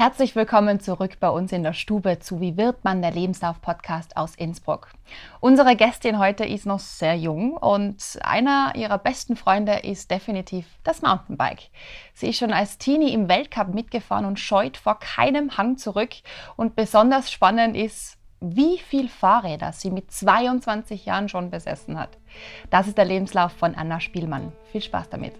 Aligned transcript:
Herzlich 0.00 0.34
willkommen 0.34 0.80
zurück 0.80 1.18
bei 1.20 1.28
uns 1.28 1.52
in 1.52 1.62
der 1.62 1.74
Stube 1.74 2.20
zu 2.20 2.40
Wie 2.40 2.56
wird 2.56 2.84
man 2.84 3.02
der 3.02 3.10
Lebenslauf-Podcast 3.10 4.16
aus 4.16 4.34
Innsbruck. 4.34 4.88
Unsere 5.40 5.76
Gästin 5.76 6.18
heute 6.18 6.46
ist 6.46 6.64
noch 6.64 6.78
sehr 6.78 7.16
jung 7.16 7.52
und 7.52 8.18
einer 8.22 8.72
ihrer 8.76 8.96
besten 8.96 9.36
Freunde 9.36 9.80
ist 9.80 10.10
definitiv 10.10 10.64
das 10.84 11.02
Mountainbike. 11.02 11.68
Sie 12.14 12.30
ist 12.30 12.38
schon 12.38 12.54
als 12.54 12.78
Teenie 12.78 13.12
im 13.12 13.28
Weltcup 13.28 13.74
mitgefahren 13.74 14.24
und 14.24 14.40
scheut 14.40 14.78
vor 14.78 14.98
keinem 14.98 15.58
Hang 15.58 15.76
zurück. 15.76 16.12
Und 16.56 16.76
besonders 16.76 17.30
spannend 17.30 17.76
ist, 17.76 18.16
wie 18.40 18.78
viel 18.78 19.10
Fahrräder 19.10 19.74
sie 19.74 19.90
mit 19.90 20.10
22 20.10 21.04
Jahren 21.04 21.28
schon 21.28 21.50
besessen 21.50 22.00
hat. 22.00 22.16
Das 22.70 22.88
ist 22.88 22.96
der 22.96 23.04
Lebenslauf 23.04 23.52
von 23.52 23.74
Anna 23.74 24.00
Spielmann. 24.00 24.52
Viel 24.72 24.80
Spaß 24.80 25.10
damit. 25.10 25.34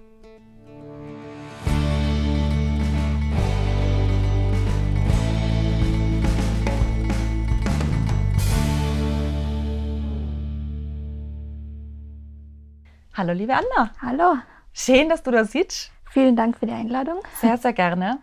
Hallo, 13.12 13.32
liebe 13.32 13.52
Anna. 13.54 13.90
Hallo. 14.00 14.38
Schön, 14.72 15.08
dass 15.08 15.24
du 15.24 15.32
da 15.32 15.44
sitzt. 15.44 15.90
Vielen 16.10 16.36
Dank 16.36 16.56
für 16.56 16.66
die 16.66 16.72
Einladung. 16.72 17.18
Sehr, 17.40 17.56
sehr 17.56 17.72
gerne. 17.72 18.20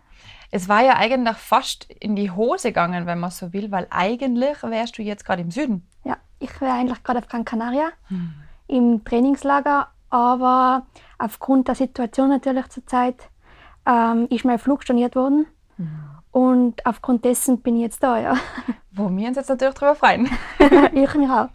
Es 0.50 0.66
war 0.66 0.82
ja 0.82 0.96
eigentlich 0.96 1.36
fast 1.36 1.90
in 1.90 2.16
die 2.16 2.30
Hose 2.30 2.68
gegangen, 2.68 3.04
wenn 3.04 3.20
man 3.20 3.30
so 3.30 3.52
will, 3.52 3.70
weil 3.70 3.86
eigentlich 3.90 4.62
wärst 4.62 4.96
du 4.96 5.02
jetzt 5.02 5.26
gerade 5.26 5.42
im 5.42 5.50
Süden. 5.50 5.86
Ja, 6.04 6.16
ich 6.38 6.58
wäre 6.62 6.72
eigentlich 6.72 7.02
gerade 7.02 7.18
auf 7.18 7.28
Gran 7.28 7.44
Canaria 7.44 7.90
hm. 8.08 8.32
im 8.66 9.04
Trainingslager, 9.04 9.88
aber 10.08 10.86
aufgrund 11.18 11.68
der 11.68 11.74
Situation 11.74 12.30
natürlich 12.30 12.68
zurzeit 12.68 13.28
ähm, 13.84 14.26
ist 14.30 14.46
mein 14.46 14.58
Flug 14.58 14.82
storniert 14.82 15.16
worden. 15.16 15.46
Hm. 15.76 16.00
Und 16.30 16.86
aufgrund 16.86 17.26
dessen 17.26 17.60
bin 17.60 17.76
ich 17.76 17.82
jetzt 17.82 18.02
da, 18.02 18.18
ja. 18.18 18.36
Wo 18.98 19.16
wir 19.16 19.28
uns 19.28 19.36
jetzt 19.36 19.48
natürlich 19.48 19.74
darüber 19.74 19.94
freuen. 19.94 20.28
ich 20.92 21.14
mich 21.14 21.30
auch. 21.30 21.48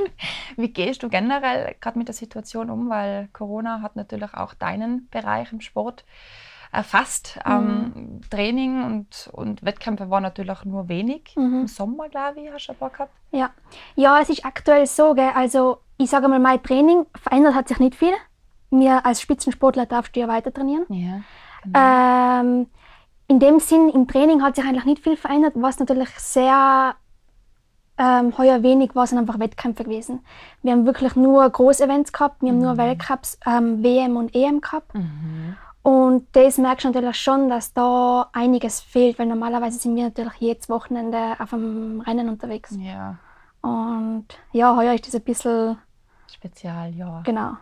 Wie 0.56 0.68
gehst 0.68 1.02
du 1.02 1.08
generell 1.08 1.76
gerade 1.80 1.96
mit 1.96 2.08
der 2.08 2.14
Situation 2.14 2.70
um? 2.70 2.90
Weil 2.90 3.28
Corona 3.32 3.82
hat 3.82 3.94
natürlich 3.96 4.34
auch 4.34 4.54
deinen 4.54 5.08
Bereich 5.10 5.52
im 5.52 5.60
Sport 5.60 6.04
erfasst. 6.72 7.38
Mhm. 7.46 7.52
Ähm, 7.52 8.20
Training 8.30 8.84
und, 8.84 9.30
und 9.32 9.64
Wettkämpfe 9.64 10.10
waren 10.10 10.22
natürlich 10.22 10.64
nur 10.64 10.88
wenig. 10.88 11.34
Mhm. 11.36 11.60
Im 11.60 11.66
Sommer, 11.68 12.08
glaube 12.08 12.40
ich, 12.40 12.50
hast 12.52 12.66
du 12.66 12.72
ein 12.72 12.78
paar 12.78 12.90
gehabt. 12.90 13.12
Ja. 13.30 13.50
ja, 13.94 14.20
es 14.20 14.28
ist 14.28 14.44
aktuell 14.44 14.86
so. 14.86 15.14
Gell? 15.14 15.30
Also, 15.34 15.78
ich 15.96 16.10
sage 16.10 16.28
mal, 16.28 16.38
mein 16.38 16.62
Training 16.62 17.06
verändert 17.14 17.54
hat 17.54 17.68
sich 17.68 17.78
nicht 17.78 17.94
viel. 17.94 18.12
Mir 18.70 19.06
als 19.06 19.22
Spitzensportler 19.22 19.86
darfst 19.86 20.14
du 20.14 20.20
ja 20.20 20.28
weiter 20.28 20.52
trainieren. 20.52 20.84
Ja, 20.90 21.22
genau. 21.62 22.60
ähm, 22.60 22.66
in 23.28 23.38
dem 23.38 23.60
Sinn, 23.60 23.90
im 23.90 24.08
Training 24.08 24.42
hat 24.42 24.56
sich 24.56 24.64
eigentlich 24.64 24.86
nicht 24.86 25.02
viel 25.02 25.16
verändert. 25.16 25.52
Was 25.54 25.78
natürlich 25.78 26.08
sehr 26.18 26.96
ähm, 27.98 28.36
heuer 28.38 28.62
wenig 28.62 28.94
war, 28.94 29.06
sind 29.06 29.18
einfach 29.18 29.38
Wettkämpfe 29.38 29.84
gewesen. 29.84 30.24
Wir 30.62 30.72
haben 30.72 30.86
wirklich 30.86 31.14
nur 31.14 31.48
Großevents 31.48 32.12
gehabt, 32.12 32.42
wir 32.42 32.50
haben 32.50 32.58
nur 32.58 32.72
mhm. 32.74 32.78
Weltcups, 32.78 33.38
ähm, 33.46 33.82
WM 33.82 34.16
und 34.16 34.34
EM 34.34 34.60
gehabt. 34.60 34.94
Mhm. 34.94 35.56
Und 35.82 36.26
das 36.32 36.58
merkst 36.58 36.84
du 36.84 36.88
natürlich 36.88 37.16
schon, 37.16 37.48
dass 37.48 37.72
da 37.72 38.28
einiges 38.32 38.80
fehlt, 38.80 39.18
weil 39.18 39.26
normalerweise 39.26 39.78
sind 39.78 39.94
wir 39.94 40.04
natürlich 40.04 40.34
jedes 40.34 40.68
Wochenende 40.68 41.36
auf 41.38 41.52
einem 41.52 42.00
Rennen 42.00 42.28
unterwegs. 42.28 42.76
Ja. 42.78 43.18
Und 43.60 44.26
ja, 44.52 44.74
heuer 44.74 44.94
ist 44.94 45.06
das 45.06 45.14
ein 45.14 45.22
bisschen 45.22 45.78
spezial, 46.32 46.94
ja. 46.94 47.22
Genau. 47.24 47.52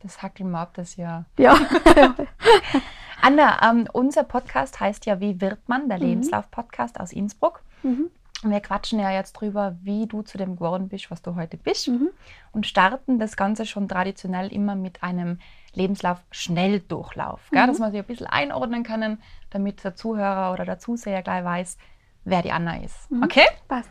Das 0.00 0.22
hackeln 0.22 0.50
wir 0.50 0.58
ab 0.58 0.74
das 0.74 0.96
Jahr. 0.96 1.24
Ja. 1.38 1.56
Anna, 3.20 3.60
ähm, 3.68 3.88
unser 3.92 4.24
Podcast 4.24 4.80
heißt 4.80 5.06
ja 5.06 5.20
Wie 5.20 5.40
wird 5.40 5.68
man, 5.68 5.88
der 5.88 5.98
mhm. 5.98 6.04
Lebenslauf-Podcast 6.04 7.00
aus 7.00 7.12
Innsbruck. 7.12 7.62
Mhm. 7.82 8.10
Und 8.44 8.50
wir 8.50 8.60
quatschen 8.60 9.00
ja 9.00 9.10
jetzt 9.10 9.32
drüber, 9.32 9.76
wie 9.82 10.06
du 10.06 10.22
zu 10.22 10.38
dem 10.38 10.54
geworden 10.54 10.88
bist, 10.88 11.10
was 11.10 11.22
du 11.22 11.34
heute 11.34 11.56
bist. 11.56 11.88
Mhm. 11.88 12.10
Und 12.52 12.66
starten 12.66 13.18
das 13.18 13.36
Ganze 13.36 13.66
schon 13.66 13.88
traditionell 13.88 14.52
immer 14.52 14.76
mit 14.76 15.02
einem 15.02 15.40
Lebenslauf-Schnelldurchlauf. 15.74 17.40
Mhm. 17.50 17.56
Dass 17.56 17.78
wir 17.80 17.90
sich 17.90 18.00
ein 18.00 18.06
bisschen 18.06 18.26
einordnen 18.26 18.84
können, 18.84 19.20
damit 19.50 19.82
der 19.82 19.96
Zuhörer 19.96 20.52
oder 20.52 20.64
der 20.64 20.78
Zuseher 20.78 21.22
gleich 21.22 21.44
weiß, 21.44 21.78
wer 22.24 22.42
die 22.42 22.52
Anna 22.52 22.76
ist. 22.82 23.10
Mhm. 23.10 23.24
Okay? 23.24 23.46
Passt. 23.66 23.90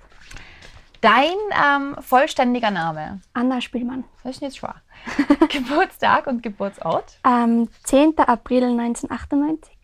Dein 1.01 1.35
ähm, 1.51 1.95
vollständiger 2.01 2.71
Name? 2.71 3.21
Anna 3.33 3.61
Spielmann. 3.61 4.03
Das 4.23 4.35
ist 4.35 4.41
nicht 4.41 4.57
schwer. 4.57 4.75
Geburtstag 5.49 6.27
und 6.27 6.41
Geburtsort? 6.41 7.19
Ähm, 7.25 7.69
10. 7.83 8.17
April 8.19 8.63
1998. 8.63 9.75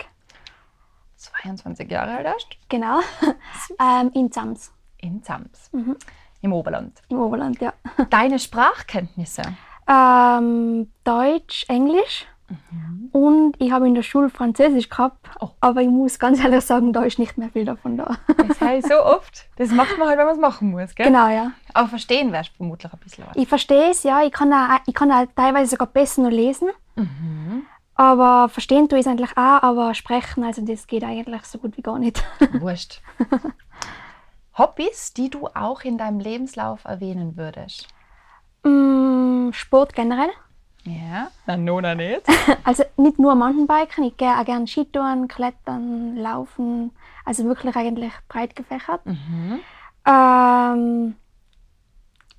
22 1.17 1.89
Jahre 1.89 2.17
alt 2.17 2.25
erst? 2.25 2.47
Genau. 2.69 2.99
ähm, 3.79 4.11
in 4.13 4.31
Zams. 4.31 4.71
In 4.97 5.23
Zams. 5.23 5.69
Mhm. 5.71 5.95
Im 6.41 6.53
Oberland. 6.53 7.01
Im 7.09 7.19
Oberland, 7.19 7.61
ja. 7.61 7.73
Deine 8.09 8.39
Sprachkenntnisse? 8.39 9.43
Ähm, 9.87 10.91
Deutsch, 11.03 11.65
Englisch. 11.69 12.25
Mhm. 12.49 13.09
Und 13.11 13.55
ich 13.59 13.71
habe 13.71 13.87
in 13.87 13.95
der 13.95 14.03
Schule 14.03 14.29
Französisch 14.29 14.89
gehabt, 14.89 15.29
oh. 15.39 15.49
aber 15.61 15.81
ich 15.81 15.89
muss 15.89 16.19
ganz 16.19 16.43
ehrlich 16.43 16.63
sagen, 16.63 16.93
da 16.93 17.03
ist 17.03 17.19
nicht 17.19 17.37
mehr 17.37 17.49
viel 17.49 17.65
davon 17.65 17.97
da. 17.97 18.17
Das 18.37 18.59
heißt 18.59 18.87
so 18.89 19.03
oft. 19.03 19.45
Das 19.55 19.71
macht 19.71 19.97
man 19.97 20.07
halt, 20.07 20.17
wenn 20.17 20.25
man 20.25 20.35
es 20.35 20.41
machen 20.41 20.71
muss, 20.71 20.93
gell? 20.95 21.07
Genau, 21.07 21.27
ja. 21.27 21.51
Aber 21.73 21.87
verstehen 21.87 22.31
wärst 22.31 22.51
du 22.51 22.57
vermutlich 22.57 22.91
ein 22.91 22.99
bisschen 22.99 23.25
was. 23.27 23.35
Ich 23.35 23.47
verstehe 23.47 23.91
es, 23.91 24.03
ja. 24.03 24.23
Ich 24.23 24.31
kann, 24.31 24.51
auch, 24.53 24.79
ich 24.85 24.93
kann 24.93 25.11
auch 25.11 25.25
teilweise 25.35 25.71
sogar 25.71 25.87
besser 25.87 26.21
nur 26.21 26.31
lesen. 26.31 26.69
Mhm. 26.95 27.65
Aber 27.95 28.49
verstehen 28.49 28.89
tue 28.89 28.99
ich 28.99 29.05
es 29.05 29.11
eigentlich 29.11 29.31
auch, 29.37 29.63
aber 29.63 29.93
sprechen, 29.93 30.43
also 30.43 30.65
das 30.65 30.87
geht 30.87 31.03
eigentlich 31.03 31.43
so 31.43 31.59
gut 31.59 31.77
wie 31.77 31.81
gar 31.81 31.99
nicht. 31.99 32.23
Wurscht. 32.53 33.01
Hobbys, 34.57 35.13
die 35.13 35.29
du 35.29 35.47
auch 35.47 35.81
in 35.81 35.97
deinem 35.97 36.19
Lebenslauf 36.19 36.85
erwähnen 36.85 37.37
würdest? 37.37 37.87
Mm, 38.63 39.51
Sport 39.51 39.93
generell. 39.93 40.29
Ja, 40.85 41.29
na 41.45 41.57
Nona 41.57 41.95
nicht. 41.95 42.23
Also 42.63 42.83
nicht 42.97 43.19
nur 43.19 43.35
Mountainbiken, 43.35 44.03
ich 44.03 44.17
gehe 44.17 44.37
auch 44.37 44.45
gerne 44.45 44.67
Skitouren, 44.67 45.27
Klettern, 45.27 46.17
Laufen. 46.17 46.91
Also 47.25 47.45
wirklich 47.45 47.75
eigentlich 47.75 48.11
breit 48.27 48.55
gefächert. 48.55 49.05
Mhm. 49.05 49.59
Ähm, 50.05 51.15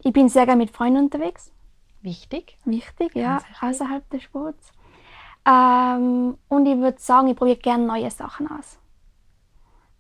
ich 0.03 0.13
bin 0.13 0.29
sehr 0.29 0.45
gerne 0.45 0.63
mit 0.63 0.71
Freunden 0.71 1.05
unterwegs. 1.05 1.51
Wichtig. 2.03 2.59
Wichtig, 2.67 3.15
ja, 3.15 3.39
außerhalb 3.63 4.09
des 4.11 4.23
Sports. 4.23 4.73
Ähm, 5.47 6.37
und 6.49 6.67
ich 6.67 6.77
würde 6.77 6.99
sagen, 7.01 7.29
ich 7.29 7.37
probiere 7.37 7.57
gerne 7.57 7.87
neue 7.87 8.11
Sachen 8.11 8.51
aus. 8.51 8.79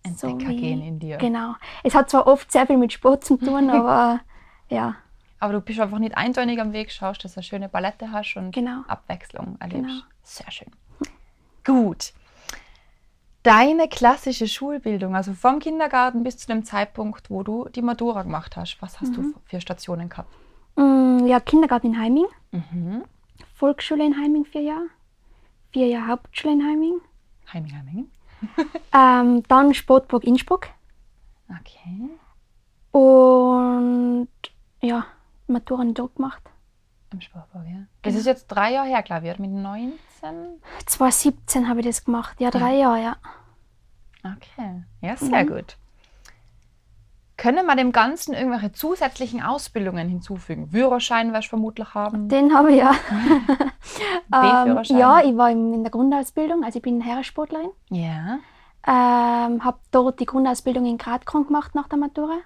Entdecker 0.03 0.50
so 0.50 0.56
gehen 0.56 0.82
in 0.82 0.99
dir. 0.99 1.16
Genau. 1.16 1.55
Es 1.82 1.94
hat 1.94 2.11
zwar 2.11 2.26
oft 2.26 2.53
sehr 2.53 2.66
viel 2.66 2.76
mit 2.76 2.93
Sport 2.93 3.25
zu 3.25 3.37
tun, 3.38 3.71
aber 3.71 4.21
ja. 4.69 4.97
Aber 5.44 5.53
du 5.53 5.60
bist 5.60 5.78
einfach 5.78 5.99
nicht 5.99 6.16
eindeutig 6.16 6.59
am 6.59 6.72
Weg, 6.72 6.91
schaust, 6.91 7.22
dass 7.22 7.34
du 7.34 7.41
eine 7.41 7.44
schöne 7.44 7.69
Palette 7.69 8.10
hast 8.10 8.34
und 8.34 8.50
genau. 8.50 8.81
Abwechslung 8.88 9.59
erlebst. 9.60 9.91
Genau. 9.91 10.03
Sehr 10.22 10.50
schön. 10.50 10.71
Gut. 11.65 12.15
Deine 13.43 13.88
klassische 13.88 14.49
Schulbildung, 14.49 15.15
also 15.15 15.34
vom 15.34 15.59
Kindergarten 15.59 16.22
bis 16.22 16.38
zu 16.38 16.47
dem 16.47 16.65
Zeitpunkt, 16.65 17.28
wo 17.28 17.43
du 17.43 17.69
die 17.69 17.82
Matura 17.82 18.22
gemacht 18.22 18.56
hast, 18.56 18.81
was 18.81 19.03
hast 19.03 19.10
mhm. 19.10 19.34
du 19.34 19.34
für 19.44 19.60
Stationen 19.60 20.09
gehabt? 20.09 20.32
Mm, 20.77 21.27
ja, 21.27 21.41
Kindergarten 21.41 21.88
in 21.88 22.00
Heiming, 22.00 22.26
mhm. 22.50 23.05
Volksschule 23.55 24.03
in 24.03 24.16
Heiming 24.16 24.47
vier 24.47 24.62
Jahre, 24.62 24.87
vier 25.72 25.88
Jahre 25.88 26.06
Hauptschule 26.06 26.55
in 26.55 26.66
Heiming. 26.66 27.00
Heiming, 27.53 27.76
Heiming. 27.76 28.11
ähm, 28.94 29.43
dann 29.49 29.75
Sportburg 29.75 30.25
Innsbruck. 30.25 30.69
Okay. 31.50 32.09
Und 32.93 34.28
ja, 34.81 35.05
Matura 35.54 35.84
dort 35.84 36.16
gemacht. 36.16 36.42
Im 37.12 37.20
Sportburg, 37.20 37.65
ja. 37.66 37.87
Das 38.03 38.12
genau. 38.12 38.19
ist 38.19 38.26
jetzt 38.26 38.47
drei 38.48 38.72
Jahre 38.72 38.88
her, 38.88 39.03
glaube 39.03 39.28
ich, 39.28 39.38
mit 39.38 39.50
19? 39.50 39.98
2017 40.87 41.69
habe 41.69 41.81
ich 41.81 41.87
das 41.87 42.04
gemacht. 42.04 42.41
Ja, 42.41 42.50
drei 42.50 42.75
ja. 42.75 42.97
Jahre, 42.97 43.03
ja. 43.03 43.16
Okay, 44.25 44.84
ja, 45.00 45.16
sehr 45.16 45.44
mhm. 45.44 45.49
gut. 45.49 45.76
Können 47.37 47.67
wir 47.67 47.76
dem 47.76 47.93
Ganzen 47.93 48.32
irgendwelche 48.32 48.73
zusätzlichen 48.73 49.43
Ausbildungen 49.43 50.08
hinzufügen? 50.08 50.69
Führerschein 50.69 51.32
wirst 51.32 51.46
du 51.46 51.50
vermutlich 51.50 51.93
haben. 51.93 52.29
Den 52.29 52.55
habe 52.55 52.73
ich 52.73 52.79
ja. 52.79 52.93
ähm, 54.32 54.82
ja, 54.84 55.20
ich 55.23 55.37
war 55.37 55.50
in 55.50 55.82
der 55.82 55.90
Grundausbildung, 55.90 56.64
also 56.64 56.79
ich 56.79 56.82
bin 56.82 57.00
Herrensportlerin. 57.00 57.70
Ja. 57.90 58.38
Ähm, 58.87 59.64
habe 59.64 59.79
dort 59.90 60.20
die 60.20 60.26
Grundausbildung 60.26 60.87
in 60.87 60.96
Gradkron 60.96 61.46
gemacht 61.46 61.75
nach 61.75 61.88
der 61.88 61.99
Matura 61.99 62.38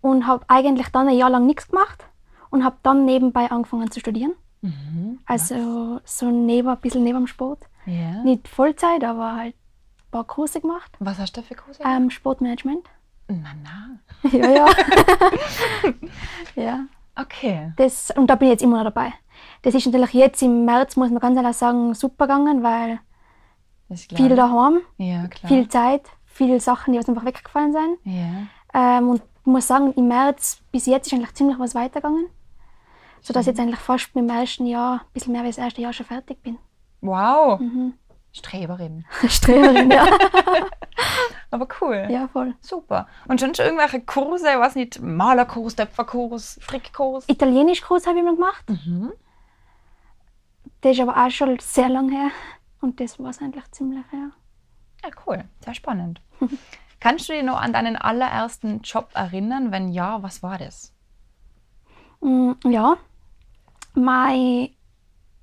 und 0.00 0.26
habe 0.26 0.44
eigentlich 0.48 0.88
dann 0.88 1.08
ein 1.08 1.16
Jahr 1.16 1.30
lang 1.30 1.46
nichts 1.46 1.68
gemacht 1.68 2.04
und 2.50 2.64
habe 2.64 2.76
dann 2.82 3.04
nebenbei 3.04 3.50
angefangen 3.50 3.90
zu 3.90 4.00
studieren. 4.00 4.34
Mhm, 4.60 5.20
also 5.26 6.00
so 6.04 6.30
neben, 6.30 6.68
ein 6.68 6.78
bisschen 6.78 7.04
neben 7.04 7.18
dem 7.18 7.26
Sport. 7.26 7.60
Ja. 7.86 8.22
Nicht 8.22 8.48
Vollzeit, 8.48 9.04
aber 9.04 9.36
halt 9.36 9.54
ein 9.54 10.10
paar 10.10 10.24
Kurse 10.24 10.60
gemacht. 10.60 10.90
Was 10.98 11.18
hast 11.18 11.36
du 11.36 11.42
für 11.42 11.54
Kurse? 11.54 11.82
Ähm, 11.84 12.10
Sportmanagement. 12.10 12.88
Na, 13.28 13.50
na. 13.62 13.98
Ja, 14.32 14.50
ja. 14.50 14.66
ja. 16.56 16.80
Okay. 17.14 17.72
Das, 17.76 18.10
und 18.16 18.28
da 18.28 18.34
bin 18.34 18.48
ich 18.48 18.52
jetzt 18.52 18.62
immer 18.62 18.78
noch 18.78 18.92
dabei. 18.92 19.12
Das 19.62 19.74
ist 19.74 19.86
natürlich 19.86 20.12
jetzt 20.14 20.42
im 20.42 20.64
März, 20.64 20.96
muss 20.96 21.10
man 21.10 21.20
ganz 21.20 21.36
ehrlich 21.36 21.56
sagen, 21.56 21.94
super 21.94 22.26
gegangen, 22.26 22.62
weil 22.62 23.00
viel 23.94 24.34
daheim, 24.36 24.80
ja, 24.98 25.24
viel 25.46 25.68
Zeit, 25.68 26.02
viele 26.26 26.60
Sachen, 26.60 26.92
die 26.92 26.98
uns 26.98 27.08
einfach 27.08 27.24
weggefallen 27.24 27.72
sind. 27.72 27.98
Ja. 28.04 28.98
Ähm, 28.98 29.08
und 29.10 29.22
muss 29.48 29.66
sagen, 29.66 29.92
im 29.94 30.08
März 30.08 30.60
bis 30.72 30.86
jetzt 30.86 31.06
ist 31.06 31.12
eigentlich 31.12 31.34
ziemlich 31.34 31.58
was 31.58 31.74
weitergegangen. 31.74 32.28
Sodass 33.20 33.42
ich 33.42 33.48
jetzt 33.48 33.60
eigentlich 33.60 33.80
fast 33.80 34.14
mit 34.14 34.28
dem 34.28 34.36
ersten 34.36 34.66
Jahr, 34.66 35.00
ein 35.00 35.12
bisschen 35.12 35.32
mehr 35.32 35.42
als 35.42 35.56
das 35.56 35.64
erste 35.64 35.82
Jahr 35.82 35.92
schon 35.92 36.06
fertig 36.06 36.42
bin. 36.42 36.58
Wow. 37.00 37.58
Mhm. 37.60 37.94
Streberin. 38.32 39.04
Streberin, 39.28 39.90
ja. 39.90 40.06
Aber 41.50 41.66
cool. 41.80 42.06
Ja, 42.10 42.28
voll. 42.28 42.54
Super. 42.60 43.08
Und 43.26 43.40
schon 43.40 43.52
irgendwelche 43.54 44.00
Kurse, 44.00 44.50
ich 44.50 44.58
weiß 44.58 44.74
nicht, 44.74 45.00
Malerkurs, 45.00 45.76
Töpferkurs, 45.76 46.58
Strickkurs? 46.60 47.24
Italienischkurs 47.28 48.06
habe 48.06 48.18
ich 48.18 48.24
mal 48.24 48.34
gemacht. 48.34 48.68
Mhm. 48.68 49.12
Das 50.82 50.92
ist 50.92 51.00
aber 51.00 51.16
auch 51.16 51.30
schon 51.30 51.58
sehr 51.58 51.88
lang 51.88 52.10
her. 52.10 52.30
Und 52.80 53.00
das 53.00 53.18
war 53.18 53.30
es 53.30 53.40
eigentlich 53.40 53.68
ziemlich, 53.72 54.04
ja. 54.12 54.30
Ja, 55.02 55.10
cool. 55.26 55.44
Sehr 55.64 55.74
spannend. 55.74 56.20
Kannst 57.00 57.28
du 57.28 57.32
dich 57.32 57.42
noch 57.42 57.60
an 57.60 57.72
deinen 57.72 57.96
allerersten 57.96 58.80
Job 58.82 59.10
erinnern? 59.14 59.70
Wenn 59.70 59.90
ja, 59.90 60.22
was 60.22 60.42
war 60.42 60.58
das? 60.58 60.92
Mm, 62.20 62.52
ja. 62.64 62.96
Mein 63.94 64.70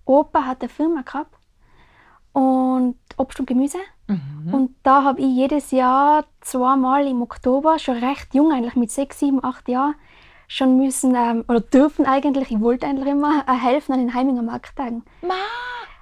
Opa 0.06 0.46
hat 0.46 0.62
eine 0.62 0.70
Firma 0.70 1.02
gehabt 1.02 1.34
und 2.34 2.98
Obst 3.18 3.40
und 3.40 3.46
Gemüse. 3.46 3.78
Mhm. 4.08 4.54
Und 4.54 4.76
da 4.84 5.04
habe 5.04 5.22
ich 5.22 5.28
jedes 5.28 5.72
Jahr 5.72 6.26
zweimal 6.42 7.08
im 7.08 7.22
Oktober, 7.22 7.80
schon 7.80 7.98
recht 7.98 8.36
jung 8.36 8.52
eigentlich, 8.52 8.76
mit 8.76 8.92
sechs, 8.92 9.20
sieben, 9.20 9.44
acht 9.44 9.68
Jahren, 9.68 9.96
schon 10.48 10.78
müssen, 10.78 11.16
ähm, 11.16 11.44
oder 11.48 11.62
dürfen 11.62 12.06
eigentlich, 12.06 12.52
ich 12.52 12.60
wollte 12.60 12.86
eigentlich 12.86 13.08
immer, 13.08 13.44
äh, 13.48 13.54
helfen 13.54 13.94
an 13.94 14.00
den 14.00 14.14
Heiminger 14.14 14.44
Markttagen. 14.44 15.04
Ma, 15.22 15.34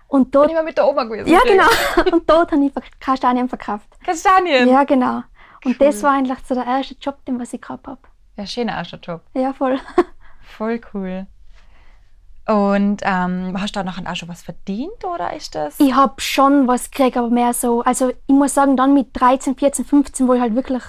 Und 0.07 0.31
bin 0.31 0.31
dort, 0.31 0.50
ich 0.50 0.55
mal 0.55 0.63
mit 0.63 0.77
der 0.77 0.88
Oma 0.88 1.05
gewesen. 1.05 1.29
ja 1.29 1.39
genau, 1.45 2.11
und 2.15 2.29
dort 2.29 2.51
habe 2.51 2.65
ich 2.65 2.73
Kastanien 3.00 3.47
verkauft. 3.47 3.88
Kastanien. 4.03 4.67
Ja, 4.67 4.83
genau. 4.83 5.21
Und 5.65 5.80
das 5.81 6.04
war 6.04 6.12
eigentlich 6.12 6.39
so 6.45 6.56
der 6.56 6.65
erste 6.65 6.95
Job, 6.95 7.24
den 7.25 7.39
was 7.39 7.54
ich 7.54 7.62
gehabt 7.62 7.88
habe. 7.88 8.00
ja, 8.38 8.45
schöner 8.45 8.74
erster 8.74 8.98
Job. 9.00 9.21
Ja, 9.33 9.54
voll. 9.54 9.80
Voll 10.57 10.81
cool. 10.94 11.25
Und 12.45 13.01
ähm, 13.04 13.56
hast 13.60 13.75
du 13.75 13.80
da 13.80 13.83
nachher 13.83 14.12
auch 14.12 14.15
schon 14.15 14.27
was 14.27 14.44
verdient 14.44 15.04
oder 15.06 15.33
ist 15.33 15.56
das? 15.56 15.80
Ich 15.80 15.95
habe 15.95 16.19
schon 16.19 16.68
was 16.68 16.92
gekriegt, 16.92 17.15
aber 17.15 17.30
mehr 17.30 17.54
so, 17.54 17.81
also 17.83 18.10
ich 18.10 18.36
muss 18.36 18.54
sagen, 18.54 18.75
dann 18.75 18.94
mit 18.94 19.07
13, 19.13 19.56
14, 19.56 19.86
15, 19.86 20.27
wo 20.27 20.33
ich 20.33 20.42
halt 20.42 20.54
wirklich 20.54 20.83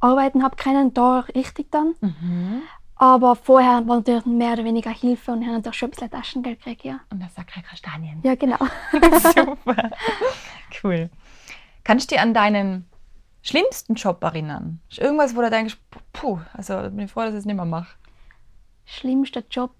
arbeiten 0.00 0.42
habe 0.42 0.56
können, 0.56 0.92
da 0.92 1.20
richtig 1.34 1.70
dann. 1.70 1.94
Mhm. 2.00 2.62
Aber 2.96 3.36
vorher 3.36 3.86
war 3.86 3.96
natürlich 3.96 4.26
mehr 4.26 4.54
oder 4.54 4.64
weniger 4.64 4.90
Hilfe 4.90 5.30
und 5.32 5.42
ich 5.42 5.46
habe 5.46 5.58
natürlich 5.58 5.78
schon 5.78 5.88
ein 5.88 5.92
bisschen 5.92 6.10
Taschengeld 6.10 6.58
gekriegt, 6.58 6.84
ja. 6.84 6.98
Und 7.10 7.22
das 7.22 7.34
sagt 7.34 7.52
Kastanien. 7.52 8.20
Ja, 8.24 8.34
genau. 8.34 8.58
Super. 9.34 9.90
Cool. 10.82 11.10
Kannst 11.84 12.10
du 12.10 12.14
dich 12.16 12.22
an 12.22 12.34
deinen 12.34 12.86
schlimmsten 13.46 13.94
Job 13.94 14.22
erinnern? 14.22 14.80
Ist 14.90 14.98
irgendwas, 14.98 15.36
wo 15.36 15.40
du 15.40 15.50
denkst, 15.50 15.76
puh, 16.12 16.38
also 16.52 16.74
bin 16.90 17.00
ich 17.00 17.10
froh, 17.12 17.20
dass 17.20 17.32
ich 17.34 17.38
es 17.40 17.44
nicht 17.46 17.56
mehr 17.56 17.64
mache. 17.64 17.96
Schlimmster 18.84 19.42
Job. 19.50 19.72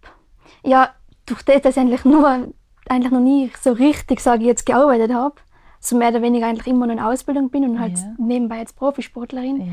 Ja, 0.65 0.91
durch 1.27 1.43
das, 1.43 1.63
dass 1.63 1.77
ich 1.77 1.81
eigentlich 1.83 2.05
nur, 2.05 2.53
eigentlich 2.89 3.13
noch 3.13 3.21
nie 3.21 3.51
so 3.61 3.73
richtig, 3.73 4.21
sage 4.21 4.43
ich 4.43 4.47
jetzt, 4.49 4.67
gearbeitet 4.67 5.13
habe, 5.13 5.35
so 5.81 5.97
mehr 5.97 6.09
oder 6.09 6.23
weniger 6.23 6.47
eigentlich 6.47 6.67
immer 6.67 6.87
noch 6.87 6.95
in 6.95 7.01
Ausbildung 7.01 7.51
bin 7.51 7.65
und 7.69 7.81
halt 7.81 7.99
Ja. 7.99 8.15
nebenbei 8.19 8.59
als 8.59 8.73
Profisportlerin, 8.73 9.61
Ja. 9.67 9.73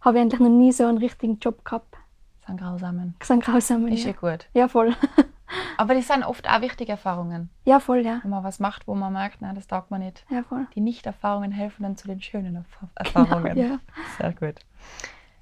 habe 0.00 0.18
ich 0.18 0.22
eigentlich 0.22 0.40
noch 0.40 0.48
nie 0.48 0.72
so 0.72 0.84
einen 0.86 0.98
richtigen 0.98 1.38
Job 1.38 1.64
gehabt. 1.64 1.96
Das 2.46 2.48
sind 2.48 2.60
grausamen. 2.60 3.14
Einen 3.28 3.40
grausamen. 3.40 3.88
Ist 3.88 4.04
ja 4.04 4.10
Ja. 4.10 4.16
gut. 4.16 4.46
ja, 4.52 4.68
voll. 4.68 4.94
Aber 5.76 5.94
das 5.94 6.08
sind 6.08 6.24
oft 6.24 6.48
auch 6.48 6.60
wichtige 6.60 6.92
Erfahrungen. 6.92 7.48
ja, 7.64 7.80
voll, 7.80 8.00
ja. 8.04 8.20
Wenn 8.22 8.30
man 8.30 8.44
was 8.44 8.60
macht, 8.60 8.86
wo 8.88 8.94
man 8.94 9.12
merkt, 9.12 9.40
nein, 9.40 9.54
das 9.54 9.66
taugt 9.66 9.90
man 9.90 10.00
nicht. 10.00 10.24
Ja, 10.30 10.42
voll. 10.42 10.66
Die 10.74 10.80
Nicht-Erfahrungen 10.80 11.52
helfen 11.52 11.82
dann 11.84 11.96
zu 11.96 12.06
den 12.08 12.20
schönen 12.20 12.56
Erf 12.56 12.66
Erfahrungen. 12.96 13.56
ja. 13.56 13.78
Sehr 14.18 14.32
gut. 14.32 14.56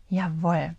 Jawohl. 0.08 0.74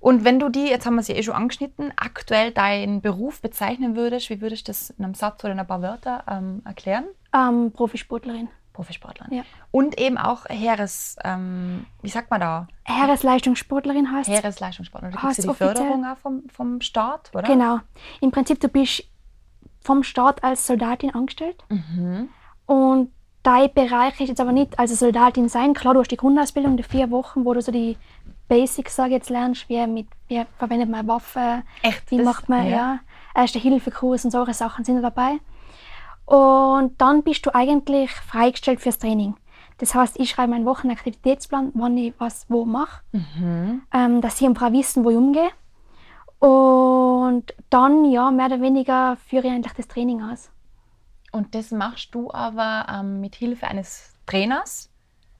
Und 0.00 0.24
wenn 0.24 0.38
du 0.38 0.48
die, 0.48 0.66
jetzt 0.66 0.86
haben 0.86 0.94
wir 0.94 1.02
sie 1.02 1.12
eh 1.12 1.22
schon 1.22 1.34
angeschnitten, 1.34 1.92
aktuell 1.96 2.52
deinen 2.52 3.02
Beruf 3.02 3.42
bezeichnen 3.42 3.96
würdest, 3.96 4.30
wie 4.30 4.40
würdest 4.40 4.66
du 4.66 4.70
das 4.72 4.90
in 4.90 5.04
einem 5.04 5.14
Satz 5.14 5.44
oder 5.44 5.52
in 5.52 5.60
ein 5.60 5.66
paar 5.66 5.82
Wörter 5.82 6.24
ähm, 6.26 6.62
erklären? 6.64 7.04
Ähm, 7.34 7.70
Profisportlerin. 7.72 8.48
Profisportlerin. 8.80 9.34
Ja. 9.38 9.42
Und 9.70 10.00
eben 10.00 10.16
auch 10.16 10.46
Heeres, 10.48 11.16
ähm, 11.22 11.84
wie 12.02 12.08
sagt 12.08 12.30
man 12.30 12.40
da? 12.40 12.66
Heeresleistungssportlerin 12.84 14.10
heißt 14.10 14.28
Heeresleistungssportlerin. 14.28 15.14
Da 15.14 15.22
Heißt 15.22 15.36
kriegst 15.42 15.48
du 15.48 15.52
die. 15.52 15.56
Förderung 15.56 16.04
auch 16.06 16.16
vom, 16.16 16.42
vom 16.52 16.80
Staat, 16.80 17.30
oder? 17.34 17.42
Genau. 17.42 17.80
Im 18.20 18.30
Prinzip, 18.30 18.58
du 18.60 18.68
bist 18.68 19.04
vom 19.82 20.02
Staat 20.02 20.42
als 20.42 20.66
Soldatin 20.66 21.14
angestellt. 21.14 21.62
Mhm. 21.68 22.28
Und 22.66 23.12
dein 23.42 23.72
Bereich 23.72 24.18
ist 24.20 24.28
jetzt 24.28 24.40
aber 24.40 24.52
nicht 24.52 24.78
als 24.78 24.98
Soldatin 24.98 25.48
sein. 25.48 25.74
Klar, 25.74 25.94
du 25.94 26.00
hast 26.00 26.10
die 26.10 26.16
Grundausbildung, 26.16 26.76
die 26.76 26.82
vier 26.82 27.10
Wochen, 27.10 27.44
wo 27.44 27.52
du 27.54 27.60
so 27.60 27.72
die 27.72 27.96
Basics, 28.48 28.96
sage 28.96 29.12
jetzt, 29.12 29.30
lernst, 29.30 29.68
wie, 29.68 29.86
mit, 29.86 30.06
wie 30.28 30.42
verwendet 30.58 30.88
man 30.88 31.06
Waffe, 31.06 31.62
Echt? 31.82 32.10
wie 32.10 32.16
Das- 32.16 32.24
macht 32.26 32.48
man, 32.48 32.64
ja. 32.64 32.70
ja, 32.70 32.98
Erste-Hilfe-Kurs 33.34 34.24
und 34.24 34.30
solche 34.30 34.54
Sachen 34.54 34.84
sind 34.84 34.96
da 34.96 35.02
dabei. 35.02 35.38
Und 36.30 37.00
dann 37.00 37.24
bist 37.24 37.44
du 37.44 37.54
eigentlich 37.54 38.12
freigestellt 38.12 38.80
fürs 38.80 38.98
Training. 38.98 39.34
Das 39.78 39.94
heißt, 39.96 40.20
ich 40.20 40.30
schreibe 40.30 40.52
meinen 40.52 40.66
Wochenaktivitätsplan, 40.66 41.72
wann 41.74 41.96
ich 41.98 42.14
was 42.18 42.46
wo 42.48 42.64
mache, 42.64 43.00
Mhm. 43.12 43.82
ähm, 43.92 44.20
dass 44.20 44.38
sie 44.38 44.46
ein 44.46 44.54
paar 44.54 44.72
wissen, 44.72 45.04
wo 45.04 45.10
ich 45.10 45.16
umgehe. 45.16 45.50
Und 46.38 47.52
dann, 47.68 48.04
ja, 48.04 48.30
mehr 48.30 48.46
oder 48.46 48.60
weniger 48.60 49.16
führe 49.26 49.46
ich 49.48 49.52
eigentlich 49.52 49.72
das 49.72 49.88
Training 49.88 50.22
aus. 50.22 50.50
Und 51.32 51.54
das 51.54 51.70
machst 51.72 52.14
du 52.14 52.30
aber 52.30 52.86
ähm, 52.92 53.20
mit 53.20 53.34
Hilfe 53.34 53.66
eines 53.66 54.14
Trainers? 54.26 54.88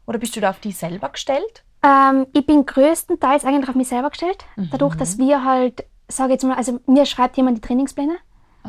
Oder 0.06 0.18
bist 0.18 0.34
du 0.34 0.40
da 0.40 0.50
auf 0.50 0.58
die 0.60 0.72
selber 0.72 1.08
gestellt? 1.10 1.64
Ähm, 1.84 2.26
ich 2.32 2.44
bin 2.44 2.66
größtenteils 2.66 3.44
eigentlich 3.44 3.68
auf 3.68 3.74
mich 3.76 3.88
selber 3.88 4.10
gestellt. 4.10 4.44
Dadurch, 4.72 4.96
dass 4.96 5.18
wir 5.18 5.44
halt, 5.44 5.84
sage 6.08 6.32
jetzt 6.32 6.44
mal, 6.44 6.56
also 6.56 6.80
mir 6.86 7.06
schreibt 7.06 7.36
jemand 7.36 7.58
die 7.58 7.60
Trainingspläne. 7.62 8.16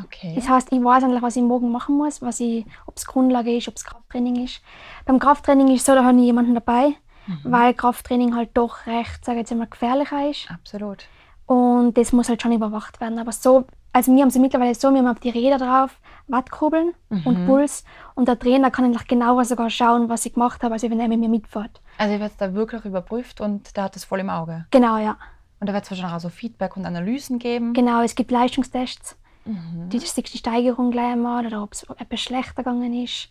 Okay. 0.05 0.33
Das 0.35 0.49
heißt, 0.49 0.71
ich 0.71 0.83
weiß 0.83 1.03
eigentlich, 1.03 1.21
was 1.21 1.35
ich 1.35 1.43
morgen 1.43 1.71
machen 1.71 1.97
muss, 1.97 2.21
was 2.21 2.39
ich, 2.39 2.65
ob 2.85 2.97
es 2.97 3.05
Grundlage 3.05 3.55
ist, 3.55 3.67
ob 3.67 3.75
es 3.75 3.83
Krafttraining 3.83 4.43
ist. 4.43 4.61
Beim 5.05 5.19
Krafttraining 5.19 5.67
ist 5.69 5.81
es 5.81 5.85
so, 5.85 5.95
da 5.95 6.03
habe 6.03 6.17
ich 6.17 6.25
jemanden 6.25 6.53
dabei, 6.53 6.93
weil 7.43 7.73
Krafttraining 7.73 8.35
halt 8.35 8.49
doch 8.55 8.85
recht, 8.87 9.23
sage 9.23 9.39
ich 9.39 9.49
jetzt 9.49 9.57
mal, 9.57 9.67
gefährlicher 9.67 10.29
ist. 10.29 10.49
Absolut. 10.51 11.05
Und 11.45 11.97
das 11.97 12.13
muss 12.13 12.29
halt 12.29 12.41
schon 12.41 12.53
überwacht 12.53 13.01
werden. 13.01 13.19
Aber 13.19 13.31
so, 13.31 13.65
also 13.93 14.13
wir 14.13 14.21
haben 14.21 14.29
sie 14.29 14.39
mittlerweile 14.39 14.73
so, 14.73 14.89
wir 14.91 14.99
haben 14.99 15.07
auf 15.07 15.19
die 15.19 15.29
Räder 15.29 15.57
drauf, 15.57 15.99
Wattkurbeln 16.27 16.93
und 17.09 17.45
Puls. 17.45 17.83
Und 18.15 18.27
der 18.27 18.39
Trainer 18.39 18.71
kann 18.71 18.85
eigentlich 18.85 19.07
genauer 19.07 19.43
sogar 19.45 19.69
schauen, 19.69 20.07
was 20.09 20.25
ich 20.25 20.33
gemacht 20.33 20.63
habe, 20.63 20.73
als 20.73 20.83
wenn 20.83 20.99
er 20.99 21.07
mit 21.07 21.19
mir 21.19 21.29
mitfährt. 21.29 21.81
Also 21.97 22.19
wird 22.19 22.31
da 22.37 22.53
wirklich 22.53 22.85
überprüft 22.85 23.41
und 23.41 23.75
der 23.75 23.83
hat 23.85 23.95
das 23.95 24.05
voll 24.05 24.21
im 24.21 24.29
Auge. 24.29 24.65
Genau, 24.71 24.97
ja. 24.97 25.17
Und 25.59 25.67
da 25.67 25.73
wird 25.73 25.83
es 25.83 25.91
wahrscheinlich 25.91 26.15
auch 26.15 26.21
so 26.21 26.29
Feedback 26.29 26.75
und 26.75 26.85
Analysen 26.85 27.37
geben. 27.37 27.73
Genau, 27.73 28.01
es 28.01 28.15
gibt 28.15 28.31
Leistungstests. 28.31 29.17
Mhm. 29.45 29.89
Die 29.89 29.99
siehst 29.99 30.17
die 30.17 30.37
Steigerung 30.37 30.91
gleich 30.91 31.13
einmal 31.13 31.45
oder 31.45 31.63
ob 31.63 31.73
es 31.73 31.83
etwas 31.83 32.19
schlechter 32.19 32.63
gegangen 32.63 32.93
ist. 33.03 33.29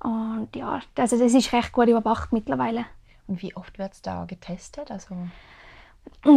Und 0.00 0.48
ja, 0.54 0.80
also 0.96 1.18
das 1.18 1.34
ist 1.34 1.52
recht 1.52 1.72
gut 1.72 1.88
überwacht 1.88 2.32
mittlerweile. 2.32 2.86
Und 3.28 3.42
wie 3.42 3.54
oft 3.54 3.78
wird 3.78 3.92
es 3.92 4.02
da 4.02 4.24
getestet? 4.24 4.90
Also, 4.90 5.14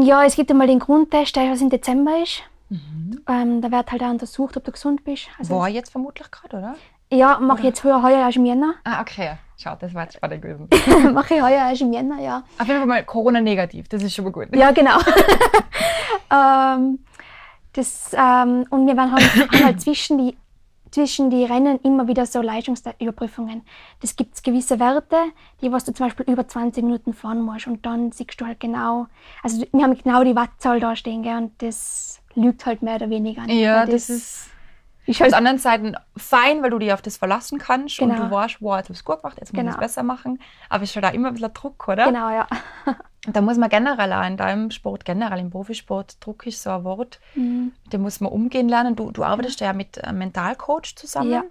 ja, 0.03 0.23
es 0.23 0.35
gibt 0.35 0.51
einmal 0.51 0.67
den 0.67 0.79
Grundtest, 0.79 1.35
der 1.35 1.51
im 1.51 1.69
Dezember 1.69 2.21
ist. 2.21 2.43
Mhm. 2.69 3.21
Ähm, 3.27 3.61
da 3.61 3.71
wird 3.71 3.91
halt 3.91 4.03
auch 4.03 4.09
untersucht, 4.09 4.55
ob 4.57 4.63
du 4.63 4.71
gesund 4.71 5.03
bist. 5.03 5.29
Also, 5.39 5.55
war 5.55 5.69
jetzt 5.69 5.91
vermutlich 5.91 6.29
gerade, 6.29 6.57
oder? 6.57 6.75
ja, 7.11 7.39
mache 7.39 7.59
ich 7.59 7.65
jetzt 7.65 7.83
heuer, 7.83 8.01
heuer 8.01 8.19
erst 8.19 8.37
im 8.37 8.45
Jänner. 8.45 8.75
Ah, 8.83 9.01
okay. 9.01 9.37
Schau, 9.57 9.75
das 9.79 9.93
war 9.93 10.03
jetzt 10.03 10.15
spannend 10.15 10.41
gewesen. 10.41 10.67
mache 11.13 11.35
ich 11.35 11.41
heuer 11.41 11.69
erst 11.69 11.81
im 11.81 11.93
Jänner, 11.93 12.19
ja. 12.19 12.43
Auf 12.59 12.67
jeden 12.67 12.79
Fall 12.79 12.87
mal 12.87 13.03
Corona-negativ, 13.03 13.87
das 13.87 14.03
ist 14.03 14.13
schon 14.13 14.25
mal 14.25 14.31
gut. 14.31 14.53
Ja, 14.55 14.71
genau. 14.71 14.97
ähm, 16.31 16.99
das, 17.75 18.11
ähm, 18.13 18.65
und 18.69 18.87
wir 18.87 18.95
werden 18.97 19.11
halt, 19.11 19.23
haben 19.51 19.65
halt 19.65 19.81
zwischen 19.81 20.17
die, 20.17 20.37
zwischen 20.91 21.29
die 21.29 21.43
Rennen 21.43 21.79
immer 21.83 22.07
wieder 22.07 22.25
so 22.25 22.41
Leistungsüberprüfungen. 22.41 23.63
Das 24.01 24.15
gibt 24.15 24.41
gewisse 24.43 24.79
Werte, 24.79 25.17
die 25.61 25.71
was 25.71 25.83
du 25.83 25.93
zum 25.93 26.05
Beispiel 26.07 26.25
über 26.31 26.47
20 26.47 26.83
Minuten 26.83 27.13
fahren 27.13 27.41
musst. 27.41 27.67
Und 27.67 27.85
dann 27.85 28.11
siehst 28.13 28.39
du 28.39 28.45
halt 28.45 28.59
genau, 28.59 29.07
also 29.43 29.65
wir 29.71 29.83
haben 29.83 29.97
genau 29.97 30.23
die 30.23 30.35
Wattzahl 30.35 30.79
da 30.79 30.95
stehen, 30.95 31.23
gell, 31.23 31.37
und 31.37 31.61
das 31.61 32.21
lügt 32.35 32.65
halt 32.65 32.81
mehr 32.81 32.95
oder 32.95 33.09
weniger. 33.09 33.41
nicht, 33.43 33.57
Ja, 33.59 33.79
weil 33.81 33.87
das 33.87 34.09
ist 34.09 34.49
auf 35.07 35.19
halt 35.19 35.31
der 35.31 35.37
anderen 35.37 35.57
Seite 35.59 35.93
fein, 36.17 36.63
weil 36.63 36.69
du 36.71 36.79
dich 36.79 36.93
auf 36.93 37.01
das 37.01 37.17
verlassen 37.17 37.59
kannst 37.59 37.99
und 37.99 38.09
Genau. 38.09 38.25
du 38.25 38.31
weißt, 38.31 38.57
wow, 38.61 38.77
jetzt 38.77 38.85
habe 38.85 38.93
ich 38.93 38.99
es 38.99 39.05
gut 39.05 39.21
gemacht, 39.21 39.37
jetzt 39.39 39.53
muss 39.53 39.61
ich 39.61 39.67
es 39.67 39.73
Genau. 39.75 39.85
besser 39.85 40.03
machen. 40.03 40.39
Aber 40.69 40.83
es 40.83 40.89
ist 40.91 40.95
halt 40.95 41.05
auch 41.05 41.13
immer 41.13 41.27
ein 41.29 41.33
bisschen 41.33 41.53
Druck, 41.53 41.87
oder? 41.87 42.05
Genau, 42.05 42.29
ja. 42.29 42.47
Da 43.33 43.41
muss 43.41 43.57
man 43.57 43.69
generell 43.69 44.13
auch 44.13 44.25
in 44.27 44.37
deinem 44.37 44.71
Sport, 44.71 45.05
generell 45.05 45.39
im 45.39 45.49
Profisport, 45.49 46.17
Druck 46.23 46.45
ist 46.47 46.61
so 46.61 46.69
ein 46.69 46.83
Wort, 46.83 47.19
Mhm. 47.35 47.71
mit 47.83 47.93
dem 47.93 48.01
muss 48.01 48.21
man 48.21 48.31
umgehen 48.31 48.69
lernen. 48.69 48.95
Du, 48.95 49.11
du 49.11 49.23
arbeitest 49.23 49.59
ja 49.61 49.73
mit 49.73 50.03
einem 50.03 50.19
Mentalcoach 50.19 50.95
zusammen. 50.95 51.31
Ja. 51.31 51.43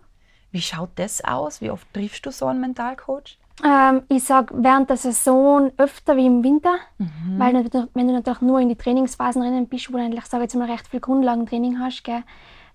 Wie 0.53 0.61
schaut 0.63 0.91
das 0.97 1.25
aus? 1.25 1.61
Wie 1.61 1.71
oft 1.71 1.87
triffst 1.93 2.25
du 2.27 2.31
so 2.31 2.47
einen 2.47 2.61
Mentalcoach? 2.61 3.39
Ähm, 3.65 4.03
ich 4.09 4.25
sage 4.25 4.53
während 4.57 4.91
der 4.91 4.97
Saison 4.97 5.71
öfter 5.77 6.17
wie 6.17 6.27
im 6.27 6.43
Winter, 6.43 6.75
Mhm. 6.99 7.39
weil 7.39 7.55
wenn 7.95 8.07
du 8.09 8.13
natürlich 8.15 8.41
nur 8.41 8.61
in 8.61 8.69
die 8.69 8.77
Trainingsphasen 8.77 9.43
drinnen 9.43 9.69
bist, 9.69 9.93
wo 9.93 9.97
du 9.97 10.03
eigentlich, 10.03 10.25
sage 10.27 10.43
jetzt 10.45 10.55
mal, 10.57 10.71
recht 10.71 10.87
viel 10.89 11.01
Grundlagentraining 11.01 11.79
hast, 11.81 12.03
gell, 12.05 12.23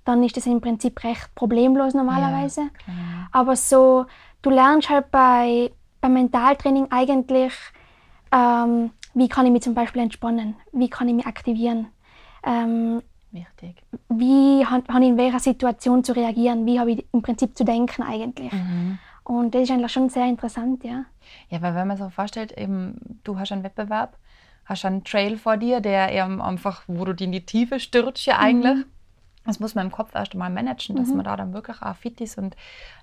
dann 0.06 0.24
ist 0.24 0.36
das 0.38 0.46
im 0.46 0.62
Prinzip 0.62 1.04
recht 1.04 1.34
problemlos 1.36 1.94
normalerweise. 1.94 2.70
klar. 2.84 3.28
Aber 3.32 3.56
so, 3.56 4.06
du 4.42 4.50
lernst 4.50 4.90
halt 4.90 5.12
bei, 5.12 5.72
beim 6.02 6.14
Mentaltraining 6.14 6.88
eigentlich 6.92 7.54
Ähm, 8.32 8.92
wie 9.14 9.28
kann 9.28 9.46
ich 9.46 9.52
mich 9.52 9.64
zum 9.64 9.74
Beispiel 9.74 10.02
entspannen? 10.02 10.56
Wie 10.72 10.90
kann 10.90 11.08
ich 11.08 11.16
mich 11.16 11.26
aktivieren? 11.26 11.88
Ähm, 12.44 13.02
Wichtig. 13.32 13.84
Wie 14.10 14.66
habe 14.66 14.84
ich 14.88 15.08
in 15.08 15.18
welcher 15.18 15.40
Situation 15.40 16.04
zu 16.04 16.16
reagieren? 16.16 16.66
Wie 16.66 16.80
habe 16.80 16.92
ich 16.92 17.06
im 17.12 17.22
Prinzip 17.22 17.56
zu 17.56 17.64
denken 17.64 18.02
eigentlich? 18.02 18.52
Mhm. 18.52 18.98
Und 19.24 19.54
das 19.54 19.64
ist 19.64 19.72
eigentlich 19.72 19.92
schon 19.92 20.10
sehr 20.10 20.26
interessant, 20.26 20.84
ja. 20.84 21.06
Ja, 21.50 21.62
weil 21.62 21.76
wenn 21.76 21.88
man 21.88 21.98
sich 21.98 22.06
so 22.06 22.10
vorstellt, 22.10 22.58
eben, 22.58 23.20
du 23.24 23.38
hast 23.38 23.52
einen 23.52 23.64
Wettbewerb, 23.64 24.18
hast 24.66 24.86
einen 24.86 25.04
Trail 25.04 25.38
vor 25.38 25.58
dir, 25.58 25.80
der 25.80 26.12
eben 26.12 26.42
einfach, 26.42 26.84
wo 26.88 27.06
du 27.06 27.24
in 27.24 27.32
die 27.32 27.46
Tiefe 27.46 27.80
stürzt 27.80 28.26
ja 28.26 28.40
eigentlich. 28.40 28.78
Mhm. 28.78 28.86
Das 29.46 29.60
muss 29.60 29.76
man 29.76 29.86
im 29.86 29.92
Kopf 29.92 30.16
erst 30.16 30.34
einmal 30.34 30.50
managen, 30.50 30.96
dass 30.96 31.10
mhm. 31.10 31.18
man 31.18 31.26
da 31.26 31.38
dann 31.38 31.54
wirklich 31.54 31.82
auch 31.82 31.96
fit 31.96 32.20
ist 32.22 32.38
und 32.40 32.56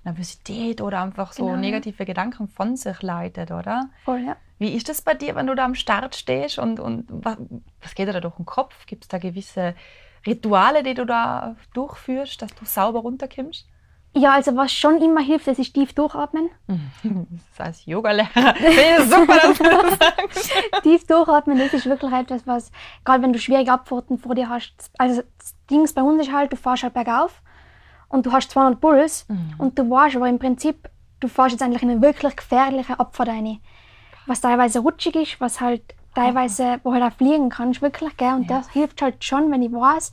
Nervosität 0.04 0.80
oder 0.80 1.02
einfach 1.02 1.32
so 1.32 1.46
genau, 1.46 1.56
negative. 1.56 2.04
Gedanken 2.04 2.48
von 2.48 2.76
sich 2.76 3.02
leitet, 3.02 3.52
oder? 3.52 3.88
Voll, 4.04 4.24
ja. 4.26 4.36
Wie 4.58 4.74
ist 4.74 4.88
das 4.88 5.02
bei 5.02 5.14
dir, 5.14 5.34
wenn 5.34 5.46
du 5.46 5.54
da 5.54 5.64
am 5.64 5.74
Start 5.74 6.14
stehst 6.16 6.58
und, 6.58 6.80
und 6.80 7.06
was, 7.08 7.36
was 7.82 7.94
geht 7.94 8.08
dir 8.08 8.12
da 8.12 8.20
durch 8.20 8.36
den 8.36 8.46
Kopf? 8.46 8.86
Gibt 8.86 9.04
es 9.04 9.08
da 9.08 9.18
gewisse 9.18 9.74
Rituale, 10.26 10.82
die 10.82 10.94
du 10.94 11.04
da 11.04 11.56
durchführst, 11.74 12.40
dass 12.40 12.54
du 12.54 12.64
sauber 12.64 13.00
runterkommst? 13.00 13.66
Ja, 14.16 14.32
also 14.32 14.56
was 14.56 14.72
schon 14.72 15.02
immer 15.02 15.20
hilft, 15.20 15.46
das 15.46 15.58
ist 15.58 15.74
tief 15.74 15.92
durchatmen. 15.92 16.48
Das 17.58 17.66
heißt 17.66 17.86
Yoga-Lehrer. 17.86 18.54
super, 19.04 19.36
dass 19.36 19.58
du 19.58 19.64
das 19.64 19.98
sagst. 19.98 20.52
tief 20.82 21.06
durchatmen, 21.06 21.58
das 21.58 21.74
ist 21.74 21.84
wirklich 21.86 22.12
etwas, 22.12 22.46
was, 22.46 22.72
gerade 23.04 23.22
wenn 23.22 23.32
du 23.34 23.38
schwierige 23.38 23.72
Abfahrten 23.72 24.18
vor 24.18 24.34
dir 24.34 24.48
hast, 24.48 24.90
also 24.96 25.22
das 25.38 25.54
Ding 25.70 25.86
bei 25.94 26.02
uns 26.02 26.22
ist 26.22 26.32
halt, 26.32 26.50
du 26.52 26.56
fährst 26.56 26.82
halt 26.82 26.94
bergauf 26.94 27.42
und 28.08 28.24
du 28.24 28.32
hast 28.32 28.50
200 28.50 28.80
Puls 28.80 29.26
mhm. 29.28 29.54
und 29.58 29.78
du 29.78 29.88
weißt 29.88 30.16
aber 30.16 30.28
im 30.28 30.38
Prinzip, 30.38 30.88
du 31.20 31.28
fährst 31.28 31.52
jetzt 31.52 31.62
eigentlich 31.62 31.82
in 31.82 31.90
eine 31.90 32.02
wirklich 32.02 32.36
gefährliche 32.36 32.98
Abfahrt 32.98 33.28
rein. 33.28 33.60
Was 34.26 34.40
teilweise 34.40 34.80
rutschig 34.80 35.14
ist, 35.16 35.40
was 35.40 35.60
halt 35.60 35.82
teilweise, 36.14 36.80
wo 36.82 36.92
halt 36.92 37.02
auch 37.02 37.12
fliegen 37.12 37.50
kannst, 37.50 37.82
wirklich, 37.82 38.16
gell? 38.16 38.34
Und 38.34 38.50
ja. 38.50 38.58
das 38.58 38.70
hilft 38.70 39.02
halt 39.02 39.22
schon, 39.22 39.50
wenn 39.50 39.62
ich 39.62 39.72
weiß, 39.72 40.12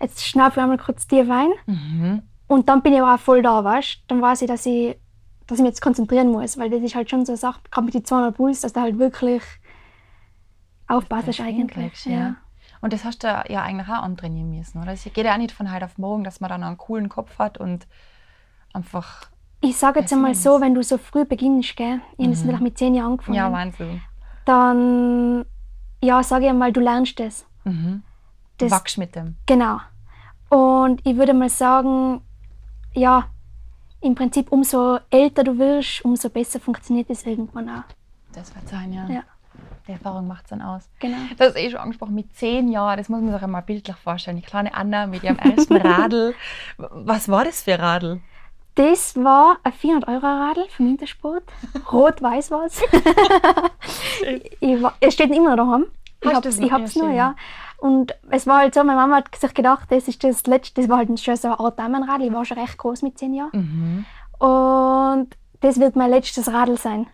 jetzt 0.00 0.26
schnapp 0.26 0.54
ich 0.56 0.62
einmal 0.62 0.78
kurz 0.78 1.06
tief 1.06 1.30
ein. 1.30 1.50
Mhm 1.66 2.22
und 2.48 2.68
dann 2.68 2.82
bin 2.82 2.92
ich 2.92 3.00
aber 3.00 3.14
auch 3.14 3.20
voll 3.20 3.42
da, 3.42 3.62
weißt 3.64 4.02
Dann 4.08 4.22
weiß 4.22 4.42
ich, 4.42 4.48
dass 4.48 4.66
ich, 4.66 4.96
dass 5.46 5.58
ich 5.58 5.62
mich 5.62 5.70
jetzt 5.70 5.82
konzentrieren 5.82 6.30
muss, 6.30 6.58
weil 6.58 6.70
das 6.70 6.82
ist 6.82 6.94
halt 6.94 7.10
schon 7.10 7.26
so 7.26 7.32
eine 7.32 7.38
Sache, 7.38 7.60
gerade 7.70 7.84
mit 7.84 7.94
den 7.94 8.04
200 8.04 8.36
Puls, 8.36 8.60
dass 8.60 8.72
du 8.72 8.80
halt 8.80 8.98
wirklich 8.98 9.42
aufpasst 10.86 11.40
eigentlich. 11.40 12.04
Ja. 12.04 12.12
ja. 12.12 12.36
Und 12.80 12.92
das 12.92 13.04
hast 13.04 13.24
du 13.24 13.26
ja 13.26 13.62
eigentlich 13.62 13.88
auch 13.88 14.02
antrainieren 14.02 14.50
müssen, 14.50 14.80
oder? 14.80 14.92
Es 14.92 15.02
geht 15.04 15.24
ja 15.24 15.32
auch 15.32 15.38
nicht 15.38 15.52
von 15.52 15.72
heute 15.72 15.86
auf 15.86 15.98
morgen, 15.98 16.24
dass 16.24 16.40
man 16.40 16.50
dann 16.50 16.62
einen 16.62 16.78
coolen 16.78 17.08
Kopf 17.08 17.38
hat 17.38 17.58
und 17.58 17.86
einfach. 18.72 19.28
Ich 19.60 19.76
sage 19.76 20.00
jetzt 20.00 20.12
einmal 20.12 20.34
so, 20.34 20.60
wenn 20.60 20.74
du 20.74 20.82
so 20.82 20.98
früh 20.98 21.24
beginnst, 21.24 21.76
gell? 21.76 22.00
Ich 22.18 22.26
habe 22.26 22.36
mhm. 22.36 22.40
natürlich 22.40 22.60
mit 22.60 22.78
zehn 22.78 22.94
Jahren 22.94 23.12
angefangen. 23.12 23.36
Ja, 23.36 23.50
Wahnsinn. 23.50 24.02
Dann, 24.44 25.44
ja, 26.02 26.22
sage 26.22 26.44
ich 26.44 26.50
einmal, 26.50 26.72
du 26.72 26.80
lernst 26.80 27.18
das. 27.18 27.46
Mhm. 27.64 28.02
das 28.58 28.70
Wachst 28.70 28.98
mit 28.98 29.16
dem. 29.16 29.36
Genau. 29.46 29.80
Und 30.48 31.04
ich 31.04 31.16
würde 31.16 31.34
mal 31.34 31.48
sagen, 31.48 32.20
ja, 32.94 33.26
im 34.00 34.14
Prinzip 34.14 34.52
umso 34.52 34.98
älter 35.10 35.42
du 35.42 35.58
wirst, 35.58 36.04
umso 36.04 36.28
besser 36.30 36.60
funktioniert 36.60 37.10
es 37.10 37.26
irgendwann 37.26 37.68
auch. 37.68 37.84
Das 38.32 38.54
wird 38.54 38.68
sein, 38.68 38.92
ja. 38.92 39.08
ja. 39.08 39.22
Die 39.88 39.92
Erfahrung 39.92 40.26
macht 40.26 40.44
es 40.44 40.50
dann 40.50 40.62
aus. 40.62 40.88
Genau. 40.98 41.16
Das 41.38 41.48
ist 41.50 41.56
eh 41.56 41.70
schon 41.70 41.80
angesprochen, 41.80 42.14
mit 42.14 42.34
zehn 42.36 42.68
Jahren, 42.68 42.98
das 42.98 43.08
muss 43.08 43.20
man 43.20 43.32
sich 43.32 43.42
einmal 43.42 43.62
bildlich 43.62 43.96
vorstellen. 43.96 44.36
Die 44.36 44.42
kleine 44.42 44.74
Anna 44.74 45.06
mit 45.06 45.22
ihrem 45.22 45.38
ersten 45.38 45.76
Radl. 45.76 46.34
Was 46.76 47.28
war 47.28 47.44
das 47.44 47.62
für 47.62 47.78
Radl? 47.78 48.20
Das 48.76 49.16
war 49.16 49.56
ein 49.62 49.72
400-Euro-Radl 49.72 50.66
vom 50.68 50.86
Wintersport. 50.86 51.44
Rot-Weiß 51.90 52.50
war 52.50 52.66
es. 52.66 52.82
es 55.00 55.14
steht 55.14 55.34
immer 55.34 55.56
noch 55.56 55.64
daheim. 55.64 55.86
Ich 56.20 56.70
habe 56.70 56.84
es 56.84 56.94
noch, 56.94 57.08
noch, 57.08 57.14
ja. 57.14 57.34
Und 57.78 58.14
es 58.30 58.46
war 58.46 58.58
halt 58.58 58.74
so, 58.74 58.84
meine 58.84 58.98
Mama 58.98 59.16
hat 59.16 59.34
sich 59.34 59.54
gedacht, 59.54 59.90
das 59.90 60.08
ist 60.08 60.22
das 60.24 60.46
letzte, 60.46 60.80
das 60.80 60.90
war 60.90 60.98
halt 60.98 61.20
schon 61.20 61.36
so 61.36 61.48
eine 61.48 61.60
Art 61.60 61.78
Damenradl, 61.78 62.26
ich 62.26 62.32
war 62.32 62.44
schon 62.44 62.58
recht 62.58 62.76
groß 62.76 63.02
mit 63.02 63.18
zehn 63.18 63.34
Jahren. 63.34 64.04
Mhm. 64.40 64.46
Und 64.46 65.28
das 65.60 65.80
wird 65.80 65.96
mein 65.96 66.10
letztes 66.10 66.52
Radl 66.52 66.76
sein. 66.76 67.06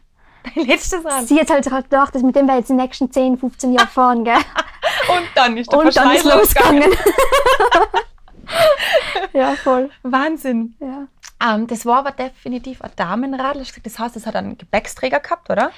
Dein 0.54 0.66
letztes 0.66 1.04
Radl? 1.04 1.26
Sie 1.26 1.38
hat 1.38 1.50
halt 1.50 1.64
gedacht, 1.64 2.14
dass 2.14 2.22
mit 2.22 2.34
dem 2.34 2.46
wir 2.46 2.56
jetzt 2.56 2.70
die 2.70 2.74
nächsten 2.74 3.10
10, 3.10 3.38
15 3.38 3.72
Jahre 3.72 3.86
fahren, 3.86 4.24
gell? 4.24 4.34
Und 5.08 5.28
dann 5.36 5.56
ist 5.56 5.70
der 5.70 5.78
Und 5.78 5.96
dann 5.96 6.10
ist 6.10 6.24
losgegangen. 6.24 6.90
ja, 9.32 9.54
voll. 9.54 9.90
Wahnsinn. 10.02 10.74
Ja. 10.80 11.06
Ähm, 11.44 11.66
das 11.66 11.86
war 11.86 11.98
aber 11.98 12.12
definitiv 12.12 12.82
ein 12.82 12.90
Damenradl. 12.96 13.64
Das 13.82 13.98
heißt, 13.98 14.16
es 14.16 14.26
hat 14.26 14.36
einen 14.36 14.58
Gepäcksträger 14.58 15.20
gehabt, 15.20 15.50
oder? 15.50 15.70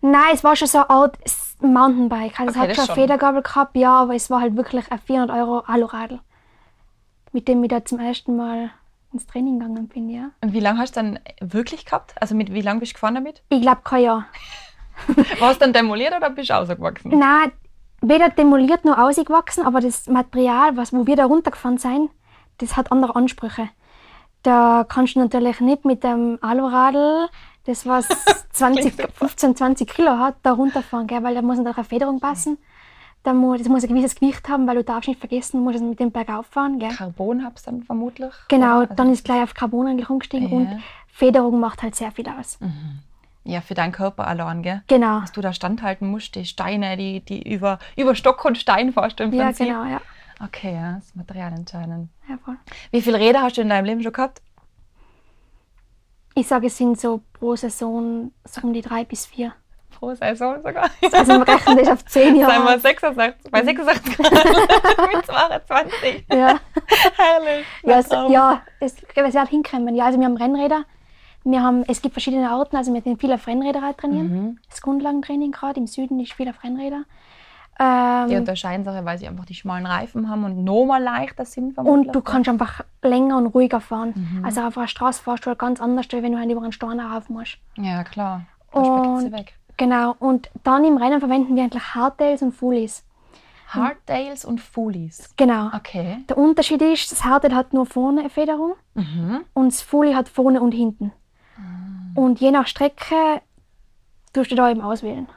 Nein, 0.00 0.30
es 0.32 0.44
war 0.44 0.54
schon 0.54 0.68
so 0.68 0.78
eine 0.78 0.90
Art 0.90 1.18
Mountainbike. 1.60 2.38
Also 2.38 2.60
okay, 2.60 2.70
es 2.70 2.78
hat 2.78 2.86
schon 2.86 2.94
eine 2.94 3.02
Federgabel 3.02 3.42
gehabt, 3.42 3.76
ja, 3.76 4.00
aber 4.00 4.14
es 4.14 4.30
war 4.30 4.40
halt 4.40 4.56
wirklich 4.56 4.90
ein 4.92 4.98
400 4.98 5.36
Euro 5.36 5.60
Aluradl, 5.66 6.20
mit 7.32 7.48
dem 7.48 7.62
ich 7.64 7.70
da 7.70 7.84
zum 7.84 7.98
ersten 7.98 8.36
Mal 8.36 8.70
ins 9.12 9.26
Training 9.26 9.58
gegangen 9.58 9.88
bin, 9.88 10.08
ja. 10.08 10.30
Und 10.40 10.52
wie 10.52 10.60
lange 10.60 10.78
hast 10.78 10.96
du 10.96 11.00
dann 11.00 11.18
wirklich 11.40 11.84
gehabt? 11.84 12.14
Also 12.20 12.34
mit 12.34 12.52
wie 12.52 12.60
lange 12.60 12.80
bist 12.80 12.92
du 12.92 12.94
gefahren 12.94 13.14
damit? 13.14 13.42
Ich 13.48 13.62
glaube 13.62 13.80
kein 13.82 14.04
Jahr. 14.04 14.26
Warst 15.40 15.60
du 15.60 15.64
dann 15.64 15.72
demoliert 15.72 16.14
oder 16.16 16.30
bist 16.30 16.50
du 16.50 16.54
ausgewachsen? 16.54 17.18
Nein, 17.18 17.52
weder 18.00 18.28
demoliert 18.28 18.84
noch 18.84 18.98
ausgewachsen, 18.98 19.64
aber 19.64 19.80
das 19.80 20.06
Material, 20.06 20.76
was, 20.76 20.92
wo 20.92 21.06
wir 21.06 21.16
da 21.16 21.24
runtergefahren 21.24 21.78
sind, 21.78 22.10
das 22.58 22.76
hat 22.76 22.92
andere 22.92 23.16
Ansprüche. 23.16 23.68
Da 24.42 24.84
kannst 24.88 25.16
du 25.16 25.20
natürlich 25.20 25.60
nicht 25.60 25.84
mit 25.84 26.04
dem 26.04 26.38
Aluradl 26.40 27.28
das 27.68 27.86
was 27.86 28.08
20, 28.52 28.94
15, 29.12 29.56
20 29.56 29.88
Kilo 29.88 30.18
hat, 30.18 30.36
da 30.42 30.52
runterfahren, 30.52 31.06
gell? 31.06 31.22
weil 31.22 31.34
da 31.34 31.42
muss 31.42 31.58
natürlich 31.58 31.76
eine 31.76 31.84
Federung 31.84 32.20
passen. 32.20 32.58
Da 33.24 33.34
muss, 33.34 33.58
das 33.58 33.68
muss 33.68 33.82
ein 33.82 33.88
gewisses 33.88 34.14
Gewicht 34.14 34.48
haben, 34.48 34.66
weil 34.66 34.76
du 34.76 34.84
darfst 34.84 35.08
nicht 35.08 35.20
vergessen, 35.20 35.58
du 35.58 35.64
musst 35.64 35.82
mit 35.82 36.00
dem 36.00 36.10
Berg 36.10 36.30
auffahren. 36.30 36.78
Gell? 36.78 36.90
Carbon 36.90 37.44
hab's 37.44 37.62
dann 37.62 37.82
vermutlich? 37.82 38.32
Genau, 38.48 38.80
also 38.80 38.94
dann 38.94 39.12
ist 39.12 39.24
gleich 39.24 39.42
auf 39.42 39.54
Carbon 39.54 39.88
eigentlich 39.88 40.08
umgestiegen 40.08 40.48
ja. 40.50 40.56
und 40.56 40.82
Federung 41.08 41.60
macht 41.60 41.82
halt 41.82 41.94
sehr 41.94 42.10
viel 42.12 42.28
aus. 42.28 42.58
Mhm. 42.60 43.00
Ja, 43.44 43.60
für 43.60 43.74
deinen 43.74 43.92
Körper 43.92 44.26
allein, 44.26 44.62
gell? 44.62 44.82
Genau. 44.86 45.20
Dass 45.20 45.32
du 45.32 45.40
da 45.40 45.52
standhalten 45.52 46.10
musst, 46.10 46.34
die 46.36 46.44
Steine, 46.44 46.96
die, 46.96 47.20
die 47.20 47.42
über, 47.50 47.78
über 47.96 48.14
Stock 48.14 48.44
und 48.44 48.56
Stein 48.56 48.92
fährst 48.92 49.20
im 49.20 49.30
Prinzip. 49.30 49.66
Ja, 49.66 49.82
genau, 49.82 49.90
ja. 49.90 50.00
Okay, 50.40 50.74
ja, 50.74 50.94
das 50.96 51.14
Material 51.14 51.52
entscheidend. 51.52 52.10
Ja, 52.28 52.38
voll. 52.38 52.56
Wie 52.90 53.02
viele 53.02 53.18
Räder 53.18 53.42
hast 53.42 53.56
du 53.56 53.62
in 53.62 53.68
deinem 53.68 53.84
Leben 53.84 54.02
schon 54.02 54.12
gehabt? 54.12 54.40
Ich 56.34 56.46
sage, 56.46 56.68
es 56.68 56.76
sind 56.76 57.00
so 57.00 57.22
pro 57.32 57.56
Saison 57.56 58.30
so 58.44 58.60
um 58.62 58.72
die 58.72 58.80
drei 58.80 59.04
bis 59.04 59.26
vier. 59.26 59.52
Pro 59.90 60.14
Saison 60.14 60.62
sogar? 60.62 60.88
Also 61.02 61.32
wir 61.32 61.48
rechnen 61.48 61.78
das 61.78 61.88
auf 61.88 62.04
zehn 62.04 62.36
Jahre. 62.36 62.52
Sagen 62.52 62.64
wir 62.64 62.78
66, 62.78 63.50
bei 63.50 63.64
66 63.64 64.16
Grad 64.16 64.34
mit 65.14 65.26
22. 65.26 66.24
Ja. 66.32 66.60
Herrlich. 67.16 67.66
Ja, 67.82 67.98
es, 67.98 68.08
ja, 68.10 68.62
es, 68.78 68.94
es 69.02 69.34
wird 69.34 69.48
hinkommen. 69.48 69.96
Ja, 69.96 70.04
also 70.04 70.20
wir 70.20 70.26
haben 70.26 70.36
Rennräder. 70.36 70.84
Wir 71.42 71.62
haben, 71.62 71.84
es 71.88 72.02
gibt 72.02 72.14
verschiedene 72.14 72.50
Arten, 72.50 72.76
also 72.76 72.92
wir 72.92 73.00
haben 73.00 73.18
viele 73.18 73.34
auf 73.34 73.46
Rennräder 73.46 73.96
trainieren. 73.96 74.28
Mhm. 74.28 74.58
Das 74.68 74.82
Grundlagentraining 74.82 75.50
gerade 75.50 75.80
im 75.80 75.86
Süden 75.86 76.20
ist 76.20 76.32
viel 76.34 76.48
auf 76.48 76.62
Rennräder. 76.62 77.04
Ähm, 77.78 78.28
die 78.28 78.36
unterscheiden 78.36 78.84
sich, 78.84 79.04
weil 79.04 79.18
sie 79.18 79.28
einfach 79.28 79.44
die 79.44 79.54
schmalen 79.54 79.86
Reifen 79.86 80.28
haben 80.28 80.44
und 80.44 80.64
nochmal 80.64 81.02
leichter 81.02 81.44
sind. 81.44 81.78
Und 81.78 82.14
du 82.14 82.20
kannst 82.20 82.48
einfach 82.48 82.84
länger 83.02 83.36
und 83.38 83.46
ruhiger 83.46 83.80
fahren. 83.80 84.14
Mhm. 84.14 84.44
Also 84.44 84.62
auf 84.62 84.76
einer 84.76 84.88
Straße 84.88 85.22
fahrst 85.22 85.44
du 85.44 85.48
halt 85.48 85.60
ganz 85.60 85.80
anders, 85.80 86.06
wenn 86.10 86.32
du 86.32 86.38
halt 86.38 86.50
über 86.50 86.62
einen 86.62 86.72
Stein 86.72 86.98
rauf 86.98 87.28
musst. 87.28 87.58
Ja, 87.76 88.02
klar. 88.02 88.42
und, 88.72 89.32
weg. 89.32 89.54
Genau. 89.76 90.16
Und 90.18 90.50
dann 90.64 90.84
im 90.84 90.96
Rennen 90.96 91.20
verwenden 91.20 91.54
wir 91.54 91.62
eigentlich 91.62 91.94
Hardtails 91.94 92.42
und 92.42 92.52
Foolies. 92.52 93.04
Hardtails 93.68 94.44
und 94.44 94.60
Foolies? 94.60 95.34
Genau. 95.36 95.70
Okay. 95.74 96.24
Der 96.28 96.38
Unterschied 96.38 96.82
ist, 96.82 97.12
das 97.12 97.24
Hardtail 97.24 97.54
hat 97.54 97.72
nur 97.74 97.86
vorne 97.86 98.20
eine 98.20 98.30
Federung 98.30 98.74
mhm. 98.94 99.44
und 99.52 99.72
das 99.72 99.82
Foolie 99.82 100.16
hat 100.16 100.28
vorne 100.28 100.60
und 100.60 100.72
hinten. 100.72 101.12
Mhm. 101.56 102.12
Und 102.16 102.40
je 102.40 102.50
nach 102.50 102.66
Strecke 102.66 103.42
tust 104.32 104.50
du 104.50 104.56
da 104.56 104.70
eben 104.70 104.80
auswählen. 104.80 105.28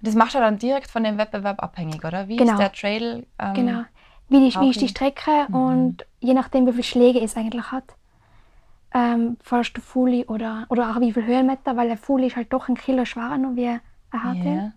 Das 0.00 0.14
macht 0.14 0.34
ja 0.34 0.40
dann 0.40 0.58
direkt 0.58 0.90
von 0.90 1.04
dem 1.04 1.18
Wettbewerb 1.18 1.62
abhängig, 1.62 2.04
oder? 2.04 2.28
Wie 2.28 2.36
genau. 2.36 2.52
ist 2.52 2.58
der 2.58 2.72
Trail? 2.72 3.26
Ähm, 3.38 3.54
genau. 3.54 3.82
Wie, 4.28 4.48
die, 4.48 4.60
wie 4.60 4.70
ist 4.70 4.80
die 4.80 4.88
Strecke 4.88 5.46
mhm. 5.48 5.54
und 5.54 6.06
je 6.20 6.34
nachdem, 6.34 6.66
wie 6.66 6.72
viele 6.72 6.84
Schläge 6.84 7.20
es 7.20 7.36
eigentlich 7.36 7.72
hat, 7.72 7.84
ähm, 8.94 9.36
fährst 9.42 9.76
du 9.76 9.80
Fully 9.80 10.24
oder, 10.26 10.66
oder 10.68 10.90
auch 10.90 11.00
wie 11.00 11.12
viel 11.12 11.24
Höhenmeter, 11.24 11.76
weil 11.76 11.88
der 11.88 11.96
Fully 11.96 12.28
ist 12.28 12.36
halt 12.36 12.52
doch 12.52 12.68
ein 12.68 12.76
Kilo 12.76 13.04
schwerer 13.04 13.38
noch 13.38 13.56
wie 13.56 13.66
ein 13.66 13.80
Hardtail. 14.12 14.72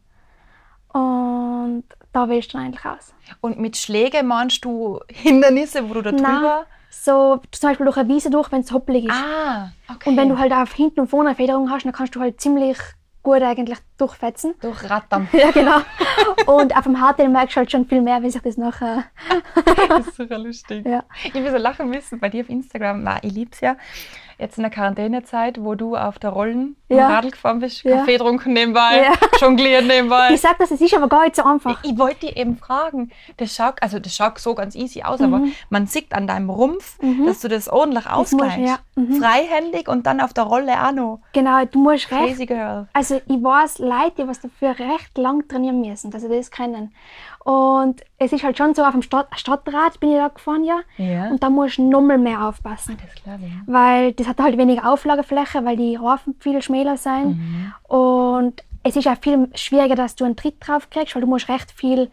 Yeah. 0.94 1.01
Und 1.01 1.84
da 2.12 2.28
wählst 2.28 2.54
du 2.54 2.58
eigentlich 2.58 2.86
aus. 2.86 3.13
Und 3.40 3.60
mit 3.60 3.78
Schlägen 3.78 4.28
meinst 4.28 4.66
du 4.66 5.00
Hindernisse, 5.10 5.90
wo 5.90 5.94
du 5.94 6.01
da 6.01 6.12
drüber... 6.12 6.66
so 6.90 7.40
zum 7.51 7.70
Beispiel 7.70 7.86
durch 7.86 7.96
eine 7.96 8.10
Wiese 8.10 8.30
durch, 8.30 8.51
wenn 8.51 8.62
es 8.62 8.72
hoppelig 8.74 9.06
ist. 9.06 9.16
Ah, 9.16 9.72
okay. 9.90 10.10
Und 10.10 10.18
wenn 10.18 10.28
du 10.28 10.38
halt 10.38 10.51
auf 10.51 10.74
hinten 10.74 11.00
und 11.00 11.08
vorne 11.08 11.30
eine 11.30 11.36
Federung 11.38 11.70
hast, 11.72 11.86
dann 11.86 11.94
kannst 11.94 12.13
du 12.16 12.20
halt 12.20 12.42
ziemlich 12.42 12.78
gut 13.24 13.42
eigentlich 13.42 13.78
durchfetzen. 13.98 14.56
Durchrattern. 14.62 15.28
ja, 15.34 15.51
genau. 15.51 15.82
Und 16.46 16.75
auf 16.75 16.84
dem 16.84 16.98
HTL 16.98 17.30
merkst 17.30 17.56
du 17.56 17.60
halt 17.60 17.72
schon 17.72 17.86
viel 17.86 18.01
mehr, 18.01 18.22
wie 18.24 18.30
sich 18.30 18.42
das 18.42 18.58
nachher. 18.58 19.06
das 19.90 20.08
ist 20.08 20.18
super 20.18 20.38
lustig. 20.38 20.86
Ja. 20.92 21.04
Ich 21.24 21.34
will 21.34 21.50
so 21.50 21.58
lachen 21.58 21.90
müssen 21.90 22.20
bei 22.20 22.28
dir 22.28 22.44
auf 22.44 22.50
Instagram. 22.50 23.08
Ich 23.22 23.32
liebe 23.32 23.51
es 23.54 23.62
ja 23.62 23.78
jetzt 24.41 24.57
in 24.57 24.63
der 24.63 24.71
Quarantänezeit, 24.71 25.63
wo 25.63 25.75
du 25.75 25.95
auf 25.95 26.19
der 26.19 26.31
Rollen 26.31 26.75
ja. 26.89 27.07
Radl 27.07 27.31
gefahren 27.31 27.60
bist, 27.60 27.83
ja. 27.83 27.98
Kaffee 27.98 28.13
getrunken 28.13 28.53
nebenbei, 28.53 29.03
ja. 29.03 29.13
jongliert 29.39 29.86
nebenbei. 29.86 30.33
Ich 30.33 30.41
sag 30.41 30.57
das, 30.57 30.71
es 30.71 30.81
ist 30.81 30.93
aber 30.93 31.07
gar 31.07 31.24
nicht 31.24 31.36
so 31.36 31.43
einfach. 31.43 31.79
Ich, 31.83 31.91
ich 31.91 31.98
wollte 31.98 32.27
dir 32.27 32.38
eben 32.38 32.57
fragen, 32.57 33.12
das 33.38 33.55
schaut, 33.55 33.81
also 33.81 34.00
das 34.00 34.15
schaut 34.15 34.39
so 34.39 34.55
ganz 34.55 34.75
easy 34.75 35.03
aus, 35.03 35.19
mhm. 35.19 35.33
aber 35.33 35.45
man 35.69 35.88
sieht 35.88 36.12
an 36.13 36.27
deinem 36.27 36.50
Rumpf, 36.50 37.01
mhm. 37.01 37.25
dass 37.25 37.39
du 37.39 37.48
das 37.48 37.69
ordentlich 37.69 38.07
ausgleichst. 38.10 38.60
Ja. 38.60 38.79
Mhm. 38.95 39.21
Freihändig 39.21 39.88
und 39.88 40.05
dann 40.05 40.19
auf 40.19 40.33
der 40.33 40.43
Rolle 40.45 40.74
auch 40.86 40.91
noch. 40.91 41.19
Genau, 41.33 41.63
du 41.65 41.79
musst 41.79 42.10
Crazy 42.10 42.43
recht. 42.43 42.48
Girl. 42.48 42.88
Also 42.93 43.21
ich 43.25 43.43
weiß 43.43 43.79
Leute, 43.79 44.24
die 44.24 44.27
was 44.27 44.41
dafür 44.41 44.77
recht 44.79 45.17
lang 45.17 45.48
trainieren 45.48 45.81
müssen, 45.81 46.12
dass 46.12 46.24
sie 46.24 46.29
das 46.29 46.50
kennen. 46.51 46.93
Und 47.43 48.01
es 48.19 48.31
ist 48.31 48.43
halt 48.43 48.57
schon 48.57 48.75
so, 48.75 48.83
auf 48.83 48.91
dem 48.91 49.01
Stadt, 49.01 49.27
Stadtrat 49.36 50.00
bin 50.00 50.12
ich 50.12 50.17
da 50.17 50.27
gefahren, 50.27 50.63
ja. 50.63 50.81
ja. 50.98 51.29
Und 51.29 51.41
da 51.41 51.50
muss 51.50 51.71
ich 51.71 51.79
nochmal 51.79 52.19
mehr 52.19 52.48
aufpassen. 52.48 52.98
Ah, 53.00 53.03
das 53.03 53.24
glaube 53.24 53.45
ich. 53.45 53.53
Weil 53.65 54.13
das 54.13 54.27
hat 54.27 54.39
halt 54.39 54.57
weniger 54.57 54.91
Auflagefläche, 54.91 55.65
weil 55.65 55.75
die 55.75 55.95
Reifen 55.95 56.36
viel 56.39 56.62
schmäler 56.62 56.98
sind. 56.98 57.38
Mhm. 57.38 57.74
Und 57.88 58.63
es 58.83 58.95
ist 58.95 59.07
auch 59.07 59.17
viel 59.19 59.50
schwieriger, 59.55 59.95
dass 59.95 60.15
du 60.15 60.25
einen 60.25 60.36
Tritt 60.36 60.55
drauf 60.60 60.89
kriegst, 60.89 61.15
weil 61.15 61.21
du 61.21 61.27
musst 61.27 61.50
recht 61.50 61.71
viel 61.71 62.12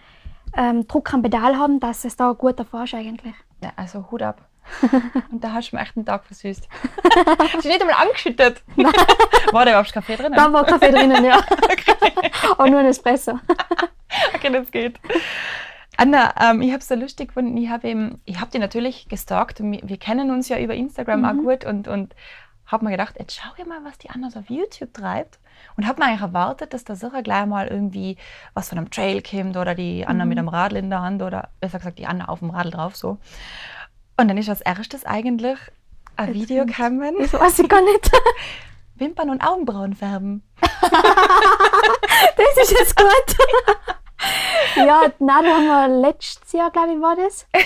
ähm, 0.56 0.86
Druck 0.88 1.12
am 1.12 1.22
Pedal 1.22 1.56
haben, 1.58 1.78
dass 1.78 2.04
es 2.06 2.16
da 2.16 2.32
gut 2.32 2.58
erfährst 2.58 2.94
eigentlich. 2.94 3.34
Ja, 3.62 3.72
also 3.76 4.10
Hut 4.10 4.22
ab. 4.22 4.40
Und 5.30 5.42
da 5.42 5.52
hast 5.52 5.72
du 5.72 5.76
mir 5.76 5.82
echt 5.82 5.96
einen 5.96 6.06
Tag 6.06 6.24
versüßt. 6.24 6.68
hast 7.38 7.64
du 7.64 7.68
nicht 7.68 7.80
einmal 7.80 7.96
angeschüttet? 7.96 8.62
Nein. 8.76 8.92
War 9.52 9.64
da 9.64 9.72
überhaupt 9.72 9.92
Kaffee 9.92 10.16
drin? 10.16 10.32
Da 10.32 10.52
war 10.52 10.64
Kaffee 10.64 10.90
drinnen, 10.90 11.24
ja. 11.24 11.38
okay. 11.64 12.30
Aber 12.52 12.68
nur 12.68 12.80
ein 12.80 12.86
Espresso. 12.86 13.38
okay, 14.34 14.50
das 14.50 14.70
geht. 14.70 15.00
Anna, 15.96 16.32
ähm, 16.40 16.62
ich 16.62 16.70
habe 16.70 16.78
es 16.78 16.88
so 16.88 16.94
lustig 16.94 17.28
gefunden. 17.28 17.56
Ich 17.56 17.68
habe 17.68 18.18
hab 18.36 18.50
dich 18.50 18.60
natürlich 18.60 19.08
gestalkt. 19.08 19.60
Wir, 19.60 19.80
wir 19.82 19.96
kennen 19.96 20.30
uns 20.30 20.48
ja 20.48 20.58
über 20.58 20.74
Instagram 20.74 21.20
mhm. 21.20 21.24
auch 21.26 21.42
gut 21.42 21.64
und, 21.64 21.88
und 21.88 22.14
habe 22.66 22.84
mir 22.84 22.90
gedacht, 22.92 23.16
jetzt 23.18 23.34
schau 23.34 23.48
ich 23.56 23.66
mal, 23.66 23.82
was 23.84 23.98
die 23.98 24.10
Anna 24.10 24.30
so 24.30 24.40
auf 24.40 24.50
YouTube 24.50 24.94
treibt. 24.94 25.38
Und 25.76 25.88
habe 25.88 26.00
mir 26.00 26.08
eigentlich 26.08 26.20
erwartet, 26.20 26.72
dass 26.72 26.84
da 26.84 26.94
sicher 26.94 27.22
gleich 27.22 27.46
mal 27.46 27.66
irgendwie 27.66 28.16
was 28.54 28.68
von 28.68 28.78
einem 28.78 28.90
Trail 28.90 29.22
kommt 29.22 29.56
oder 29.56 29.74
die 29.74 30.06
Anna 30.06 30.24
mhm. 30.24 30.28
mit 30.28 30.38
einem 30.38 30.48
Radl 30.48 30.76
in 30.76 30.90
der 30.90 31.02
Hand 31.02 31.22
oder 31.22 31.48
besser 31.60 31.78
gesagt 31.78 31.98
die 31.98 32.06
Anna 32.06 32.28
auf 32.28 32.38
dem 32.38 32.50
Radl 32.50 32.70
drauf 32.70 32.94
so. 32.94 33.18
Und 34.16 34.28
dann 34.28 34.36
ist 34.36 34.48
als 34.48 34.60
erstes 34.60 35.04
eigentlich 35.04 35.58
ein 36.16 36.28
jetzt 36.28 36.36
Video 36.36 36.66
gekommen. 36.66 37.14
Das 37.18 37.32
weiß 37.32 37.58
ich 37.60 37.68
gar 37.68 37.82
nicht. 37.82 38.10
Wimpern 38.96 39.30
und 39.30 39.40
Augenbrauen 39.40 39.94
färben. 39.94 40.42
das 40.60 40.70
ist 42.62 42.72
jetzt 42.72 42.96
gut. 42.96 43.36
Ja, 44.76 45.02
nein, 45.18 45.44
da 45.44 45.50
haben 45.50 45.66
wir 45.66 46.00
letztes 46.00 46.52
Jahr, 46.52 46.70
glaube 46.70 46.92
ich, 46.94 47.00
war 47.00 47.16
das. 47.16 47.46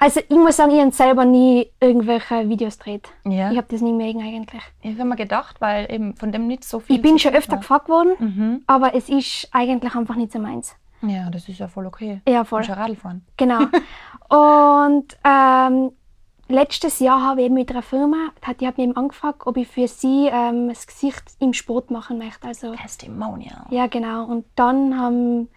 Also 0.00 0.20
ich 0.20 0.36
muss 0.36 0.56
sagen, 0.56 0.72
ich 0.72 0.80
habe 0.80 0.90
selber 0.90 1.24
nie 1.24 1.70
irgendwelche 1.80 2.46
Videos 2.48 2.78
gedreht. 2.78 3.08
Ja. 3.24 3.50
Ich 3.50 3.56
habe 3.56 3.68
das 3.70 3.80
nie 3.80 3.92
mögen 3.92 4.22
eigentlich. 4.22 4.60
Ich 4.82 4.98
habe 4.98 5.08
mir 5.08 5.16
gedacht, 5.16 5.60
weil 5.60 5.90
eben 5.90 6.14
von 6.16 6.30
dem 6.30 6.46
nicht 6.46 6.64
so 6.64 6.80
viel. 6.80 6.96
Ich 6.96 7.02
bin 7.02 7.18
schon 7.18 7.32
öfter 7.32 7.52
war. 7.52 7.58
gefragt 7.60 7.88
worden, 7.88 8.12
mhm. 8.18 8.62
aber 8.66 8.94
es 8.94 9.08
ist 9.08 9.48
eigentlich 9.52 9.94
einfach 9.94 10.16
nicht 10.16 10.32
so 10.32 10.40
meins. 10.40 10.76
Ja, 11.00 11.30
das 11.30 11.48
ist 11.48 11.58
ja 11.58 11.68
voll 11.68 11.86
okay. 11.86 12.20
Ja, 12.28 12.44
voll. 12.44 12.62
Du 12.62 12.76
Radl 12.76 12.96
fahren. 12.96 13.24
Genau. 13.36 13.60
Und 14.28 15.16
ähm, 15.24 15.92
letztes 16.54 17.00
Jahr 17.00 17.22
habe 17.22 17.42
ich 17.42 17.50
mit 17.50 17.70
einer 17.70 17.82
Firma, 17.82 18.30
die 18.60 18.66
hat 18.66 18.78
mich 18.78 18.96
angefragt, 18.96 19.42
ob 19.46 19.56
ich 19.56 19.68
für 19.68 19.88
sie 19.88 20.28
ähm, 20.32 20.68
das 20.68 20.86
Gesicht 20.86 21.22
im 21.40 21.52
Sport 21.52 21.90
machen 21.90 22.18
möchte. 22.18 22.46
Also, 22.46 22.74
Testimonial. 22.74 23.66
Ja, 23.70 23.86
genau. 23.86 24.24
Und 24.24 24.44
dann 24.54 24.98
haben 24.98 25.48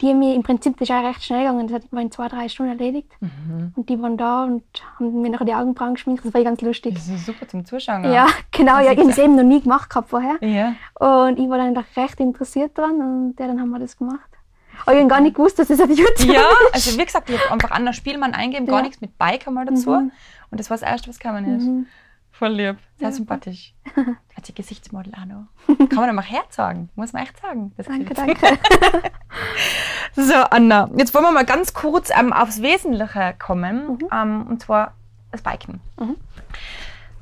die 0.00 0.14
mir 0.14 0.34
im 0.34 0.42
Prinzip, 0.42 0.78
das 0.78 0.88
ist 0.88 0.94
auch 0.94 1.02
recht 1.02 1.22
schnell 1.22 1.40
gegangen, 1.40 1.68
das 1.68 1.82
war 1.90 2.00
in 2.00 2.10
zwei, 2.10 2.28
drei 2.28 2.48
Stunden 2.48 2.72
erledigt. 2.72 3.10
Mhm. 3.20 3.72
Und 3.76 3.88
die 3.88 4.00
waren 4.00 4.16
da 4.16 4.44
und 4.44 4.64
haben 4.98 5.20
mir 5.20 5.30
nachher 5.30 5.44
die 5.44 5.54
Augenbrauen 5.54 5.94
geschminkt. 5.94 6.24
Das 6.24 6.32
war 6.32 6.42
ganz 6.42 6.60
lustig. 6.62 6.94
Das 6.94 7.08
ist 7.08 7.26
super 7.26 7.46
zum 7.46 7.64
Zuschauen. 7.64 8.04
Ja, 8.04 8.26
genau. 8.50 8.78
ja, 8.80 8.92
ich 8.92 8.98
habe 8.98 9.10
es 9.10 9.18
eben 9.18 9.36
noch 9.36 9.42
nie 9.42 9.60
gemacht 9.60 9.90
gehabt 9.90 10.10
vorher. 10.10 10.36
Ja. 10.40 10.74
Und 10.98 11.38
ich 11.38 11.48
war 11.48 11.58
dann 11.58 11.76
recht 11.76 12.20
interessiert 12.20 12.76
dran 12.76 13.00
und 13.00 13.34
ja, 13.38 13.46
dann 13.46 13.60
haben 13.60 13.70
wir 13.70 13.78
das 13.78 13.96
gemacht. 13.96 14.30
Aber 14.82 14.92
ich 14.94 15.00
habe 15.00 15.08
gar 15.08 15.20
nicht 15.20 15.36
gewusst, 15.36 15.58
dass 15.58 15.68
das 15.68 15.80
auf 15.80 15.90
YouTube 15.90 16.34
Ja, 16.34 16.44
also 16.72 16.98
wie 16.98 17.04
gesagt, 17.04 17.28
ich 17.28 17.38
habe 17.38 17.52
einfach 17.52 17.70
Anna 17.70 17.92
Spielmann 17.92 18.32
eingeben, 18.32 18.66
ja. 18.66 18.72
gar 18.72 18.82
nichts 18.82 19.00
mit 19.00 19.18
Bike 19.18 19.46
einmal 19.46 19.66
dazu. 19.66 19.90
Mhm. 19.90 20.12
Und 20.50 20.58
das 20.58 20.70
war 20.70 20.76
das 20.76 20.88
Erste, 20.88 21.08
was 21.08 21.18
gekommen 21.18 21.56
ist. 21.56 21.66
Mhm. 21.66 21.86
Voll 22.32 22.52
lieb, 22.52 22.76
sehr 22.98 23.08
ja. 23.08 23.12
sympathisch. 23.12 23.74
Hat 24.36 24.46
sie 24.46 24.54
Gesichtsmodel 24.54 25.12
auch 25.14 25.26
noch. 25.26 25.46
Kann 25.88 25.98
man 25.98 26.08
doch 26.08 26.14
mal 26.14 26.22
herzagen, 26.22 26.88
muss 26.94 27.12
man 27.12 27.24
echt 27.24 27.38
sagen. 27.40 27.72
Das 27.76 27.86
danke, 27.86 28.14
danke. 28.14 28.58
so, 30.16 30.34
Anna, 30.34 30.88
jetzt 30.96 31.12
wollen 31.12 31.24
wir 31.24 31.32
mal 31.32 31.44
ganz 31.44 31.74
kurz 31.74 32.10
ähm, 32.16 32.32
aufs 32.32 32.62
Wesentliche 32.62 33.34
kommen. 33.38 33.98
Mhm. 33.98 34.08
Ähm, 34.12 34.46
und 34.48 34.62
zwar 34.62 34.94
das 35.32 35.42
Biken. 35.42 35.80
Mhm. 35.98 36.16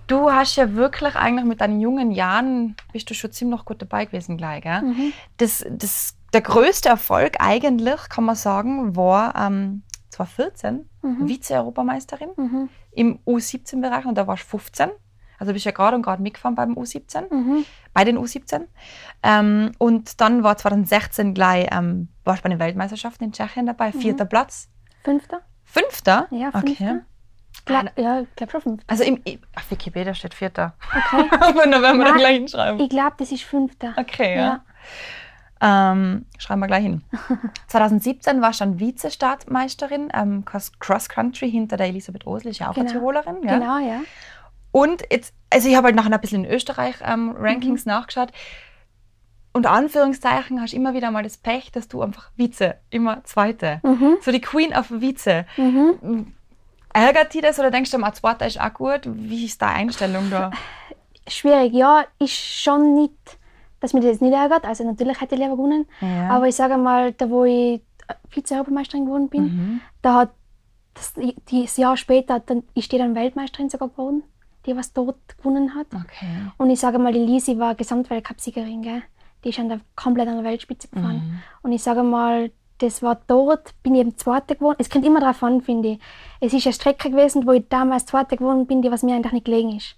Du 0.07 0.31
hast 0.31 0.57
ja 0.57 0.75
wirklich 0.75 1.17
eigentlich 1.17 1.45
mit 1.45 1.61
deinen 1.61 1.81
jungen 1.81 2.13
Jahren, 2.13 2.77
bist 2.93 3.11
du 3.11 3.15
schon 3.15 3.33
ziemlich 3.33 3.65
gut 3.65 3.83
dabei 3.83 4.05
gewesen 4.05 4.37
gleich. 4.37 4.63
Gell? 4.63 4.83
Mhm. 4.83 5.13
Das, 5.39 5.65
das 5.69 6.17
der 6.33 6.43
größte 6.43 6.89
Erfolg 6.89 7.37
eigentlich, 7.41 8.09
kann 8.09 8.25
man 8.25 8.37
sagen, 8.37 8.97
war 8.97 9.35
ähm, 9.35 9.83
2014 10.11 10.88
mhm. 11.03 11.29
Vize-Europameisterin 11.29 12.31
mhm. 12.37 12.69
im 12.93 13.19
U17-Bereich 13.27 14.07
und 14.07 14.17
da 14.17 14.27
warst 14.27 14.45
du 14.45 14.59
15. 14.59 14.91
Also 15.39 15.53
bist 15.53 15.65
ja 15.65 15.71
gerade 15.71 15.95
und 15.95 16.03
gerade 16.03 16.21
mitgefahren 16.21 16.57
beim 16.57 16.75
U17, 16.75 17.33
mhm. 17.33 17.65
bei 17.95 18.05
den 18.05 18.19
U17. 18.19 18.63
Ähm, 19.23 19.73
und 19.79 20.21
dann 20.21 20.43
war 20.43 20.57
2016 20.57 21.33
gleich, 21.33 21.69
ähm, 21.71 22.09
warst 22.25 22.43
bei 22.43 22.49
den 22.49 22.59
Weltmeisterschaften 22.59 23.25
in 23.25 23.33
Tschechien 23.33 23.67
dabei, 23.67 23.93
mhm. 23.93 24.01
vierter 24.01 24.25
Platz. 24.25 24.69
Fünfter. 25.05 25.43
Fünfter? 25.65 26.27
Ja, 26.31 26.51
fünfter. 26.51 26.85
Okay. 26.85 27.01
Klar, 27.65 27.85
ja, 27.97 28.21
ich 28.21 28.35
glaube 28.35 28.51
schon 28.53 28.63
fünfter. 28.63 28.85
Also 28.89 29.05
im, 29.05 29.23
auf 29.55 29.71
Wikipedia 29.71 30.15
steht 30.15 30.35
vierter. 30.35 30.75
Okay. 30.89 31.29
Aber 31.41 31.67
dann 31.67 31.83
werden 31.83 31.99
wir 31.99 32.05
da 32.07 32.17
gleich 32.17 32.37
hinschreiben. 32.37 32.81
Ich 32.81 32.89
glaube, 32.89 33.15
das 33.19 33.31
ist 33.31 33.45
fünfter. 33.45 33.95
Okay, 33.97 34.37
ja. 34.37 34.43
ja. 34.43 34.65
Ähm, 35.61 36.27
schreiben 36.39 36.61
wir 36.61 36.67
gleich 36.69 36.85
hin. 36.85 37.03
2017 37.69 38.41
war 38.41 38.51
ich 38.51 38.59
dann 38.59 38.79
Vize-Startmeisterin 38.79 40.09
ähm, 40.15 40.45
Cross 40.45 41.09
Country 41.09 41.51
hinter 41.51 41.77
der 41.77 41.89
Elisabeth 41.89 42.27
Osel, 42.27 42.51
ist 42.51 42.61
ja 42.61 42.71
auch 42.71 42.75
genau. 42.75 42.87
eine 42.87 42.93
Tirolerin. 42.93 43.37
Ja? 43.43 43.59
Genau, 43.59 43.79
ja. 43.79 44.01
Und 44.71 45.03
jetzt, 45.11 45.35
also 45.51 45.69
ich 45.69 45.77
habe 45.77 45.87
halt 45.87 45.97
nachher 45.97 46.13
ein 46.13 46.21
bisschen 46.21 46.45
in 46.45 46.51
Österreich 46.51 46.97
ähm, 47.03 47.35
Rankings 47.37 47.85
mhm. 47.85 47.93
nachgeschaut. 47.93 48.33
Unter 49.53 49.71
Anführungszeichen 49.71 50.61
hast 50.61 50.73
du 50.73 50.77
immer 50.77 50.95
wieder 50.95 51.11
mal 51.11 51.23
das 51.23 51.37
Pech, 51.37 51.73
dass 51.73 51.89
du 51.89 52.03
einfach 52.03 52.31
Vize, 52.37 52.77
immer 52.91 53.25
Zweite. 53.25 53.81
Mhm. 53.83 54.19
So 54.21 54.31
die 54.31 54.41
Queen 54.41 54.73
of 54.75 54.91
Vize. 54.91 55.47
Mhm. 55.57 56.35
Ärgert 56.93 57.35
dich 57.35 57.43
das 57.43 57.59
oder 57.59 57.71
denkst 57.71 57.91
du, 57.91 57.99
mal 57.99 58.13
Zweiter 58.13 58.47
ist 58.47 58.61
auch 58.61 58.73
gut? 58.73 59.01
Wie 59.05 59.47
ist 59.47 59.61
deine 59.61 59.75
Einstellung 59.75 60.31
da? 60.31 60.51
Schwierig, 61.27 61.73
ja, 61.73 62.05
ist 62.19 62.35
schon 62.35 62.95
nicht 62.95 63.39
dass 63.81 63.93
mir 63.93 64.01
das 64.01 64.21
nicht 64.21 64.35
ärgert. 64.35 64.65
Also 64.65 64.85
natürlich 64.85 65.21
hätte 65.21 65.35
ich 65.35 65.41
lieber 65.41 65.57
gewonnen. 65.57 65.87
Ja. 66.01 66.31
Aber 66.31 66.49
ich 66.49 66.57
sage 66.57 66.77
mal, 66.77 67.13
da 67.13 67.31
wo 67.31 67.45
ich 67.45 67.83
Vize-Europameisterin 68.31 69.05
geworden 69.05 69.29
bin, 69.29 69.43
mhm. 69.43 69.81
da 70.03 70.15
hat 70.15 70.31
das, 70.95 71.15
das 71.51 71.77
Jahr 71.77 71.97
später 71.97 72.41
dann, 72.41 72.65
ist 72.75 72.91
die 72.91 72.99
dann 72.99 73.15
Weltmeisterin 73.15 73.69
sogar 73.69 73.89
geworden, 73.89 74.23
die 74.67 74.77
was 74.77 74.93
dort 74.93 75.39
gewonnen 75.39 75.75
hat. 75.75 75.87
Okay. 75.95 76.51
Und 76.57 76.71
ich 76.71 76.81
sage 76.81 76.99
mal, 76.99 77.13
die 77.13 77.21
Lisi 77.21 77.59
war 77.59 77.75
Gesamtweltcup-Siegerin. 77.75 79.03
Die 79.45 79.49
ist 79.51 79.59
an 79.59 79.69
der, 79.69 79.81
komplett 79.95 80.29
an 80.29 80.37
der 80.37 80.45
Weltspitze 80.45 80.89
gefahren. 80.89 81.17
Mhm. 81.17 81.39
Und 81.63 81.73
ich 81.73 81.83
sage 81.83 82.03
mal, 82.03 82.51
das 82.79 83.03
war 83.03 83.21
dort, 83.27 83.75
bin 83.83 83.95
ich 83.95 84.01
eben 84.01 84.17
Zweite 84.17 84.55
geworden. 84.55 84.77
Es 84.79 84.91
kommt 84.91 85.05
immer 85.05 85.21
darauf 85.21 85.43
an, 85.43 85.63
finde 85.63 85.91
ich. 85.91 86.01
Es 86.41 86.53
ist 86.53 86.67
eine 86.67 86.73
Strecke 86.73 87.11
gewesen, 87.11 87.47
wo 87.47 87.53
ich 87.53 87.69
damals 87.69 88.07
Zweite 88.07 88.37
geworden 88.37 88.67
bin, 88.67 88.83
die 88.83 88.91
was 88.91 89.03
mir 89.03 89.15
eigentlich 89.15 89.33
nicht 89.33 89.45
gelegen 89.45 89.77
ist. 89.77 89.97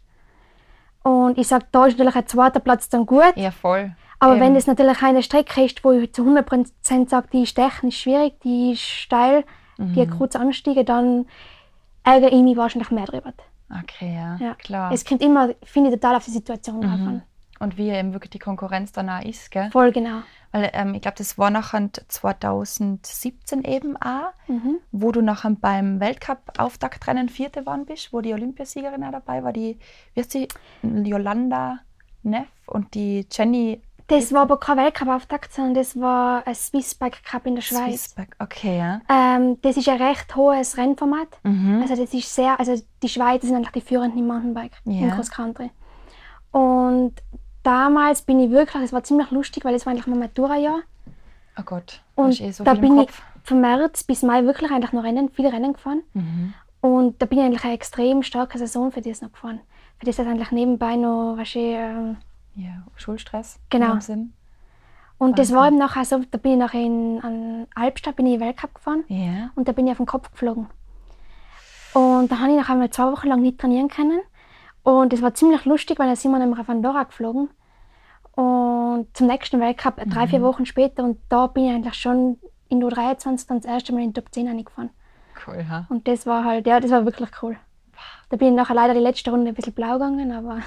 Und 1.03 1.39
ich 1.39 1.49
sage, 1.49 1.67
da 1.73 1.87
ist 1.87 1.99
natürlich 1.99 2.17
ein 2.17 2.27
zweiter 2.27 2.61
Platz 2.61 2.89
dann 2.89 3.07
gut. 3.07 3.33
Ja, 3.37 3.51
voll. 3.51 3.93
Aber 4.19 4.35
ähm. 4.35 4.41
wenn 4.41 4.57
es 4.57 4.67
natürlich 4.67 5.03
eine 5.03 5.23
Strecke 5.23 5.65
ist, 5.65 5.83
wo 5.83 5.93
ich 5.93 6.13
zu 6.13 6.23
100% 6.23 7.09
sage, 7.09 7.29
die 7.33 7.43
ist 7.43 7.55
technisch 7.55 8.03
schwierig, 8.03 8.39
die 8.43 8.73
ist 8.73 8.83
steil, 8.83 9.45
mhm. 9.79 9.95
die 9.95 10.03
hat 10.03 10.11
kurze 10.11 10.39
Anstiege, 10.39 10.85
dann 10.85 11.27
ärgere 12.05 12.33
ich 12.33 12.43
mich 12.43 12.57
wahrscheinlich 12.57 12.91
mehr 12.91 13.07
drüber. 13.07 13.33
Okay, 13.71 14.15
ja, 14.15 14.37
ja. 14.41 14.55
klar. 14.55 14.93
Es 14.93 15.05
kommt 15.05 15.23
immer, 15.23 15.51
finde 15.63 15.91
ich, 15.91 15.95
total 15.97 16.17
auf 16.17 16.25
die 16.25 16.33
Situation 16.33 16.79
mhm. 16.79 16.83
drauf 16.83 16.93
an. 16.93 17.23
Und 17.61 17.77
wie 17.77 17.91
eben 17.91 18.15
wirklich 18.15 18.31
die 18.31 18.39
Konkurrenz 18.39 18.91
danach 18.91 19.23
ist, 19.23 19.51
gell? 19.51 19.71
Voll, 19.71 19.93
genau. 19.93 20.23
Weil 20.51 20.71
ähm, 20.73 20.95
ich 20.95 21.03
glaube, 21.03 21.19
das 21.19 21.37
war 21.37 21.51
nachher 21.51 21.91
2017 22.09 23.65
eben 23.65 23.99
auch, 23.99 24.33
mhm. 24.49 24.79
wo 24.93 25.13
du 25.13 25.21
nachher 25.21 25.51
beim 25.51 26.01
Weltcup-Auftaktrennen 26.01 27.29
Vierte 27.29 27.67
waren 27.67 27.85
bist, 27.85 28.15
wo 28.15 28.23
die 28.23 28.33
Olympiasiegerin 28.33 29.05
auch 29.05 29.13
dabei 29.13 29.45
war, 29.45 29.53
die, 29.53 29.79
wie 30.15 30.21
heißt 30.21 30.33
sie, 30.33 30.49
Yolanda 30.83 31.81
Neff 32.23 32.49
und 32.67 32.95
die 32.95 33.27
Jenny. 33.31 33.83
Das 34.07 34.33
war 34.33 34.43
aber 34.43 34.59
kein 34.59 34.79
Weltcup-Auftakt, 34.79 35.53
sondern 35.53 35.75
das 35.75 36.01
war 36.01 36.45
ein 36.47 36.55
Swissbike 36.55 37.23
Cup 37.25 37.47
in 37.47 37.57
der 37.57 37.63
Schweiz. 37.63 38.05
Swissbike, 38.05 38.37
okay, 38.39 38.79
ja. 38.79 39.01
Ähm, 39.09 39.61
das 39.61 39.77
ist 39.77 39.89
ein 39.89 40.03
recht 40.03 40.35
hohes 40.35 40.79
Rennformat. 40.79 41.29
Mhm. 41.43 41.81
Also 41.83 41.95
das 41.95 42.13
ist 42.15 42.35
sehr, 42.35 42.59
also 42.59 42.75
die 43.03 43.09
Schweizer 43.09 43.47
sind 43.47 43.57
eigentlich 43.57 43.71
die 43.71 43.81
führenden 43.83 44.19
im 44.19 44.27
Mountainbike, 44.27 44.73
yeah. 44.87 45.03
im 45.03 45.11
Cross 45.11 45.31
Country. 45.31 45.71
Und 46.51 47.23
damals 47.63 48.23
bin 48.23 48.41
ich 48.41 48.51
wirklich, 48.51 48.83
es 48.83 48.93
war 48.93 49.03
ziemlich 49.03 49.31
lustig, 49.31 49.65
weil 49.65 49.75
es 49.75 49.87
war 49.87 49.93
eigentlich 49.93 50.07
mein 50.07 50.19
Matura-Jahr. 50.19 50.81
Oh 51.59 51.63
Gott, 51.63 52.03
und 52.15 52.41
eh 52.41 52.53
so 52.53 52.65
da 52.65 52.75
bin 52.75 53.01
ich 53.01 53.11
von 53.43 53.61
März 53.61 54.05
bis 54.05 54.23
Mai 54.23 54.45
wirklich 54.45 54.71
eigentlich 54.71 54.93
noch 54.93 55.05
Rennen, 55.05 55.31
viele 55.31 55.53
Rennen 55.53 55.73
gefahren. 55.73 56.03
Mhm. 56.15 56.55
Und 56.81 57.21
da 57.21 57.27
bin 57.27 57.39
ich 57.39 57.45
eigentlich 57.45 57.65
eine 57.65 57.75
extrem 57.75 58.23
starke 58.23 58.59
Saison 58.59 58.91
für 58.91 59.03
das 59.03 59.21
noch 59.21 59.33
gefahren. 59.33 59.61
Für 59.99 60.07
das 60.07 60.19
hat 60.19 60.27
eigentlich 60.27 60.51
nebenbei 60.51 60.97
noch 60.97 61.35
was 61.37 61.55
ähm, 61.55 62.17
ja, 62.55 62.83
Schulstress. 62.97 63.59
Genau. 63.69 63.99
Und 65.19 65.39
das 65.39 65.53
war 65.53 65.69
eben 65.69 65.77
nachher 65.77 66.07
so, 66.07 66.23
da 66.31 66.39
bin 66.39 66.53
ich 66.53 66.59
nachher 66.59 66.81
in 66.81 67.21
an 67.23 67.67
Albstadt 67.75 68.17
bin 68.17 68.27
ich 68.27 68.41
Weltcup 68.41 68.75
gefahren 68.75 69.05
yeah. 69.11 69.51
und 69.55 69.69
da 69.69 69.73
bin 69.73 69.87
ich 69.87 69.91
auf 69.91 69.99
den 69.99 70.07
Kopf 70.07 70.31
geflogen. 70.31 70.69
Und 71.93 72.33
da 72.33 72.39
habe 72.39 72.53
ich 72.53 72.57
nachher 72.57 72.77
mal 72.77 72.89
zwei 72.89 73.13
Wochen 73.13 73.29
lang 73.29 73.43
nicht 73.43 73.59
trainieren 73.59 73.89
können. 73.89 74.21
Und 74.83 75.13
das 75.13 75.23
war 75.23 75.35
ziemlich 75.35 75.65
lustig, 75.65 75.99
weil 75.99 76.09
da 76.09 76.17
sind 76.17 76.33
wir 76.33 76.39
nämlich 76.39 76.59
auf 76.59 76.69
Andorra 76.69 77.05
geflogen. 77.05 77.51
Und 78.33 79.09
zum 79.13 79.27
nächsten 79.27 79.61
Weltcup, 79.61 80.05
mhm. 80.05 80.11
drei, 80.11 80.27
vier 80.27 80.39
mhm. 80.39 80.45
Wochen 80.45 80.67
später, 80.67 81.05
und 81.05 81.19
da 81.29 81.47
bin 81.47 81.65
ich 81.65 81.71
eigentlich 81.73 81.95
schon 81.95 82.39
in 82.69 82.81
der 82.81 82.91
23 82.91 83.47
dann 83.47 83.61
das 83.61 83.71
erste 83.71 83.93
Mal 83.93 84.03
in 84.03 84.13
die 84.13 84.21
Top 84.21 84.33
10 84.33 84.49
reingefahren. 84.49 84.91
Cool, 85.47 85.69
ha? 85.69 85.87
Und 85.89 86.07
das 86.09 86.27
war 86.27 86.45
halt, 86.45 86.67
ja, 86.67 86.81
das 86.81 86.91
war 86.91 87.05
wirklich 87.05 87.31
cool. 87.43 87.57
Da 88.31 88.37
bin 88.37 88.49
ich 88.49 88.55
nachher 88.55 88.75
leider 88.75 88.95
die 88.95 89.01
letzte 89.01 89.31
Runde 89.31 89.49
ein 89.49 89.55
bisschen 89.55 89.75
blau 89.75 89.95
gegangen, 89.95 90.33
aber. 90.33 90.61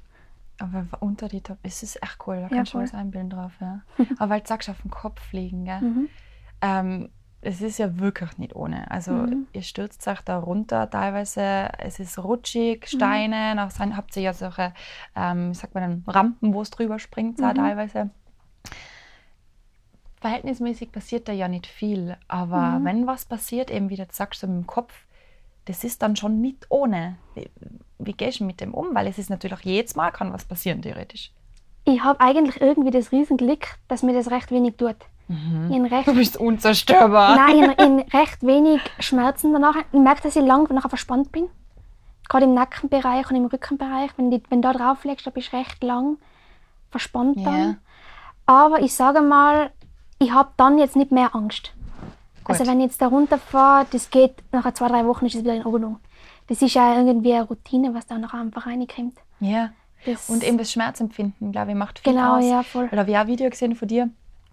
aber 0.58 0.86
unter 1.00 1.28
die 1.28 1.40
Top, 1.40 1.58
es 1.62 1.82
ist 1.82 2.02
echt 2.02 2.18
cool, 2.26 2.40
da 2.40 2.48
kannst 2.48 2.74
du 2.74 2.78
was 2.78 2.94
einbilden 2.94 3.30
drauf, 3.30 3.52
ja. 3.60 3.80
aber 4.18 4.30
weil 4.30 4.40
du 4.40 4.46
sagst, 4.46 4.68
auf 4.68 4.80
den 4.82 4.90
Kopf 4.90 5.20
fliegen, 5.20 5.64
gell? 5.64 5.80
Mhm. 5.80 6.08
Ähm, 6.60 7.10
es 7.46 7.60
ist 7.60 7.78
ja 7.78 7.98
wirklich 7.98 8.38
nicht 8.38 8.56
ohne. 8.56 8.90
Also 8.90 9.12
mhm. 9.12 9.46
ihr 9.52 9.62
stürzt 9.62 10.06
euch 10.08 10.20
da 10.22 10.38
runter 10.38 10.90
teilweise, 10.90 11.68
es 11.78 12.00
ist 12.00 12.18
rutschig, 12.18 12.82
mhm. 12.82 12.96
Steine, 12.96 13.50
mhm. 13.50 13.56
nach 13.56 13.96
habt 13.96 14.16
ihr 14.16 14.22
ja 14.22 14.32
solche, 14.32 14.74
ähm, 15.14 15.54
sagt 15.54 15.74
man 15.74 15.82
dann, 16.04 16.04
Rampen, 16.12 16.52
wo 16.52 16.62
es 16.62 16.70
drüber 16.70 16.98
springt, 16.98 17.38
mhm. 17.38 17.54
teilweise. 17.54 18.10
Verhältnismäßig 20.20 20.90
passiert 20.90 21.28
da 21.28 21.32
ja 21.32 21.46
nicht 21.46 21.68
viel, 21.68 22.16
aber 22.26 22.80
mhm. 22.80 22.84
wenn 22.84 23.06
was 23.06 23.24
passiert, 23.24 23.70
eben 23.70 23.90
wie 23.90 23.96
du 23.96 24.06
sagst, 24.10 24.40
so 24.40 24.48
mit 24.48 24.56
dem 24.56 24.66
Kopf, 24.66 24.92
das 25.66 25.84
ist 25.84 26.02
dann 26.02 26.16
schon 26.16 26.40
nicht 26.40 26.66
ohne. 26.68 27.16
Wie, 27.34 27.48
wie 27.98 28.12
gehst 28.12 28.40
du 28.40 28.44
mit 28.44 28.60
dem 28.60 28.74
um? 28.74 28.92
Weil 28.92 29.06
es 29.06 29.18
ist 29.18 29.30
natürlich 29.30 29.60
jedes 29.60 29.94
Mal 29.94 30.10
kann 30.10 30.32
was 30.32 30.44
passieren, 30.44 30.82
theoretisch. 30.82 31.32
Ich 31.86 32.02
habe 32.02 32.20
eigentlich 32.20 32.60
irgendwie 32.60 32.90
das 32.90 33.12
Riesenglück, 33.12 33.66
dass 33.88 34.02
mir 34.02 34.12
das 34.12 34.30
recht 34.30 34.50
wenig 34.50 34.76
tut. 34.76 34.96
Mhm. 35.28 35.86
Recht, 35.86 36.06
du 36.06 36.14
bist 36.14 36.36
unzerstörbar. 36.36 37.36
Nein, 37.36 37.70
ich 37.70 37.78
habe 37.78 38.06
recht 38.12 38.42
wenig 38.42 38.80
Schmerzen 38.98 39.52
danach. 39.52 39.76
Ich 39.92 39.98
merke, 39.98 40.22
dass 40.22 40.36
ich 40.36 40.44
lang 40.44 40.72
nachher 40.72 40.88
verspannt 40.88 41.32
bin. 41.32 41.48
Gerade 42.28 42.46
im 42.46 42.54
Nackenbereich 42.54 43.30
und 43.30 43.36
im 43.36 43.46
Rückenbereich. 43.46 44.10
Wenn 44.16 44.30
du 44.30 44.40
wenn 44.50 44.62
da 44.62 44.72
drauf 44.72 45.04
legst, 45.04 45.26
da 45.26 45.30
bist 45.30 45.52
du 45.52 45.56
recht 45.56 45.82
lang 45.82 46.18
verspannt 46.90 47.38
dann. 47.44 47.54
Yeah. 47.54 47.76
Aber 48.46 48.80
ich 48.80 48.94
sage 48.94 49.20
mal, 49.20 49.70
ich 50.18 50.32
habe 50.32 50.50
dann 50.56 50.78
jetzt 50.78 50.96
nicht 50.96 51.12
mehr 51.12 51.34
Angst. 51.34 51.72
Gut. 52.44 52.50
Also 52.50 52.66
wenn 52.70 52.80
ich 52.80 52.86
jetzt 52.86 53.02
da 53.02 53.08
runterfahre, 53.08 53.86
das 53.90 54.10
geht, 54.10 54.34
nach 54.52 54.72
zwei, 54.74 54.88
drei 54.88 55.06
Wochen 55.06 55.26
ist 55.26 55.34
es 55.34 55.42
wieder 55.42 55.54
in 55.54 55.66
Ordnung. 55.66 55.98
Das 56.46 56.62
ist 56.62 56.74
ja 56.74 56.96
irgendwie 56.96 57.34
eine 57.34 57.44
Routine, 57.44 57.94
was 57.94 58.06
da 58.06 58.18
nachher 58.18 58.40
einfach 58.40 58.66
reinkommt. 58.66 59.18
Ja. 59.40 59.70
Das 60.06 60.28
und 60.28 60.44
eben 60.44 60.58
das 60.58 60.72
Schmerzempfinden, 60.72 61.52
glaube 61.52 61.72
ich, 61.72 61.76
macht 61.76 61.98
viel 61.98 62.12
genau, 62.12 62.36
aus. 62.36 62.44
Genau, 62.44 62.56
ja, 62.56 62.62
voll. 62.62 62.88
Oder 62.90 63.00
habe 63.00 63.10
ich 63.10 63.16
auch 63.16 63.22
ein 63.22 63.26
Video 63.26 63.50
gesehen 63.50 63.74
von 63.74 63.88
dir, 63.88 64.08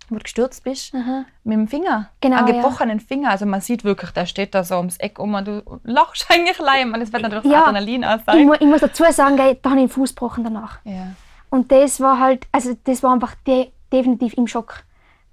wo 0.10 0.16
du 0.16 0.24
gestürzt 0.24 0.64
bist, 0.64 0.94
Aha. 0.94 1.26
mit 1.44 1.58
dem 1.58 1.68
Finger. 1.68 2.10
Genau, 2.22 2.38
einen 2.38 2.48
gebrochenen 2.48 3.00
ja. 3.00 3.06
Finger. 3.06 3.30
Also 3.30 3.46
man 3.46 3.62
sieht 3.62 3.84
wirklich, 3.84 4.12
der 4.12 4.26
steht 4.26 4.54
da 4.56 4.64
so 4.64 4.78
ums 4.78 4.98
Eck 4.98 5.20
um 5.20 5.34
und 5.34 5.48
du 5.48 5.64
lachst 5.84 6.26
eigentlich 6.30 6.60
leim. 6.60 6.94
Und 6.94 7.02
es 7.02 7.14
wird 7.14 7.24
natürlich 7.24 7.52
ja, 7.52 7.64
Adrenalin 7.64 8.04
aus 8.04 8.22
sein. 8.26 8.40
Ich, 8.40 8.46
mu 8.46 8.54
ich, 8.54 8.68
muss 8.68 8.82
dazu 8.82 9.04
sagen, 9.12 9.38
da 9.38 9.44
habe 9.44 9.80
ich 9.80 9.86
den 9.86 9.90
Fuß 9.90 10.16
gebrochen 10.16 10.44
danach. 10.44 10.80
Ja. 10.84 11.14
Und 11.50 11.72
das 11.72 12.00
war 12.00 12.20
halt, 12.20 12.48
also 12.52 12.76
das 12.84 13.04
war 13.04 13.14
einfach 13.14 13.36
de 13.48 13.70
definitiv 13.92 14.34
im 14.34 14.48
Schock. 14.48 14.84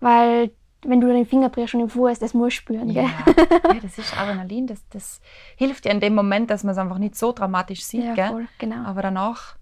Weil 0.00 0.50
wenn 0.82 1.00
du 1.00 1.08
den 1.08 1.26
Finger 1.26 1.48
brichst 1.48 1.74
und 1.74 1.80
im 1.80 1.88
Fuß, 1.88 2.18
das 2.18 2.34
musst 2.34 2.56
du 2.56 2.60
spüren. 2.60 2.90
Ja. 2.90 3.02
ja, 3.36 3.74
das 3.82 3.98
ist 3.98 4.18
Adrenalin. 4.18 4.66
Das, 4.66 4.82
das 4.90 5.20
hilft 5.56 5.84
dir 5.84 5.90
in 5.90 6.00
dem 6.00 6.14
Moment, 6.14 6.50
dass 6.50 6.64
man 6.64 6.72
es 6.72 6.78
einfach 6.78 6.98
nicht 6.98 7.16
so 7.16 7.32
dramatisch 7.32 7.84
sieht. 7.84 8.04
Ja, 8.04 8.14
gell? 8.14 8.28
Voll, 8.28 8.48
genau. 8.58 8.84
Aber 8.84 9.02
danach 9.02 9.56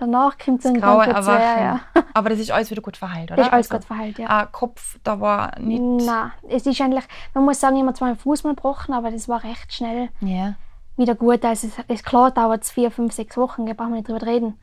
Danach 0.00 0.38
kommt 0.38 0.60
es 0.60 0.66
ein 0.66 0.80
graue 0.80 1.06
Erwachen. 1.06 1.62
Ja. 1.62 1.80
Aber 2.14 2.30
das 2.30 2.38
ist 2.38 2.50
alles 2.50 2.70
wieder 2.70 2.80
gut 2.80 2.96
verheilt, 2.96 3.30
oder? 3.30 3.36
Das 3.36 3.48
ist 3.48 3.52
alles 3.52 3.70
also, 3.70 3.78
gut 3.78 3.86
verheilt, 3.86 4.18
ja. 4.18 4.30
Ah, 4.30 4.46
Kopf, 4.46 4.98
da 5.04 5.20
war 5.20 5.60
nicht... 5.60 5.78
Nein, 5.78 6.32
es 6.48 6.64
ist 6.64 6.80
eigentlich, 6.80 7.04
man 7.34 7.44
muss 7.44 7.60
sagen, 7.60 7.76
ich 7.76 7.82
habe 7.82 7.92
zwar 7.92 8.08
einen 8.08 8.16
Fuß 8.16 8.44
mal 8.44 8.54
gebrochen, 8.54 8.94
aber 8.94 9.10
das 9.10 9.28
war 9.28 9.44
recht 9.44 9.74
schnell 9.74 10.08
yeah. 10.22 10.54
wieder 10.96 11.14
gut. 11.14 11.44
Also 11.44 11.66
es, 11.66 11.74
es 11.86 12.02
klar 12.02 12.30
dauert 12.30 12.64
es 12.64 12.70
vier, 12.70 12.90
fünf, 12.90 13.12
sechs 13.12 13.36
Wochen, 13.36 13.66
da 13.66 13.74
brauchen 13.74 13.90
wir 13.90 13.96
nicht 13.96 14.08
drüber 14.08 14.24
reden. 14.24 14.58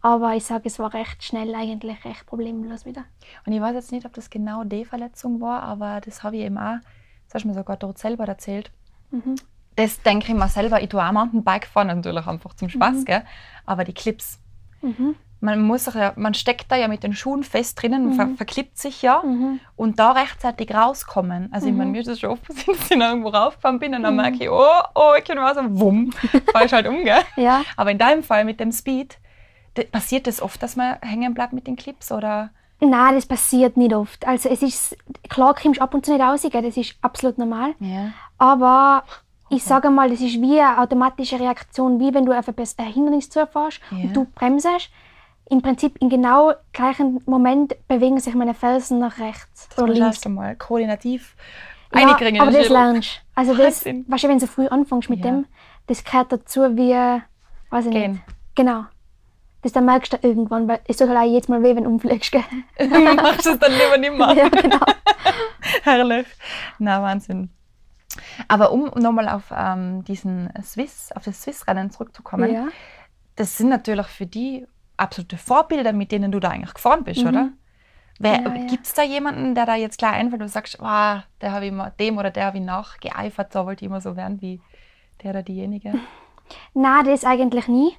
Aber 0.00 0.34
ich 0.34 0.46
sage, 0.46 0.62
es 0.64 0.78
war 0.78 0.94
recht 0.94 1.22
schnell 1.22 1.54
eigentlich, 1.54 2.02
recht 2.06 2.24
problemlos 2.24 2.86
wieder. 2.86 3.04
Und 3.44 3.52
ich 3.52 3.60
weiß 3.60 3.74
jetzt 3.74 3.92
nicht, 3.92 4.06
ob 4.06 4.14
das 4.14 4.30
genau 4.30 4.64
die 4.64 4.86
Verletzung 4.86 5.42
war, 5.42 5.64
aber 5.64 6.00
das 6.00 6.22
habe 6.22 6.36
ich 6.36 6.44
eben 6.44 6.56
auch, 6.56 6.78
das 7.26 7.34
hast 7.34 7.42
du 7.42 7.48
mir 7.48 7.54
sogar 7.54 7.76
dort 7.76 7.98
selber 7.98 8.24
erzählt. 8.24 8.70
Mhm. 9.10 9.34
Das 9.76 10.00
denke 10.00 10.32
ich 10.32 10.38
mir 10.38 10.48
selber, 10.48 10.80
ich 10.80 10.88
tue 10.88 11.04
auch 11.04 11.12
Mountainbike 11.12 11.66
fahren, 11.66 11.88
natürlich 11.88 12.26
einfach 12.26 12.54
zum 12.54 12.70
Spaß, 12.70 12.94
mhm. 12.94 13.04
gell? 13.04 13.22
aber 13.66 13.84
die 13.84 13.92
Clips, 13.92 14.40
Mhm. 14.82 15.14
Man, 15.40 15.62
muss 15.62 15.86
ja, 15.94 16.12
man 16.16 16.34
steckt 16.34 16.70
da 16.70 16.76
ja 16.76 16.88
mit 16.88 17.04
den 17.04 17.14
Schuhen 17.14 17.44
fest 17.44 17.80
drinnen, 17.80 18.06
mhm. 18.06 18.14
ver 18.14 18.28
verklippt 18.36 18.76
sich 18.76 19.02
ja 19.02 19.22
mhm. 19.24 19.60
und 19.76 20.00
da 20.00 20.12
rechtzeitig 20.12 20.74
rauskommen. 20.74 21.48
Also 21.52 21.68
ich 21.68 21.72
meine, 21.72 21.86
mhm. 21.86 21.92
mir 21.92 22.00
ist 22.00 22.08
das 22.08 22.20
schon 22.20 22.30
oft 22.30 22.42
passiert, 22.42 22.68
dass 22.80 22.90
ich 22.90 22.96
irgendwo 22.96 23.28
raufgefahren 23.28 23.78
bin 23.78 23.94
und 23.94 24.02
dann 24.02 24.14
mhm. 24.14 24.20
merke 24.20 24.36
ich, 24.42 24.50
oh, 24.50 24.82
oh, 24.94 25.12
ich 25.16 25.24
kann 25.24 25.38
was 25.38 25.56
und 25.56 25.78
wumm, 25.78 26.10
fahre 26.52 26.66
ich 26.66 26.72
halt 26.72 26.88
um. 26.88 27.04
Gell? 27.04 27.22
Ja. 27.36 27.62
Aber 27.76 27.92
in 27.92 27.98
deinem 27.98 28.24
Fall 28.24 28.44
mit 28.44 28.58
dem 28.58 28.72
Speed, 28.72 29.18
passiert 29.92 30.26
das 30.26 30.42
oft, 30.42 30.62
dass 30.62 30.76
man 30.76 30.96
hängen 31.02 31.34
bleibt 31.34 31.52
mit 31.52 31.66
den 31.66 31.76
Clips 31.76 32.10
oder? 32.10 32.50
Nein, 32.80 33.14
das 33.14 33.26
passiert 33.26 33.76
nicht 33.76 33.94
oft. 33.94 34.26
Also 34.26 34.48
es 34.48 34.62
ist, 34.62 34.96
klar 35.28 35.54
kommst 35.54 35.80
du 35.80 35.82
ab 35.82 35.94
und 35.94 36.04
zu 36.04 36.12
nicht 36.12 36.22
raus, 36.22 36.42
das 36.42 36.76
ist 36.76 36.96
absolut 37.02 37.38
normal. 37.38 37.74
Ja. 37.80 38.12
Aber 38.38 39.04
ich 39.50 39.64
sage 39.64 39.90
mal, 39.90 40.10
das 40.10 40.20
ist 40.20 40.40
wie 40.40 40.60
eine 40.60 40.78
automatische 40.78 41.38
Reaktion, 41.38 42.00
wie 42.00 42.12
wenn 42.12 42.26
du 42.26 42.32
auf 42.32 42.48
ein 42.48 42.86
Hindernis 42.86 43.30
zufährst 43.30 43.80
ja. 43.90 43.98
und 43.98 44.14
du 44.14 44.26
bremsst. 44.34 44.90
Im 45.50 45.62
Prinzip 45.62 45.96
im 46.02 46.10
genau 46.10 46.52
gleichen 46.74 47.22
Moment 47.24 47.74
bewegen 47.88 48.20
sich 48.20 48.34
meine 48.34 48.52
Felsen 48.52 48.98
nach 48.98 49.18
rechts 49.18 49.68
das 49.70 49.78
oder 49.82 49.94
links. 49.94 50.20
Das 50.20 50.30
mal 50.30 50.54
koordinativ 50.56 51.36
ja, 51.94 52.06
einkriegen. 52.06 52.40
aber 52.40 52.50
das 52.50 52.68
lernst 52.68 53.22
Also 53.34 53.54
das, 53.54 53.86
weißt 53.86 54.24
du, 54.24 54.28
wenn 54.28 54.38
du 54.38 54.46
früh 54.46 54.66
anfängst 54.66 55.08
mit 55.08 55.20
ja. 55.20 55.30
dem, 55.30 55.46
das 55.86 56.04
gehört 56.04 56.32
dazu 56.32 56.76
wie, 56.76 56.92
weiß 57.70 57.86
ich 57.86 57.92
Gehen. 57.92 58.12
nicht. 58.12 58.22
Genau. 58.56 58.84
Das 59.62 59.72
dann 59.72 59.86
merkst 59.86 60.12
du 60.12 60.18
irgendwann, 60.20 60.68
weil 60.68 60.80
es 60.86 60.98
tut 60.98 61.08
halt 61.08 61.18
auch 61.18 61.24
jedes 61.24 61.48
Mal 61.48 61.62
weh, 61.62 61.74
wenn 61.74 61.84
du 61.84 61.90
umfliegst. 61.90 62.30
Gell? 62.30 62.44
Machst 63.16 63.46
du 63.46 63.50
es 63.50 63.58
dann 63.58 63.72
lieber 63.72 63.96
nicht 63.98 64.12
mehr. 64.12 64.34
ja, 64.34 64.48
genau. 64.48 64.84
Herrlich. 65.82 66.26
Na, 66.78 67.02
Wahnsinn. 67.02 67.50
Aber 68.48 68.72
um 68.72 68.86
nochmal 68.96 69.28
auf 69.28 69.52
ähm, 69.54 70.04
diesen 70.04 70.50
Swiss, 70.62 71.12
auf 71.12 71.24
das 71.24 71.42
Swiss-Rennen 71.42 71.90
zurückzukommen, 71.90 72.52
ja. 72.52 72.68
das 73.36 73.58
sind 73.58 73.68
natürlich 73.68 74.06
für 74.06 74.26
die 74.26 74.66
absolute 74.96 75.36
Vorbilder, 75.36 75.92
mit 75.92 76.12
denen 76.12 76.32
du 76.32 76.40
da 76.40 76.48
eigentlich 76.48 76.74
gefahren 76.74 77.04
bist, 77.04 77.22
mhm. 77.22 77.28
oder? 77.28 77.48
ja, 78.20 78.40
ja. 78.40 78.66
Gibt 78.66 78.86
es 78.86 78.94
da 78.94 79.02
jemanden, 79.02 79.54
der 79.54 79.66
da 79.66 79.76
jetzt 79.76 79.98
klar 79.98 80.12
einfällt, 80.12 80.42
und 80.42 80.48
du 80.48 80.52
sagst, 80.52 80.78
wow, 80.80 81.22
der 81.40 81.52
habe 81.52 81.66
ich 81.66 81.72
immer, 81.72 81.90
dem 81.90 82.18
oder 82.18 82.30
der 82.30 82.46
habe 82.46 82.58
ich 82.58 82.64
nachgeeifert, 82.64 83.54
da 83.54 83.64
wollte 83.64 83.84
ich 83.84 83.90
immer 83.90 84.00
so 84.00 84.16
werden 84.16 84.40
wie 84.40 84.60
der 85.22 85.30
oder 85.30 85.42
diejenige? 85.42 85.94
Nein, 86.74 87.04
das 87.04 87.24
eigentlich 87.24 87.68
nie. 87.68 87.96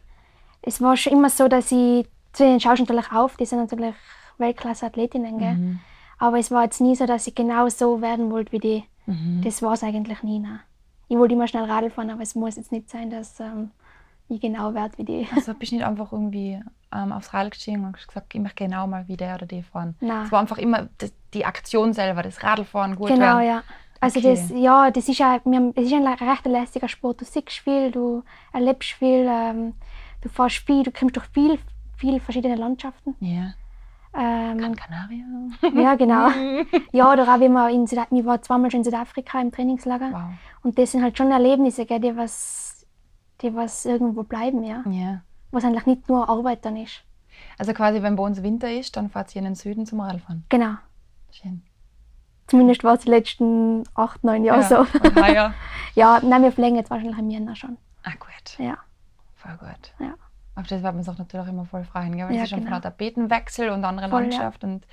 Es 0.61 0.81
war 0.81 0.97
schon 0.97 1.13
immer 1.13 1.29
so, 1.29 1.47
dass 1.47 1.71
ich, 1.71 2.07
zu 2.33 2.43
denen 2.43 2.59
schaust 2.59 2.81
natürlich 2.81 3.11
auf, 3.11 3.37
die 3.37 3.45
sind 3.45 3.59
natürlich 3.59 3.95
Weltklasse-Athletinnen, 4.39 5.37
mhm. 5.37 5.79
aber 6.17 6.39
es 6.39 6.51
war 6.51 6.63
jetzt 6.63 6.81
nie 6.81 6.95
so, 6.95 7.05
dass 7.05 7.27
ich 7.27 7.35
genau 7.35 7.69
so 7.69 8.01
werden 8.01 8.31
wollte 8.31 8.51
wie 8.51 8.59
die. 8.59 8.83
Mhm. 9.09 9.41
Das 9.43 9.61
war 9.61 9.73
es 9.73 9.83
eigentlich 9.83 10.23
nie. 10.23 10.39
Nein. 10.39 10.59
Ich 11.07 11.17
wollte 11.17 11.33
immer 11.33 11.47
schnell 11.47 11.63
Radl 11.65 11.89
fahren, 11.89 12.09
aber 12.11 12.21
es 12.21 12.35
muss 12.35 12.55
jetzt 12.55 12.71
nicht 12.71 12.89
sein, 12.89 13.09
dass 13.09 13.39
ähm, 13.39 13.71
ich 14.27 14.39
genau 14.39 14.73
werde 14.73 14.97
wie 14.97 15.03
die. 15.05 15.27
Also 15.35 15.53
bist 15.53 15.71
du 15.71 15.75
nicht 15.77 15.85
einfach 15.85 16.11
irgendwie 16.11 16.61
ähm, 16.93 17.11
aufs 17.11 17.33
Radl 17.33 17.49
gestiegen 17.49 17.85
und 17.85 17.93
gesagt, 17.93 18.33
ich 18.33 18.41
möchte 18.41 18.63
genau 18.63 18.87
mal 18.87 19.07
wie 19.07 19.17
der 19.17 19.35
oder 19.35 19.45
die 19.45 19.63
fahren? 19.63 19.95
Nein. 19.99 20.25
Es 20.25 20.31
war 20.31 20.39
einfach 20.39 20.57
immer 20.57 20.87
die, 21.01 21.11
die 21.33 21.45
Aktion 21.45 21.93
selber, 21.93 22.21
das 22.21 22.43
Radlfahren 22.43 22.95
gut 22.95 23.07
Genau, 23.09 23.37
werden. 23.37 23.47
ja. 23.47 23.63
Also 24.01 24.19
okay. 24.19 24.29
das, 24.35 24.49
ja, 24.51 24.91
das 24.91 25.09
ist, 25.09 25.17
ja, 25.19 25.39
das 25.39 25.83
ist 25.83 25.93
ein 25.93 26.07
recht 26.07 26.45
lässiger 26.45 26.87
Sport. 26.87 27.19
Du 27.21 27.25
siehst 27.25 27.49
viel, 27.49 27.91
du 27.91 28.23
erlebst 28.53 28.91
viel, 28.91 29.27
ähm, 29.29 29.73
du 30.21 30.29
fährst 30.29 30.57
viel, 30.59 30.83
du 30.83 30.91
kommst 30.91 31.17
durch 31.17 31.25
viel, 31.33 31.59
viel 31.97 32.19
verschiedene 32.21 32.55
Landschaften. 32.55 33.15
Ja. 33.19 33.53
Ähm, 34.19 34.57
Gran 34.57 34.75
Canaria. 34.75 35.25
ja, 35.81 35.95
genau. 35.95 36.27
ja, 36.91 37.11
oder 37.11 37.23
auch 37.23 37.39
wie 37.39 37.47
wir 37.47 37.69
in 37.69 37.87
Südafrika, 37.87 38.17
ich 38.17 38.25
war 38.25 38.41
zweimal 38.41 38.69
schon 38.69 38.81
in 38.81 38.83
Südafrika 38.83 39.39
im 39.39 39.51
Trainingslager. 39.51 40.11
Wow. 40.11 40.21
Und 40.63 40.77
das 40.77 40.91
sind 40.91 41.01
halt 41.01 41.17
schon 41.17 41.31
Erlebnisse, 41.31 41.85
gell, 41.85 42.01
die, 42.01 42.17
was, 42.17 42.85
die 43.41 43.55
was 43.55 43.85
irgendwo 43.85 44.23
bleiben, 44.23 44.63
ja. 44.63 44.83
ja. 44.89 45.21
Was 45.51 45.63
eigentlich 45.63 45.85
nicht 45.85 46.09
nur 46.09 46.27
Arbeit 46.27 46.65
dann 46.65 46.75
ist. 46.75 47.01
Also 47.57 47.73
quasi, 47.73 48.01
wenn 48.03 48.17
bei 48.17 48.23
uns 48.23 48.43
Winter 48.43 48.69
ist, 48.69 48.97
dann 48.97 49.09
fahrt 49.09 49.33
ihr 49.35 49.39
in 49.39 49.45
den 49.45 49.55
Süden 49.55 49.85
zum 49.85 50.01
Radfahren. 50.01 50.43
Genau. 50.49 50.73
Schön. 51.31 51.61
Zumindest 52.47 52.83
war 52.83 52.95
es 52.95 53.01
die 53.01 53.09
letzten 53.09 53.83
acht, 53.93 54.23
neun 54.23 54.43
Jahre 54.43 54.61
ja. 54.61 54.67
so. 54.67 54.85
Heuer? 55.21 55.53
ja, 55.95 56.19
nein, 56.23 56.43
wir 56.43 56.51
fliegen 56.51 56.75
jetzt 56.75 56.89
wahrscheinlich 56.89 57.17
im 57.17 57.29
Jänner 57.29 57.55
schon. 57.55 57.77
Ah, 58.03 58.11
gut. 58.19 58.57
Ja. 58.57 58.77
Voll 59.35 59.55
gut. 59.57 59.93
Ja. 59.99 60.15
Auf 60.55 60.67
das 60.67 60.83
wird 60.83 60.93
man 60.93 61.03
sich 61.03 61.17
natürlich 61.17 61.47
immer 61.47 61.65
voll 61.65 61.83
freuen, 61.83 62.17
gell? 62.17 62.27
weil 62.27 62.35
ja, 62.35 62.43
es 62.43 62.51
ist 62.51 62.55
genau. 62.55 62.65
einfach 62.65 62.77
ein 62.77 62.81
Tapetenwechsel 62.81 63.69
und 63.69 63.85
andere 63.85 64.09
voll, 64.09 64.23
Landschaft 64.23 64.63
ja. 64.63 64.69
und 64.69 64.85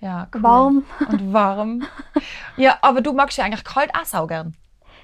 ja, 0.00 0.28
cool. 0.34 0.42
warm. 0.42 0.84
Und 1.08 1.32
warm. 1.32 1.82
ja, 2.56 2.76
aber 2.82 3.00
du 3.00 3.12
magst 3.12 3.38
ja 3.38 3.44
eigentlich 3.44 3.64
kalt 3.64 3.94
auch 3.94 4.04
sau 4.04 4.26
gern. 4.26 4.54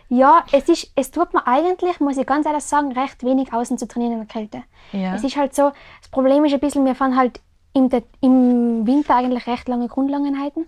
Ja, 0.09 0.45
es, 0.53 0.69
ist, 0.69 0.93
es 0.95 1.11
tut 1.11 1.33
mir 1.33 1.47
eigentlich, 1.47 1.99
muss 1.99 2.19
ich 2.19 2.27
ganz 2.27 2.45
ehrlich 2.45 2.65
sagen, 2.65 2.93
recht 2.93 3.25
wenig 3.25 3.53
außen 3.53 3.79
zu 3.79 3.89
trainieren 3.89 4.13
in 4.13 4.19
der 4.19 4.29
Kälte. 4.29 4.63
Ja. 4.93 5.15
Es 5.15 5.25
ist 5.25 5.37
halt 5.37 5.55
so, 5.55 5.73
das 6.01 6.11
Problem 6.11 6.45
ist 6.45 6.53
ein 6.53 6.61
bisschen, 6.61 6.85
wir 6.85 6.95
fahren 6.95 7.17
halt 7.17 7.41
im, 7.73 7.89
im 8.21 8.87
Winter 8.87 9.17
eigentlich 9.17 9.47
recht 9.47 9.69
lange 9.69 9.89
Grundlangenheiten. 9.89 10.67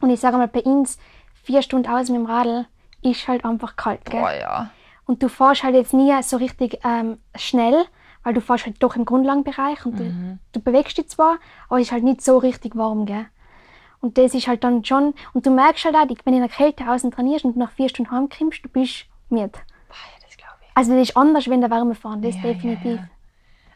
Und 0.00 0.10
ich 0.10 0.18
sage 0.18 0.36
mal, 0.36 0.48
bei 0.48 0.62
uns 0.62 0.98
vier 1.44 1.62
Stunden 1.62 1.88
aus 1.88 2.08
mit 2.08 2.18
dem 2.18 2.26
Radl 2.26 2.66
ist 3.02 3.28
halt 3.28 3.44
einfach 3.44 3.76
kalt. 3.76 4.04
Gell? 4.04 4.20
Boah, 4.20 4.32
ja. 4.32 4.70
Und 5.04 5.22
du 5.22 5.28
fährst 5.28 5.62
halt 5.62 5.76
jetzt 5.76 5.94
nie 5.94 6.12
so 6.22 6.36
richtig 6.36 6.80
ähm, 6.84 7.18
schnell, 7.36 7.84
weil 8.26 8.34
du 8.34 8.40
fährst 8.40 8.66
halt 8.66 8.82
doch 8.82 8.96
im 8.96 9.04
Grundlagenbereich 9.04 9.86
und 9.86 10.00
mhm. 10.00 10.40
du, 10.50 10.58
du, 10.58 10.60
bewegst 10.60 10.98
dich 10.98 11.08
zwar, 11.08 11.38
aber 11.68 11.78
es 11.78 11.86
ist 11.86 11.92
halt 11.92 12.02
nicht 12.02 12.22
so 12.22 12.38
richtig 12.38 12.74
warm. 12.74 13.06
Gell? 13.06 13.26
Und 14.00 14.18
das 14.18 14.34
ist 14.34 14.48
halt 14.48 14.64
dann 14.64 14.84
schon, 14.84 15.14
und 15.32 15.46
du 15.46 15.50
merkst 15.50 15.84
halt 15.84 15.94
auch, 15.94 16.08
wenn 16.08 16.32
du 16.32 16.38
in 16.38 16.40
der 16.40 16.48
Kälte 16.48 16.90
außen 16.90 17.12
trainierst 17.12 17.44
und 17.44 17.56
nach 17.56 17.70
vier 17.70 17.88
Stunden 17.88 18.10
heimkommst, 18.10 18.64
du 18.64 18.68
bist 18.68 19.06
müde. 19.28 19.52
das 19.52 20.36
glaube 20.36 20.56
ich. 20.60 20.68
Also 20.74 20.94
das 20.94 21.10
ist 21.10 21.16
anders, 21.16 21.48
wenn 21.48 21.60
der 21.60 21.70
Wärme 21.70 21.94
fahren, 21.94 22.20
das 22.20 22.34
ja, 22.34 22.42
definitiv. 22.42 22.84
Ja, 22.84 22.96
ja. 22.96 23.08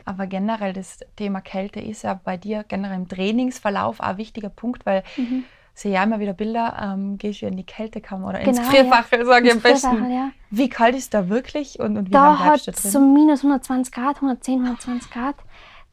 Aber 0.04 0.26
generell 0.26 0.72
das 0.72 0.98
Thema 1.14 1.40
Kälte 1.42 1.78
ist 1.78 2.02
ja 2.02 2.14
bei 2.14 2.36
dir 2.36 2.64
generell 2.66 2.96
im 2.96 3.08
Trainingsverlauf 3.08 4.00
auch 4.00 4.04
ein 4.04 4.16
wichtiger 4.16 4.48
Punkt, 4.48 4.84
weil 4.84 5.04
mhm. 5.16 5.44
Sehe 5.81 5.93
ja 5.93 6.03
immer 6.03 6.21
wieder 6.21 6.35
Bilder, 6.35 6.77
ähm, 6.81 7.16
gehst 7.16 7.43
du 7.43 7.47
in 7.47 7.57
die 7.57 7.64
Kältekammer 7.64 8.29
oder 8.29 8.38
genau, 8.38 8.51
ins 8.51 8.61
Gefrierfach, 8.61 9.11
ja. 9.11 9.25
sage 9.25 9.49
ich 9.49 9.53
am 9.53 9.61
besten. 9.61 10.11
Ja. 10.11 10.31
Wie 10.51 10.69
kalt 10.69 10.95
ist 10.95 11.14
da 11.14 11.29
wirklich 11.29 11.81
und, 11.81 11.97
und 11.97 12.09
wie 12.09 12.12
da 12.12 12.33
lange 12.33 12.45
bleibst 12.45 12.66
du 12.66 12.73
drin? 12.73 12.90
So 12.90 13.01
minus 13.01 13.40
120 13.40 13.93
Grad, 13.93 14.16
110, 14.16 14.61
120 14.61 15.11
Grad. 15.11 15.37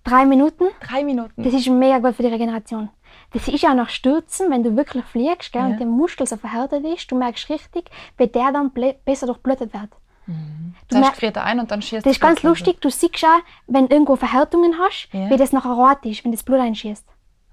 Drei 0.04 0.26
Minuten. 0.26 0.65
Drei 0.82 1.04
Minuten. 1.04 1.43
Das 1.43 1.54
ist 1.54 1.67
mega 1.69 2.00
gut 2.00 2.15
für 2.15 2.23
die 2.23 2.30
Regeneration. 2.30 2.89
Das 3.34 3.47
ist 3.47 3.65
auch 3.65 3.73
nach 3.73 3.89
Stürzen, 3.89 4.50
wenn 4.52 4.63
du 4.63 4.76
wirklich 4.76 5.04
fliegst 5.06 5.52
gell, 5.52 5.62
ja. 5.62 5.67
und 5.67 5.80
der 5.80 5.88
Muskel 5.88 6.28
so 6.28 6.38
verhärtet 6.38 6.86
ist, 6.86 7.10
du 7.12 7.17
merkst 7.17 7.50
richtig, 7.50 7.89
wie 8.17 8.28
der 8.28 8.52
dann 8.52 8.71
besser 9.06 9.26
durchblutet 9.28 9.73
wird. 9.73 9.89
Mhm. 10.26 10.76
Du 10.88 10.95
Zuerst 10.95 11.17
friert 11.17 11.38
er 11.38 11.45
ein 11.45 11.60
und 11.60 11.71
dann 11.71 11.82
schießt 11.82 12.06
Das 12.06 12.12
ist 12.12 12.19
ganz 12.19 12.43
lustig, 12.43 12.82
du 12.82 12.89
siehst 12.89 13.23
auch, 13.23 13.39
wenn 13.67 13.88
du 13.88 13.93
irgendwo 13.93 14.15
Verhärtungen 14.15 14.78
hast, 14.78 15.10
ja. 15.13 15.30
wie 15.30 15.38
das 15.38 15.52
nachher 15.54 15.71
rot 15.71 16.06
ist, 16.06 16.23
wenn 16.23 16.32
das 16.32 16.43
Blut 16.43 16.60
einschießt. 16.60 17.06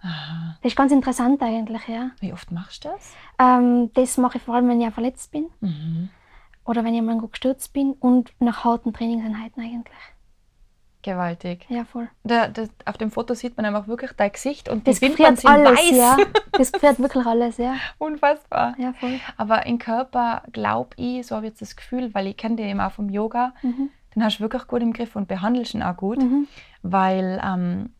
Aha. 0.04 0.58
Das 0.62 0.72
ist 0.72 0.76
ganz 0.76 0.92
interessant 0.92 1.42
eigentlich, 1.42 1.88
ja. 1.88 2.10
Wie 2.20 2.32
oft 2.32 2.52
machst 2.52 2.84
du 2.84 2.90
das? 2.90 3.14
Ähm, 3.38 3.90
das 3.94 4.18
mache 4.18 4.36
ich 4.36 4.44
vor 4.44 4.54
allem, 4.54 4.68
wenn 4.68 4.80
ich 4.80 4.92
verletzt 4.92 5.32
bin. 5.32 5.46
Mhm. 5.60 6.10
Oder 6.66 6.84
wenn 6.84 6.94
ich 6.94 7.02
mal 7.02 7.18
gestürzt 7.20 7.72
bin 7.72 7.92
und 7.94 8.32
nach 8.38 8.64
harten 8.64 8.92
Trainingseinheiten 8.92 9.62
eigentlich. 9.62 9.96
Gewaltig. 11.02 11.66
Ja, 11.68 11.84
voll. 11.84 12.08
Da, 12.22 12.48
da, 12.48 12.64
auf 12.86 12.96
dem 12.96 13.10
Foto 13.10 13.34
sieht 13.34 13.58
man 13.58 13.66
einfach 13.66 13.86
wirklich 13.88 14.12
dein 14.12 14.32
Gesicht 14.32 14.70
und 14.70 14.88
das 14.88 15.00
die 15.00 15.08
Wimpern 15.08 15.36
sind 15.36 15.50
alles, 15.50 15.78
weiß. 15.78 15.96
Ja. 15.96 16.16
Das 16.52 16.70
friert 16.70 16.98
wirklich 16.98 17.26
alles, 17.26 17.58
ja. 17.58 17.74
Unfassbar. 17.98 18.74
Ja, 18.78 18.92
voll. 18.94 19.20
Aber 19.36 19.66
im 19.66 19.78
Körper 19.78 20.42
glaube 20.52 20.90
ich, 20.96 21.26
so 21.26 21.36
habe 21.36 21.46
ich 21.46 21.50
jetzt 21.50 21.60
das 21.62 21.76
Gefühl, 21.76 22.14
weil 22.14 22.28
ich 22.28 22.36
kenne 22.36 22.56
den 22.56 22.68
eben 22.68 22.80
auch 22.80 22.92
vom 22.92 23.10
Yoga, 23.10 23.52
mhm. 23.62 23.90
den 24.14 24.24
hast 24.24 24.38
du 24.38 24.40
wirklich 24.40 24.66
gut 24.66 24.80
im 24.80 24.94
Griff 24.94 25.16
und 25.16 25.28
behandelst 25.28 25.74
ihn 25.74 25.82
auch 25.82 25.96
gut, 25.96 26.22
mhm. 26.22 26.46
weil 26.82 27.42
ähm, 27.44 27.90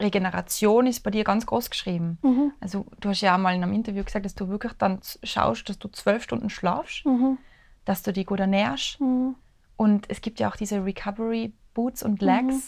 Regeneration 0.00 0.86
ist 0.86 1.02
bei 1.02 1.10
dir 1.10 1.24
ganz 1.24 1.46
groß 1.46 1.70
geschrieben. 1.70 2.18
Mhm. 2.22 2.52
Also 2.60 2.86
du 3.00 3.10
hast 3.10 3.20
ja 3.20 3.34
auch 3.34 3.38
mal 3.38 3.54
in 3.54 3.62
einem 3.62 3.72
Interview 3.72 4.04
gesagt, 4.04 4.24
dass 4.24 4.34
du 4.34 4.48
wirklich 4.48 4.72
dann 4.74 5.00
schaust, 5.22 5.68
dass 5.68 5.78
du 5.78 5.88
zwölf 5.88 6.22
Stunden 6.22 6.50
schlafst, 6.50 7.04
mhm. 7.06 7.38
dass 7.84 8.02
du 8.02 8.12
dich 8.12 8.26
gut 8.26 8.40
ernährst. 8.40 9.00
Mhm. 9.00 9.34
Und 9.76 10.06
es 10.08 10.20
gibt 10.20 10.40
ja 10.40 10.48
auch 10.48 10.56
diese 10.56 10.84
Recovery 10.84 11.52
Boots 11.74 12.02
und 12.02 12.22
Legs. 12.22 12.54
Mhm. 12.54 12.62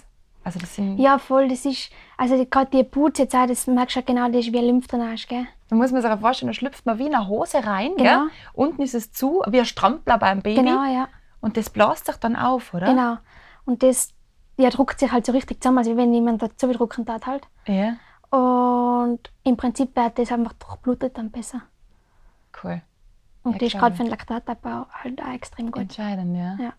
Also 0.44 0.61
das 0.61 0.76
sind 0.76 0.98
ja, 0.98 1.18
voll. 1.18 1.48
Das 1.48 1.64
ist, 1.64 1.90
also 2.16 2.44
gerade 2.46 2.70
die 2.70 2.85
Boots 2.85 3.18
jetzt 3.18 3.35
auch, 3.35 3.46
das 3.46 3.66
merkst 3.66 3.96
du 3.96 4.02
genau, 4.02 4.29
das 4.29 4.46
ist 4.46 4.52
wie 4.52 4.59
ein 4.59 4.66
Lymphdrainage, 4.66 5.26
gell? 5.29 5.46
Da 5.68 5.74
muss 5.74 5.90
man 5.90 6.02
sich 6.02 6.20
vorstellen, 6.20 6.48
da 6.48 6.55
schlüpft 6.55 6.87
man 6.87 6.98
wie 7.00 7.07
eine 7.07 7.26
Hose 7.26 7.66
rein, 7.66 7.96
genau. 7.96 8.20
gell? 8.20 8.29
Unten 8.52 8.83
ist 8.83 8.94
es 8.94 9.11
zu, 9.11 9.42
wie 9.48 9.59
ein 9.59 9.66
Strampler 9.66 10.18
beim 10.18 10.42
Baby. 10.42 10.62
Genau, 10.62 10.85
ja. 10.85 11.09
Und 11.40 11.57
das 11.57 11.70
bläst 11.70 12.07
sich 12.07 12.16
dann 12.16 12.37
auf, 12.37 12.74
oder? 12.74 12.87
Genau. 12.87 13.16
Und 13.64 13.83
das 13.83 14.14
ja, 14.57 14.71
druckt 14.71 14.99
sich 14.99 15.11
halt 15.12 15.27
so 15.27 15.33
richtig 15.33 15.62
zusammen, 15.62 15.79
als 15.79 15.88
wenn 15.88 16.12
jemand 16.14 16.42
dazu 16.42 16.73
drucken 16.73 17.07
hat 17.09 17.27
halt. 17.27 17.47
Ja. 17.66 17.97
Und 18.31 19.31
im 19.45 19.57
Prinzip 19.57 19.95
wird 19.95 20.19
das 20.19 20.33
einfach 20.33 20.55
durchblutet 20.55 21.16
dann 21.16 21.31
besser. 21.31 21.62
Cool. 22.62 22.83
Und 23.42 23.53
ja, 23.53 23.59
das 23.59 23.75
ist 23.75 23.79
gerade 23.79 23.95
für 23.95 24.03
den 24.03 24.11
Laktatabbau 24.11 24.87
halt 24.90 25.23
auch 25.23 25.33
extrem 25.33 25.71
gut. 25.71 25.83
Entscheidend, 25.83 26.37
ja. 26.37 26.57
ja. 26.61 26.73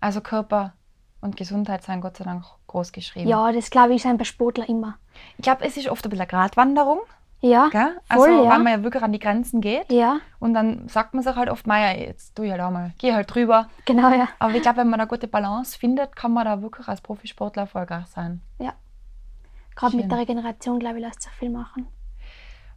Also 0.00 0.20
Körper 0.20 0.74
und 1.20 1.36
Gesundheit 1.36 1.82
sind 1.82 2.00
Gott 2.00 2.16
sei 2.16 2.24
Dank 2.24 2.44
groß 2.66 2.92
geschrieben. 2.92 3.28
Ja, 3.28 3.52
das 3.52 3.70
glaube 3.70 3.94
ich, 3.94 4.02
sind 4.02 4.18
bei 4.18 4.24
Sportler 4.24 4.68
immer. 4.68 4.98
Ich 5.38 5.42
glaube, 5.42 5.64
es 5.64 5.76
ist 5.76 5.88
oft 5.88 6.04
ein 6.04 6.10
bisschen 6.10 6.22
eine 6.22 6.30
Gratwanderung. 6.30 7.00
Ja, 7.40 7.68
gell? 7.68 7.98
Also, 8.08 8.24
voll, 8.24 8.44
ja. 8.44 8.50
weil 8.50 8.58
man 8.58 8.72
ja 8.72 8.82
wirklich 8.82 9.02
an 9.02 9.12
die 9.12 9.18
Grenzen 9.18 9.60
geht. 9.60 9.90
Ja. 9.90 10.20
Und 10.38 10.52
dann 10.52 10.88
sagt 10.88 11.14
man 11.14 11.22
sich 11.22 11.34
halt 11.34 11.48
oft, 11.48 11.66
Maya, 11.66 11.96
jetzt 11.96 12.34
tu 12.34 12.42
ich 12.42 12.50
halt 12.50 12.60
auch 12.60 12.70
mal, 12.70 12.92
geh 12.98 13.14
halt 13.14 13.34
drüber. 13.34 13.68
Genau, 13.86 14.10
ja. 14.10 14.28
Aber 14.38 14.54
ich 14.54 14.62
glaube, 14.62 14.78
wenn 14.78 14.90
man 14.90 15.00
eine 15.00 15.08
gute 15.08 15.26
Balance 15.26 15.78
findet, 15.78 16.14
kann 16.16 16.32
man 16.32 16.44
da 16.44 16.60
wirklich 16.60 16.86
als 16.86 17.00
Profisportler 17.00 17.62
erfolgreich 17.62 18.06
sein. 18.08 18.42
Ja. 18.58 18.74
Gerade 19.74 19.96
mit 19.96 20.10
der 20.10 20.18
Regeneration, 20.18 20.78
glaube 20.78 20.98
ich, 20.98 21.04
lässt 21.04 21.22
sich 21.22 21.32
viel 21.32 21.48
machen. 21.48 21.86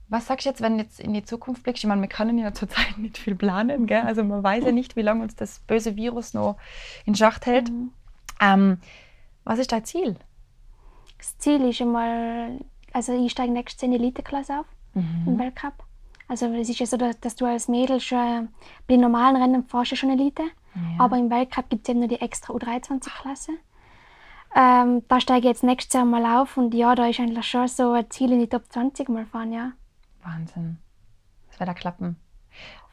Was 0.08 0.28
sagst 0.28 0.46
du 0.46 0.50
jetzt, 0.50 0.62
wenn 0.62 0.78
du 0.78 0.84
jetzt 0.84 1.00
in 1.00 1.14
die 1.14 1.24
Zukunft 1.24 1.64
blickst? 1.64 1.84
Ich 1.84 1.88
meine, 1.88 2.02
wir 2.02 2.08
können 2.08 2.38
ja 2.38 2.54
zurzeit 2.54 2.98
nicht 2.98 3.18
viel 3.18 3.36
planen, 3.36 3.88
gell? 3.88 4.04
Also 4.04 4.24
man 4.24 4.44
weiß 4.44 4.64
ja 4.64 4.72
nicht, 4.72 4.96
wie 4.96 5.02
lange 5.02 5.24
uns 5.24 5.36
das 5.36 5.60
böse 5.60 5.96
Virus 5.98 6.34
noch 6.34 6.58
in 7.06 7.16
Schacht 7.16 7.46
hält. 7.46 7.70
Mhm. 7.70 7.92
Ähm, 8.40 8.78
was 9.44 9.60
ist 9.60 9.72
dein 9.72 9.84
Ziel? 9.84 10.16
Das 11.18 11.38
Ziel 11.38 11.68
ist 11.68 11.82
einmal, 11.82 12.60
also 12.94 13.14
ich 13.14 13.32
steige 13.32 13.52
nächstes 13.52 13.82
Jahr 13.82 13.92
in 13.92 13.98
die 13.98 14.04
Elite-Klasse 14.04 14.60
auf, 14.60 14.66
mhm. 14.94 15.24
im 15.26 15.40
Weltcup. 15.40 15.74
Also 16.28 16.46
es 16.54 16.70
ist 16.70 16.80
ja 16.80 16.86
so, 16.86 16.98
dass 16.98 17.36
du 17.36 17.46
als 17.46 17.68
Mädel 17.68 18.00
schon 18.00 18.50
bei 18.88 18.96
normalen 18.96 19.36
Rennen 19.36 19.66
fährst 19.66 19.92
du 19.92 19.96
schon 19.96 20.12
Elite, 20.12 20.44
ja. 20.76 20.82
aber 21.04 21.18
im 21.18 21.30
Weltcup 21.30 21.70
gibt 21.70 21.88
es 21.88 21.90
eben 21.90 22.00
nur 22.00 22.08
die 22.08 22.22
extra 22.22 22.54
U23-Klasse. 22.54 23.52
Ähm, 24.56 25.02
da 25.08 25.20
steige 25.20 25.40
ich 25.40 25.46
jetzt 25.46 25.64
nächstes 25.64 25.94
Jahr 25.94 26.06
mal 26.06 26.40
auf 26.40 26.58
und 26.58 26.74
ja, 26.74 26.94
da 26.96 27.08
ist 27.08 27.20
eigentlich 27.20 27.46
schon 27.46 27.68
so 27.68 27.92
ein 27.92 28.10
Ziel 28.12 28.32
in 28.32 28.40
die 28.40 28.48
Top 28.48 28.64
20 28.72 29.10
mal 29.10 29.26
fahren, 29.26 29.52
ja. 29.52 29.72
Wahnsinn. 30.24 30.78
Das 31.50 31.60
wird 31.60 31.70
da 31.70 31.74
klappen. 31.74 32.18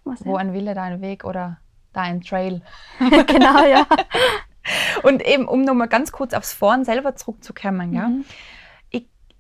Wo 0.05 0.37
ein 0.37 0.53
Wille, 0.55 0.75
dein 0.75 1.01
Weg 1.03 1.25
oder 1.25 1.59
dein 1.93 2.23
Trail. 2.23 2.63
genau, 3.27 3.65
ja. 3.65 3.87
Und 5.03 5.25
eben, 5.27 5.47
um 5.47 5.63
nochmal 5.63 5.89
ganz 5.89 6.13
kurz 6.13 6.35
aufs 6.35 6.53
Fahren 6.53 6.85
selber 6.85 7.15
zurückzukommen, 7.17 7.93
ja. 7.93 8.09
Mhm. 8.09 8.25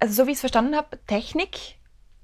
Also 0.00 0.14
so 0.14 0.26
wie 0.26 0.30
ich 0.30 0.36
es 0.36 0.40
verstanden 0.40 0.74
habe, 0.74 0.98
Technik, 1.06 1.76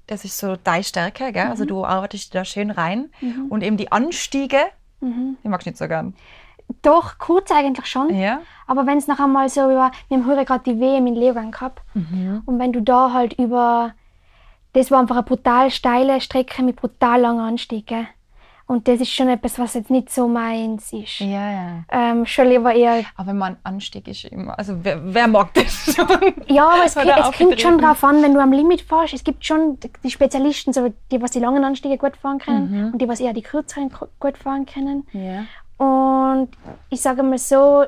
das 0.07 0.25
ist 0.25 0.37
so 0.37 0.55
deine 0.55 0.83
Stärke, 0.83 1.31
gell? 1.31 1.43
Also 1.43 1.45
mhm. 1.45 1.51
Also 1.51 1.65
du 1.65 1.85
arbeitest 1.85 2.33
da 2.33 2.43
schön 2.43 2.71
rein. 2.71 3.11
Mhm. 3.21 3.47
Und 3.49 3.63
eben 3.63 3.77
die 3.77 3.91
Anstiege, 3.91 4.59
mhm. 4.99 5.37
die 5.43 5.49
magst 5.49 5.65
du 5.65 5.69
nicht 5.69 5.77
so 5.77 5.87
gern. 5.87 6.15
Doch, 6.81 7.17
kurz 7.17 7.51
eigentlich 7.51 7.85
schon. 7.85 8.13
Ja. 8.13 8.41
Aber 8.65 8.85
wenn 8.85 8.97
es 8.97 9.07
noch 9.07 9.19
einmal 9.19 9.47
so 9.49 9.65
über, 9.65 9.91
wir 10.07 10.17
haben 10.17 10.27
heute 10.27 10.43
gerade 10.43 10.63
die 10.65 10.79
WM 10.79 11.07
in 11.07 11.15
Leogang 11.15 11.51
gehabt. 11.51 11.81
Mhm. 11.93 12.41
Und 12.45 12.59
wenn 12.59 12.73
du 12.73 12.81
da 12.81 13.13
halt 13.13 13.33
über, 13.33 13.93
das 14.73 14.91
war 14.91 14.99
einfach 14.99 15.15
eine 15.15 15.23
brutal 15.23 15.71
steile 15.71 16.19
Strecke 16.19 16.63
mit 16.63 16.75
brutal 16.75 17.21
langen 17.21 17.39
Anstiegen. 17.39 18.07
Und 18.67 18.85
das 18.89 18.99
ist 18.99 19.13
schon 19.13 19.29
etwas, 19.29 19.57
was 19.57 19.75
jetzt 19.75 19.89
nicht 19.89 20.11
so 20.11 20.27
meins 20.27 20.91
ist. 20.91 21.19
Ja, 21.19 21.51
ja. 21.51 21.83
Ähm, 21.89 22.25
schon 22.25 22.49
lieber 22.49 22.73
eher. 22.73 23.05
Aber 23.15 23.27
wenn 23.29 23.37
man 23.37 23.55
Anstieg 23.63 24.05
ist 24.09 24.25
immer. 24.25 24.59
Also 24.59 24.77
wer, 24.83 24.99
wer 25.13 25.27
mag 25.29 25.53
das 25.53 25.95
schon? 25.95 26.05
Ja, 26.47 26.67
aber 26.67 26.83
es, 26.85 26.97
es 26.97 27.37
kommt 27.37 27.61
schon 27.61 27.77
darauf 27.77 28.03
an, 28.03 28.21
wenn 28.21 28.33
du 28.33 28.41
am 28.41 28.51
Limit 28.51 28.81
fährst. 28.81 29.13
Es 29.13 29.23
gibt 29.23 29.45
schon 29.45 29.77
die 30.03 30.11
Spezialisten, 30.11 30.73
so 30.73 30.93
die, 31.11 31.21
was 31.21 31.31
die 31.31 31.39
langen 31.39 31.63
Anstiege 31.63 31.97
gut 31.97 32.17
fahren 32.17 32.39
können 32.39 32.69
mhm. 32.69 32.91
und 32.91 33.01
die, 33.01 33.07
was 33.07 33.21
eher 33.21 33.31
die 33.31 33.41
kürzeren 33.41 33.89
gut 34.19 34.37
fahren 34.37 34.65
können. 34.65 35.07
Ja. 35.13 35.45
Und 35.77 36.49
ich 36.89 36.99
sage 36.99 37.23
mal 37.23 37.37
so, 37.37 37.85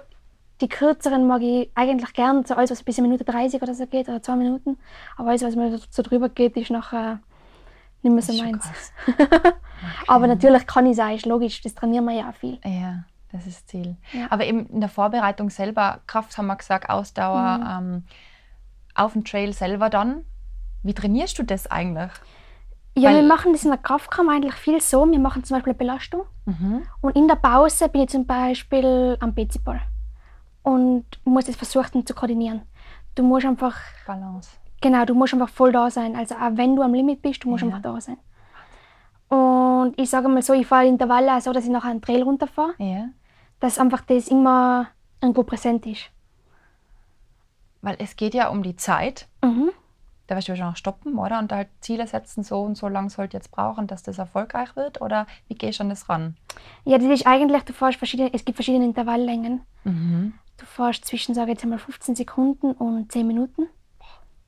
die 0.61 0.69
kürzeren 0.69 1.27
mag 1.27 1.41
ich 1.41 1.69
eigentlich 1.75 2.13
gern, 2.13 2.45
so 2.45 2.53
alles, 2.53 2.71
was 2.71 2.83
bis 2.83 2.97
eine 2.99 3.07
Minute 3.07 3.25
30 3.25 3.61
oder 3.61 3.73
so 3.73 3.85
geht, 3.85 4.07
oder 4.07 4.21
zwei 4.21 4.37
Minuten. 4.37 4.77
Aber 5.17 5.29
alles, 5.29 5.43
was 5.43 5.55
mir 5.57 5.77
so 5.89 6.03
drüber 6.03 6.29
geht, 6.29 6.55
ist 6.55 6.71
nachher 6.71 7.19
nicht 8.01 8.13
mehr 8.13 8.21
so 8.21 8.33
meins. 8.33 8.65
okay. 9.07 9.53
Aber 10.07 10.27
natürlich 10.27 10.65
kann 10.65 10.85
ich 10.85 10.95
sagen, 10.95 11.15
ist 11.15 11.25
logisch, 11.25 11.61
das 11.61 11.75
trainieren 11.75 12.05
wir 12.05 12.13
ja 12.13 12.29
auch 12.29 12.35
viel. 12.35 12.59
Ja, 12.63 13.03
das 13.31 13.45
ist 13.45 13.57
das 13.57 13.65
Ziel. 13.67 13.97
Ja. 14.13 14.27
Aber 14.29 14.45
eben 14.45 14.67
in 14.67 14.79
der 14.79 14.89
Vorbereitung 14.89 15.49
selber, 15.49 15.99
Kraft 16.07 16.37
haben 16.37 16.47
wir 16.47 16.55
gesagt, 16.55 16.89
Ausdauer, 16.89 17.57
mhm. 17.57 17.87
ähm, 17.87 18.03
auf 18.95 19.13
dem 19.13 19.23
Trail 19.23 19.53
selber 19.53 19.89
dann. 19.89 20.23
Wie 20.83 20.93
trainierst 20.93 21.37
du 21.37 21.43
das 21.43 21.67
eigentlich? 21.67 22.11
Ja, 22.95 23.09
Weil 23.09 23.17
wir 23.17 23.27
machen 23.27 23.53
das 23.53 23.63
in 23.63 23.69
der 23.69 23.77
Kraftkammer 23.77 24.33
eigentlich 24.33 24.55
viel 24.55 24.81
so. 24.81 25.09
Wir 25.09 25.19
machen 25.19 25.43
zum 25.43 25.55
Beispiel 25.55 25.71
eine 25.71 25.77
Belastung 25.77 26.23
mhm. 26.45 26.83
und 27.01 27.15
in 27.15 27.27
der 27.27 27.35
Pause 27.35 27.87
bin 27.89 28.01
ich 28.01 28.09
zum 28.09 28.25
Beispiel 28.25 29.17
am 29.19 29.35
PC-Ball 29.35 29.81
und 30.63 31.05
muss 31.23 31.45
das 31.45 31.55
versuchen 31.55 32.05
zu 32.05 32.13
koordinieren. 32.13 32.61
Du 33.15 33.23
musst 33.23 33.45
einfach 33.45 33.75
Balance. 34.05 34.49
Genau, 34.81 35.05
du 35.05 35.13
musst 35.13 35.33
einfach 35.33 35.49
voll 35.49 35.71
da 35.71 35.89
sein. 35.89 36.15
Also 36.15 36.35
auch 36.35 36.51
wenn 36.55 36.75
du 36.75 36.81
am 36.81 36.93
Limit 36.93 37.21
bist, 37.21 37.43
du 37.43 37.49
musst 37.49 37.63
ja. 37.63 37.67
einfach 37.67 37.81
da 37.81 37.99
sein. 37.99 38.17
Und 39.29 39.93
ich 39.97 40.09
sage 40.09 40.27
mal 40.27 40.41
so, 40.41 40.53
ich 40.53 40.65
fahre 40.67 40.87
Intervalle 40.87 41.35
auch 41.35 41.41
so, 41.41 41.53
dass 41.53 41.65
ich 41.65 41.69
nachher 41.69 41.91
einen 41.91 42.01
Trail 42.01 42.23
runterfahre. 42.23 42.73
Ja. 42.77 43.09
Dass 43.59 43.77
einfach 43.77 44.01
das 44.01 44.27
immer 44.29 44.87
irgendwo 45.21 45.43
präsent 45.43 45.85
ist. 45.85 46.09
weil 47.81 47.95
es 47.99 48.15
geht 48.15 48.33
ja 48.33 48.49
um 48.49 48.63
die 48.63 48.75
Zeit. 48.75 49.27
Mhm. 49.43 49.71
Da 50.27 50.35
wirst 50.35 50.47
du 50.47 50.51
wahrscheinlich 50.51 50.77
stoppen, 50.77 51.17
oder? 51.17 51.39
Und 51.39 51.51
halt 51.51 51.69
Ziele 51.81 52.05
setzen, 52.05 52.43
so 52.43 52.61
und 52.61 52.75
so 52.75 52.87
lang 52.87 53.09
sollte 53.09 53.35
jetzt 53.35 53.51
brauchen, 53.51 53.87
dass 53.87 54.03
das 54.03 54.19
erfolgreich 54.19 54.75
wird? 54.75 55.01
Oder 55.01 55.25
wie 55.47 55.55
gehst 55.55 55.79
du 55.79 55.83
an 55.83 55.89
das 55.89 56.07
ran? 56.07 56.37
Ja, 56.85 56.97
das 56.97 57.07
ist 57.07 57.25
eigentlich, 57.25 57.63
du 57.63 57.73
fährst 57.73 57.97
verschiedene, 57.97 58.31
es 58.33 58.45
gibt 58.45 58.55
verschiedene 58.57 58.85
Intervalllängen. 58.85 59.61
Mhm. 59.85 60.33
Du 60.57 60.65
fährst 60.65 61.05
zwischen, 61.05 61.33
sage 61.33 61.51
ich 61.51 61.55
jetzt 61.55 61.63
einmal, 61.63 61.79
15 61.79 62.15
Sekunden 62.15 62.73
und 62.73 63.11
10 63.11 63.25
Minuten. 63.25 63.67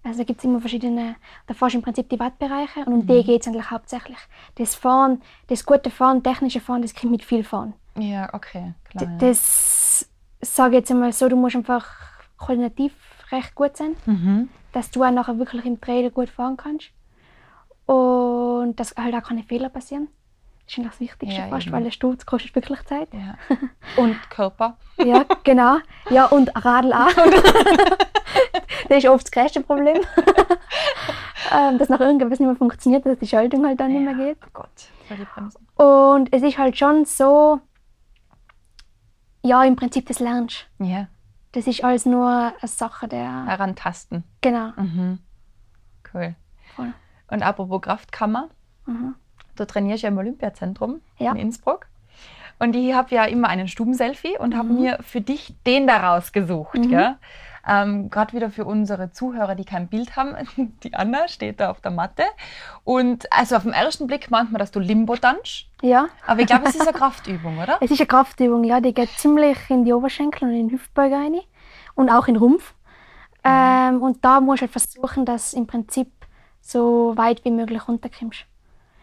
Also 0.04 0.20
da 0.20 0.24
gibt 0.24 0.40
es 0.40 0.46
immer 0.46 0.60
verschiedene, 0.60 1.16
da 1.48 1.54
fährst 1.54 1.74
du 1.74 1.78
im 1.78 1.84
Prinzip 1.84 2.10
die 2.10 2.20
Wattbereiche 2.20 2.82
und 2.86 2.94
um 2.94 3.00
mhm. 3.00 3.08
die 3.08 3.24
geht 3.24 3.42
es 3.42 3.48
eigentlich 3.48 3.70
hauptsächlich. 3.70 4.18
Das 4.56 4.76
Fahren, 4.76 5.22
das 5.48 5.66
gute 5.66 5.92
Fahren, 5.92 6.24
technische 6.24 6.60
Fahren, 6.60 6.82
das 6.82 6.96
kommt 6.96 7.12
mit 7.12 7.24
viel 7.24 7.44
Fahren. 7.44 7.74
Ja, 7.98 8.34
okay, 8.34 8.74
klar. 8.90 9.06
D 9.06 9.28
das 9.28 10.10
sage 10.42 10.76
ich 10.76 10.80
jetzt 10.80 10.92
einmal 10.92 11.14
so, 11.14 11.30
du 11.30 11.36
musst 11.36 11.56
einfach 11.56 11.88
koordinativ 12.38 12.94
recht 13.32 13.54
gut 13.54 13.78
sein. 13.78 13.96
Mhm 14.06 14.50
dass 14.72 14.92
du 14.92 15.04
auch 15.04 15.12
nachher 15.12 15.38
wirklich 15.38 15.66
im 15.66 15.80
Trailer 15.80 16.10
gut 16.10 16.30
fahren 16.30 16.58
kannst. 16.58 16.92
Und 17.86 18.76
dass 18.76 18.96
halt 18.96 19.14
auch 19.16 19.24
keine 19.24 19.44
Fehler 19.44 19.70
passieren. 19.70 20.08
Das 20.66 20.78
ist 20.78 20.86
das 20.86 21.00
Wichtigste 21.02 21.42
ja, 21.42 21.48
fast, 21.48 21.68
eben. 21.68 21.76
weil 21.76 21.84
der 21.84 21.92
Sturz 21.92 22.26
kostet 22.26 22.56
wirklich 22.56 22.82
Zeit. 22.86 23.10
Ja. 23.14 23.36
Und 24.02 24.18
Körper. 24.30 24.78
ja, 25.04 25.26
genau. 25.44 25.78
Ja, 26.10 26.28
und 26.28 26.50
Radl 26.56 26.94
auch. 26.94 27.10
das 28.92 29.06
ist 29.06 29.10
oft 29.10 29.26
das 29.26 29.32
größte 29.32 29.62
Problem. 29.62 29.98
Ähm, 31.54 31.80
dass 31.80 31.90
nach 31.90 32.00
irgendwas 32.00 32.40
nicht 32.40 32.48
mehr 32.48 32.56
funktioniert, 32.56 33.06
dass 33.06 33.20
die 33.20 33.28
Schaltung 33.28 33.66
halt 33.66 33.80
dann 33.80 33.92
ja. 33.92 34.00
nicht 34.00 34.16
mehr 34.16 34.28
geht. 34.28 34.38
Oh 34.46 34.50
Gott. 34.54 34.70
Und 35.76 36.32
es 36.32 36.44
ist 36.44 36.58
halt 36.58 36.78
schon 36.78 37.04
so, 37.04 37.60
ja, 39.42 39.62
im 39.64 39.76
Prinzip 39.76 40.08
das 40.08 40.20
lernst. 40.20 40.68
Ja. 40.80 41.08
Das 41.52 41.68
ist 41.68 41.84
alles 41.84 42.06
nur 42.06 42.30
eine 42.30 42.68
Sache 42.68 43.10
der. 43.10 43.48
Herantasten. 43.48 44.24
Genau. 44.40 44.72
Mhm. 44.78 45.20
Cool. 46.14 46.36
Voll. 46.76 46.94
Und 47.30 47.44
apropos 47.44 47.82
Kraftkammer, 47.82 48.50
mhm. 48.86 49.16
du 49.58 49.66
trainierst 49.66 50.04
ja 50.04 50.10
im 50.10 50.18
Olympiazentrum 50.20 51.02
ja. 51.18 51.32
in 51.32 51.38
Innsbruck. 51.38 51.88
Und 52.60 52.76
ich 52.76 52.94
habe 52.94 53.14
ja 53.14 53.26
immer 53.26 53.50
einen 53.50 53.68
Stubenselfie 53.68 54.38
und 54.38 54.54
mhm. 54.54 54.58
habe 54.58 54.70
mir 54.70 55.00
für 55.02 55.20
dich 55.20 55.54
den 55.66 55.88
da 55.88 56.14
rausgesucht. 56.14 56.76
Mhm. 56.76 56.90
Gell? 56.90 57.16
Ähm, 57.68 58.10
Gerade 58.10 58.34
wieder 58.34 58.50
für 58.50 58.66
unsere 58.66 59.12
Zuhörer, 59.12 59.56
die 59.56 59.66
kein 59.66 59.88
Bild 59.88 60.16
haben. 60.16 60.36
Die 60.84 60.94
Anna 60.94 61.28
steht 61.28 61.60
da 61.60 61.72
auf 61.72 61.82
der 61.82 61.92
Matte. 61.92 62.24
Und 62.84 63.32
also 63.32 63.56
auf 63.56 63.64
den 63.64 63.74
ersten 63.74 64.08
Blick 64.08 64.32
meint 64.32 64.52
man, 64.52 64.60
dass 64.60 64.72
du 64.72 64.80
Limbo 64.80 65.16
tanzt. 65.16 65.68
Ja. 65.82 66.08
Aber 66.26 66.42
ich 66.42 66.48
glaube, 66.48 66.66
es 66.68 66.76
ist 66.76 66.82
eine 66.82 66.94
Kraftübung, 66.98 67.58
oder? 67.58 67.78
Es 67.82 67.92
ist 67.92 68.00
eine 68.00 68.08
Kraftübung, 68.08 68.64
ja. 68.64 68.80
Die 68.80 68.94
geht 68.94 69.10
ziemlich 69.18 69.58
in 69.70 69.86
die 69.86 69.94
Oberschenkel 69.94 70.48
und 70.48 70.56
in 70.56 70.68
den 70.68 70.72
Hüftbeuger 70.72 71.18
rein. 71.18 71.40
Und 71.96 72.10
auch 72.10 72.28
in 72.28 72.36
den 72.36 72.42
Rumpf. 72.42 72.74
Mhm. 73.44 73.52
Ähm, 73.52 74.02
und 74.02 74.26
da 74.26 74.40
musst 74.40 74.62
du 74.62 74.68
halt 74.68 74.72
versuchen, 74.72 75.26
dass 75.26 75.54
im 75.54 75.68
Prinzip 75.68 76.10
so 76.62 77.14
weit 77.16 77.44
wie 77.44 77.52
möglich 77.52 77.88
runterkommst. 77.88 78.46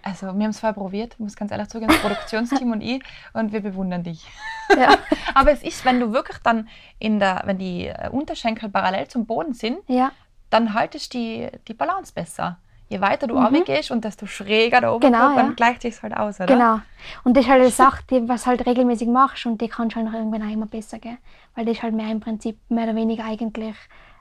Also, 0.02 0.26
wir 0.26 0.32
haben 0.32 0.50
es 0.50 0.60
vorher 0.60 0.74
probiert, 0.74 1.14
ich 1.14 1.18
muss 1.18 1.36
ganz 1.36 1.50
ehrlich 1.50 1.68
zugeben, 1.68 1.92
das 1.92 2.00
Produktionsteam 2.00 2.72
und 2.72 2.80
ich, 2.80 3.02
und 3.32 3.52
wir 3.52 3.60
bewundern 3.60 4.02
dich. 4.02 4.26
Ja. 4.70 4.96
Aber 5.34 5.50
es 5.50 5.62
ist, 5.62 5.84
wenn 5.84 6.00
du 6.00 6.12
wirklich 6.12 6.38
dann 6.38 6.68
in 6.98 7.18
der, 7.18 7.42
wenn 7.44 7.58
die 7.58 7.86
äh, 7.86 8.08
Unterschenkel 8.10 8.68
parallel 8.68 9.08
zum 9.08 9.26
Boden 9.26 9.54
sind, 9.54 9.78
ja. 9.86 10.12
dann 10.50 10.74
haltest 10.74 11.14
du 11.14 11.18
die, 11.18 11.48
die 11.66 11.74
Balance 11.74 12.12
besser. 12.12 12.58
Je 12.88 13.02
weiter 13.02 13.26
du 13.26 13.38
mhm. 13.38 13.64
gehst 13.64 13.90
und 13.90 14.02
desto 14.02 14.24
schräger 14.24 14.80
der 14.80 14.94
Oberkörper, 14.94 15.18
genau, 15.18 15.36
ja. 15.36 15.42
dann 15.42 15.56
gleicht 15.56 15.82
sich 15.82 16.02
halt 16.02 16.16
aus, 16.16 16.40
oder? 16.40 16.46
Genau. 16.46 16.80
Und 17.22 17.36
das 17.36 17.44
ist 17.44 17.50
halt 17.50 17.60
eine 17.60 17.70
Sache, 17.70 18.02
die 18.10 18.26
was 18.28 18.46
halt 18.46 18.64
regelmäßig 18.66 19.08
machst 19.08 19.44
und 19.44 19.60
die 19.60 19.68
kannst 19.68 19.94
du 19.94 19.96
halt 19.96 20.06
noch 20.06 20.14
irgendwann 20.14 20.42
auch 20.42 20.50
immer 20.50 20.66
besser 20.66 20.98
gehen. 20.98 21.18
Weil 21.54 21.66
das 21.66 21.76
ist 21.76 21.82
halt 21.82 21.94
mehr 21.94 22.10
im 22.10 22.20
Prinzip 22.20 22.58
mehr 22.70 22.84
oder 22.84 22.94
weniger 22.94 23.26
eigentlich 23.26 23.76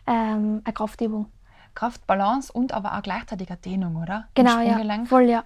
ähm, 0.05 0.61
eine 0.65 0.73
Kraftübung. 0.73 1.31
Kraft, 1.75 2.07
Balance 2.07 2.51
und 2.51 2.73
aber 2.73 2.97
auch 2.97 3.03
gleichzeitig 3.03 3.49
eine 3.49 3.57
Dehnung, 3.57 3.97
oder? 3.97 4.27
Genau, 4.33 4.59
ja. 4.61 5.05
Voll, 5.05 5.29
ja. 5.29 5.43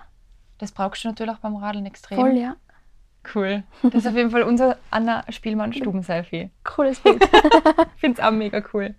Das 0.62 0.72
brauchst 0.72 1.04
du 1.04 1.08
natürlich 1.08 1.34
auch 1.34 1.40
beim 1.40 1.56
Radeln 1.56 1.88
extrem. 1.88 2.20
Voll, 2.20 2.38
ja. 2.38 2.56
Cool. 3.34 3.64
Das 3.82 3.96
ist 3.96 4.08
auf 4.08 4.16
jeden 4.16 4.30
Fall 4.30 4.44
unser 4.44 4.78
Anna 4.92 5.24
Spielmann 5.30 5.74
Stuben-Selfie. 5.74 6.52
Cooles 6.64 7.00
Bild. 7.00 7.24
ich 7.96 8.00
finde 8.00 8.22
es 8.22 8.28
auch 8.28 8.32
mega 8.32 8.62
cool. 8.72 8.94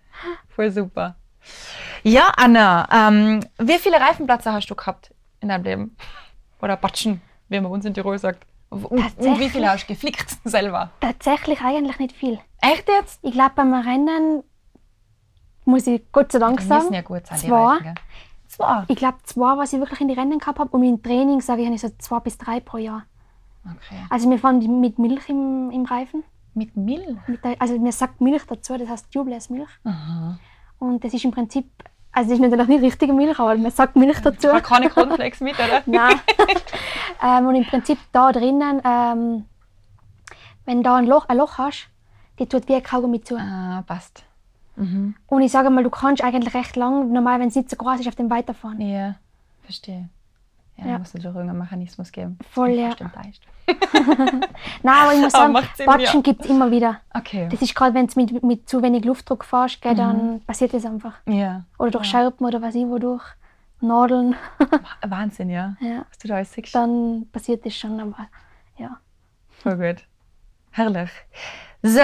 Voll 0.48 0.72
super. 0.72 1.14
Ja, 2.02 2.32
Anna, 2.36 2.88
ähm, 2.92 3.46
wie 3.58 3.78
viele 3.78 4.00
Reifenplätze 4.00 4.52
hast 4.52 4.66
du 4.68 4.74
gehabt 4.74 5.14
in 5.40 5.50
deinem 5.50 5.62
Leben? 5.62 5.96
Oder 6.60 6.76
Batschen, 6.76 7.22
wie 7.48 7.60
man 7.60 7.70
uns 7.70 7.84
in 7.84 7.94
Tirol 7.94 8.18
sagt. 8.18 8.44
Und, 8.70 8.82
und 8.90 9.38
wie 9.38 9.48
viele 9.48 9.70
hast 9.70 9.84
du 9.84 9.94
geflickt 9.94 10.36
selber? 10.44 10.90
Tatsächlich 10.98 11.60
eigentlich 11.60 12.00
nicht 12.00 12.16
viel. 12.16 12.40
Echt 12.60 12.88
jetzt? 12.88 13.20
Ich 13.22 13.32
glaube, 13.32 13.52
beim 13.54 13.72
Rennen 13.72 14.42
muss 15.64 15.86
ich 15.86 16.02
Gott 16.10 16.32
sei 16.32 16.40
Dank 16.40 16.58
die 16.58 16.66
sagen. 16.66 16.92
Ja 16.92 17.02
gut 17.02 17.24
sein, 17.24 17.38
zwei. 17.38 17.74
Reifen, 17.76 17.94
Zwei? 18.52 18.84
Ich 18.88 18.96
glaube 18.96 19.18
zwei, 19.22 19.56
was 19.56 19.72
ich 19.72 19.80
wirklich 19.80 20.00
in 20.00 20.08
die 20.08 20.14
Rennen 20.14 20.38
gehabt 20.38 20.58
habe. 20.58 20.70
Und 20.76 20.82
im 20.82 21.02
Training 21.02 21.40
sage 21.40 21.62
ich, 21.62 21.66
habe 21.66 21.74
ich 21.74 21.80
so 21.80 21.88
zwei 21.98 22.20
bis 22.20 22.36
drei 22.36 22.60
pro 22.60 22.76
Jahr. 22.76 23.04
Okay. 23.64 24.00
Also 24.10 24.28
wir 24.28 24.38
fahren 24.38 24.80
mit 24.80 24.98
Milch 24.98 25.28
im, 25.28 25.70
im 25.70 25.84
Reifen. 25.86 26.22
Mit 26.54 26.76
Milch? 26.76 27.16
Mit 27.26 27.42
der, 27.44 27.60
also 27.60 27.78
mir 27.78 27.92
sagt 27.92 28.20
Milch 28.20 28.42
dazu, 28.46 28.76
das 28.76 28.88
heißt 28.88 29.10
Tubeless 29.10 29.48
Milch. 29.48 29.70
Aha. 29.84 30.38
Und 30.78 31.02
das 31.02 31.14
ist 31.14 31.24
im 31.24 31.30
Prinzip, 31.30 31.66
also 32.10 32.28
das 32.28 32.38
ist 32.38 32.42
natürlich 32.42 32.68
nicht 32.68 32.82
richtige 32.82 33.14
Milch, 33.14 33.38
aber 33.38 33.56
man 33.56 33.70
sagt 33.70 33.96
Milch 33.96 34.20
dazu. 34.20 34.48
Ich 34.54 34.62
keine 34.62 34.90
Cornflakes 34.90 35.40
mit, 35.40 35.54
oder? 35.54 35.82
Nein. 35.86 36.20
ähm, 37.22 37.46
und 37.46 37.54
im 37.54 37.64
Prinzip 37.64 37.98
da 38.10 38.32
drinnen, 38.32 38.82
ähm, 38.84 39.46
wenn 40.66 40.78
du 40.78 40.82
da 40.82 40.96
ein 40.96 41.06
Loch, 41.06 41.26
ein 41.28 41.38
Loch 41.38 41.56
hast, 41.56 41.88
die 42.38 42.46
tut 42.46 42.68
wie 42.68 42.74
ein 42.74 42.82
Kaugummi 42.82 43.22
zu. 43.22 43.36
Ah, 43.38 43.82
passt. 43.86 44.24
Mhm. 44.76 45.14
Und 45.26 45.42
ich 45.42 45.52
sage 45.52 45.70
mal, 45.70 45.84
du 45.84 45.90
kannst 45.90 46.22
eigentlich 46.22 46.54
recht 46.54 46.76
lang, 46.76 47.12
normal, 47.12 47.40
wenn 47.40 47.48
es 47.48 47.56
nicht 47.56 47.70
so 47.70 47.76
groß 47.76 48.00
ist, 48.00 48.08
auf 48.08 48.14
dem 48.14 48.30
weiterfahren. 48.30 48.80
Ja, 48.80 49.16
verstehe. 49.62 50.08
Ja, 50.78 50.86
ja. 50.86 50.98
muss 50.98 51.14
natürlich 51.14 51.36
irgendeinen 51.36 51.58
Mechanismus 51.58 52.10
geben. 52.12 52.38
Voll, 52.50 52.70
ja. 52.70 52.94
Nein, 54.82 54.96
aber 54.96 55.14
ich 55.14 55.20
muss 55.20 55.32
sagen, 55.32 55.56
Batschen 55.84 56.22
gibt 56.22 56.44
es 56.44 56.50
immer 56.50 56.70
wieder. 56.70 57.00
Okay. 57.14 57.48
Das 57.50 57.60
ist 57.60 57.74
gerade, 57.74 57.94
wenn 57.94 58.06
du 58.06 58.20
mit, 58.20 58.42
mit 58.42 58.68
zu 58.68 58.82
wenig 58.82 59.04
Luftdruck 59.04 59.44
fährst, 59.44 59.80
gell, 59.82 59.94
dann 59.94 60.34
mhm. 60.34 60.40
passiert 60.40 60.72
das 60.74 60.84
einfach. 60.84 61.14
Ja. 61.26 61.64
Oder 61.78 61.90
durch 61.92 62.04
ja. 62.06 62.10
Scherpen 62.10 62.46
oder 62.46 62.62
was 62.62 62.74
ich 62.74 62.86
wodurch. 62.86 63.24
Nadeln. 63.80 64.36
Wahnsinn, 65.06 65.50
ja. 65.50 65.76
ja. 65.80 66.04
Was 66.08 66.18
du 66.18 66.28
da 66.28 66.36
alles 66.36 66.52
siehst. 66.52 66.74
Dann 66.74 67.26
passiert 67.32 67.66
das 67.66 67.74
schon, 67.74 68.00
aber 68.00 68.28
ja. 68.78 68.96
Voll 69.48 69.76
gut. 69.76 70.04
Herrlich. 70.70 71.10
So, 71.82 72.00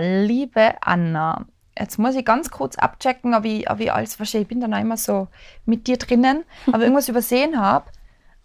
liebe 0.00 0.74
Anna, 0.80 1.44
jetzt 1.78 1.98
muss 1.98 2.14
ich 2.14 2.24
ganz 2.24 2.50
kurz 2.50 2.76
abchecken, 2.76 3.34
ob 3.34 3.44
ich, 3.44 3.70
ob 3.70 3.80
ich 3.80 3.92
alles 3.92 4.14
verstehe. 4.14 4.42
Ich 4.42 4.48
bin 4.48 4.60
dann 4.60 4.74
auch 4.74 4.80
immer 4.80 4.96
so 4.96 5.28
mit 5.64 5.86
dir 5.86 5.96
drinnen, 5.96 6.44
aber 6.66 6.82
irgendwas 6.82 7.08
übersehen 7.08 7.60
habe. 7.60 7.86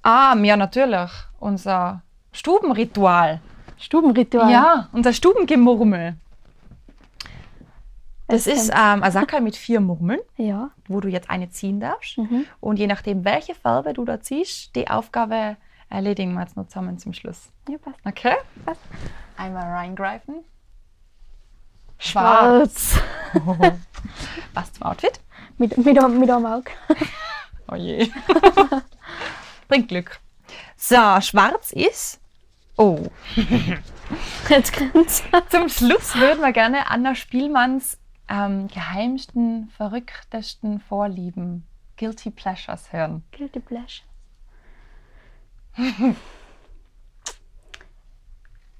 Ah, 0.03 0.35
ja, 0.35 0.57
natürlich. 0.57 1.11
Unser 1.39 2.01
Stubenritual. 2.31 3.39
Stubenritual? 3.77 4.51
Ja, 4.51 4.89
unser 4.91 5.13
Stubengemurmel. 5.13 6.15
Das, 8.27 8.45
das 8.45 8.53
ist 8.53 8.69
ähm, 8.69 9.03
ein 9.03 9.11
Sackerl 9.11 9.41
mit 9.41 9.57
vier 9.57 9.81
Murmeln, 9.81 10.21
ja. 10.37 10.71
wo 10.87 11.01
du 11.01 11.09
jetzt 11.09 11.29
eine 11.29 11.49
ziehen 11.49 11.79
darfst. 11.81 12.17
Mhm. 12.17 12.45
Und 12.61 12.79
je 12.79 12.87
nachdem, 12.87 13.25
welche 13.25 13.53
Farbe 13.55 13.93
du 13.93 14.05
da 14.05 14.21
ziehst, 14.21 14.75
die 14.75 14.89
Aufgabe 14.89 15.57
erledigen 15.89 16.33
wir 16.33 16.41
jetzt 16.41 16.55
noch 16.55 16.67
zusammen 16.67 16.97
zum 16.97 17.11
Schluss. 17.11 17.51
Ja, 17.67 17.77
passt. 17.77 17.99
Okay? 18.05 18.35
Passt. 18.65 18.79
Einmal 19.35 19.69
reingreifen. 19.69 20.35
Schwarz. 22.01 22.99
Schwarz. 23.31 23.77
Passt 24.53 24.75
zum 24.75 24.83
Outfit? 24.83 25.19
Mit, 25.57 25.77
mit, 25.77 25.85
mit 25.85 25.99
einem 26.29 26.45
Auge. 26.45 26.71
oh 27.71 27.75
je. 27.75 28.09
Bringt 29.67 29.87
Glück. 29.87 30.19
So, 30.75 31.21
schwarz 31.21 31.71
ist. 31.71 32.19
Oh. 32.75 33.05
Jetzt 34.49 34.75
kommt's. 34.75 35.23
Zum 35.49 35.69
Schluss 35.69 36.15
würden 36.15 36.41
wir 36.41 36.51
gerne 36.51 36.89
Anna 36.89 37.13
Spielmanns 37.13 37.99
ähm, 38.27 38.67
geheimsten, 38.67 39.69
verrücktesten 39.77 40.79
Vorlieben, 40.79 41.67
Guilty 41.97 42.31
Pleasures 42.31 42.91
hören. 42.91 43.23
Guilty 43.31 43.59
Pleasures. 43.59 44.01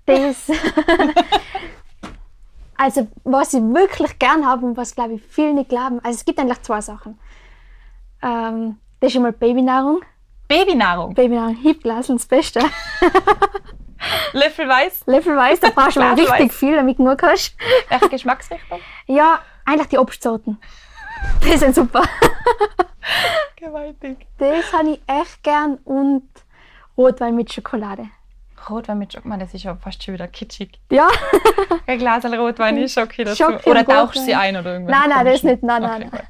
das. 0.08 0.50
Also, 2.78 3.08
was 3.24 3.54
ich 3.54 3.62
wirklich 3.62 4.18
gern 4.18 4.46
habe 4.46 4.66
und 4.66 4.78
was, 4.78 4.96
glaube 4.96 5.14
ich, 5.14 5.22
viele 5.22 5.54
nicht 5.54 5.70
glauben, 5.70 6.00
also 6.04 6.18
es 6.18 6.26
gibt 6.26 6.40
eigentlich 6.40 6.62
zwei 6.62 6.82
Sachen. 6.82 7.20
Ähm, 8.22 8.78
das 9.00 9.12
ist 9.12 9.16
einmal 9.18 9.34
Babynahrung. 9.34 10.02
Babynahrung? 10.48 11.14
Babynahrung, 11.14 11.56
Hipglaseln, 11.56 12.18
das 12.18 12.26
Beste. 12.28 12.60
Löffelweiß? 14.34 15.04
Löffelweiß, 15.06 15.60
da 15.60 15.70
brauchst 15.70 15.96
du 15.96 16.00
mal 16.02 16.14
richtig 16.14 16.54
viel, 16.54 16.76
damit 16.76 16.98
du 16.98 17.04
genug 17.04 17.22
hast. 17.24 17.56
Welche 17.90 18.10
Geschmacksrichtung? 18.10 18.80
Ja, 19.08 19.40
eigentlich 19.66 19.90
die 19.90 19.98
Obstsorten. 19.98 20.58
Die 21.44 21.58
sind 21.58 21.76
super. 21.76 22.04
Gewaltig. 23.58 24.26
Das 24.38 24.74
habe 24.74 24.92
ich 24.92 25.02
echt 25.08 25.44
gern 25.44 25.76
und 25.84 26.28
Rotwein 26.98 27.36
mit 27.36 27.52
Schokolade. 27.52 28.10
Rotwein 28.70 28.98
mit 28.98 29.14
Schokolade, 29.14 29.46
das 29.46 29.54
ist 29.54 29.64
ja 29.64 29.76
fast 29.76 30.04
schon 30.04 30.14
wieder 30.14 30.28
kitschig. 30.28 30.80
Ja. 30.92 31.08
ein 31.88 32.00
Glas 32.00 32.26
Rotwein 32.26 32.78
ist 32.78 32.94
Schoki 32.94 33.24
dazu. 33.24 33.44
Schoki 33.44 33.70
oder 33.70 33.86
tauchst 33.86 34.18
du 34.18 34.22
sie 34.22 34.36
ein 34.36 34.56
oder 34.56 34.74
irgendwas? 34.74 35.00
Nein, 35.00 35.10
nein, 35.10 35.26
das 35.26 35.44
nicht. 35.44 35.64
Nein, 35.64 35.82
nein. 35.82 36.12
Okay, 36.14 36.24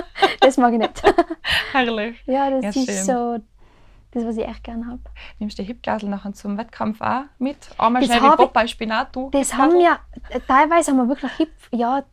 das 0.40 0.56
mag 0.56 0.72
ich 0.72 0.78
nicht. 0.78 1.02
Herrlich. 1.72 2.22
Ja, 2.26 2.50
das 2.50 2.74
ja, 2.74 2.82
ist 2.82 2.90
schön. 2.90 3.04
so 3.04 3.38
das, 4.10 4.24
was 4.24 4.36
ich 4.36 4.46
echt 4.46 4.64
gerne 4.64 4.86
habe. 4.86 5.00
Nimmst 5.38 5.58
du 5.58 5.62
die 5.62 5.68
Hipglasel 5.68 6.08
nachher 6.08 6.32
zum 6.32 6.56
Wettkampf 6.58 7.00
auch 7.00 7.24
mit? 7.38 7.56
Einmal 7.78 8.02
das 8.02 8.10
schnell 8.10 8.30
wie 8.30 8.36
Popeye 8.36 8.68
Spinat, 8.68 9.14
du? 9.14 9.30
Das 9.30 9.54
haben 9.54 9.78
wir, 9.78 9.98
teilweise 10.46 10.90
haben 10.90 10.98
wir 10.98 11.08
wirklich 11.08 11.32
Hip, 11.32 11.52
ja, 11.72 12.04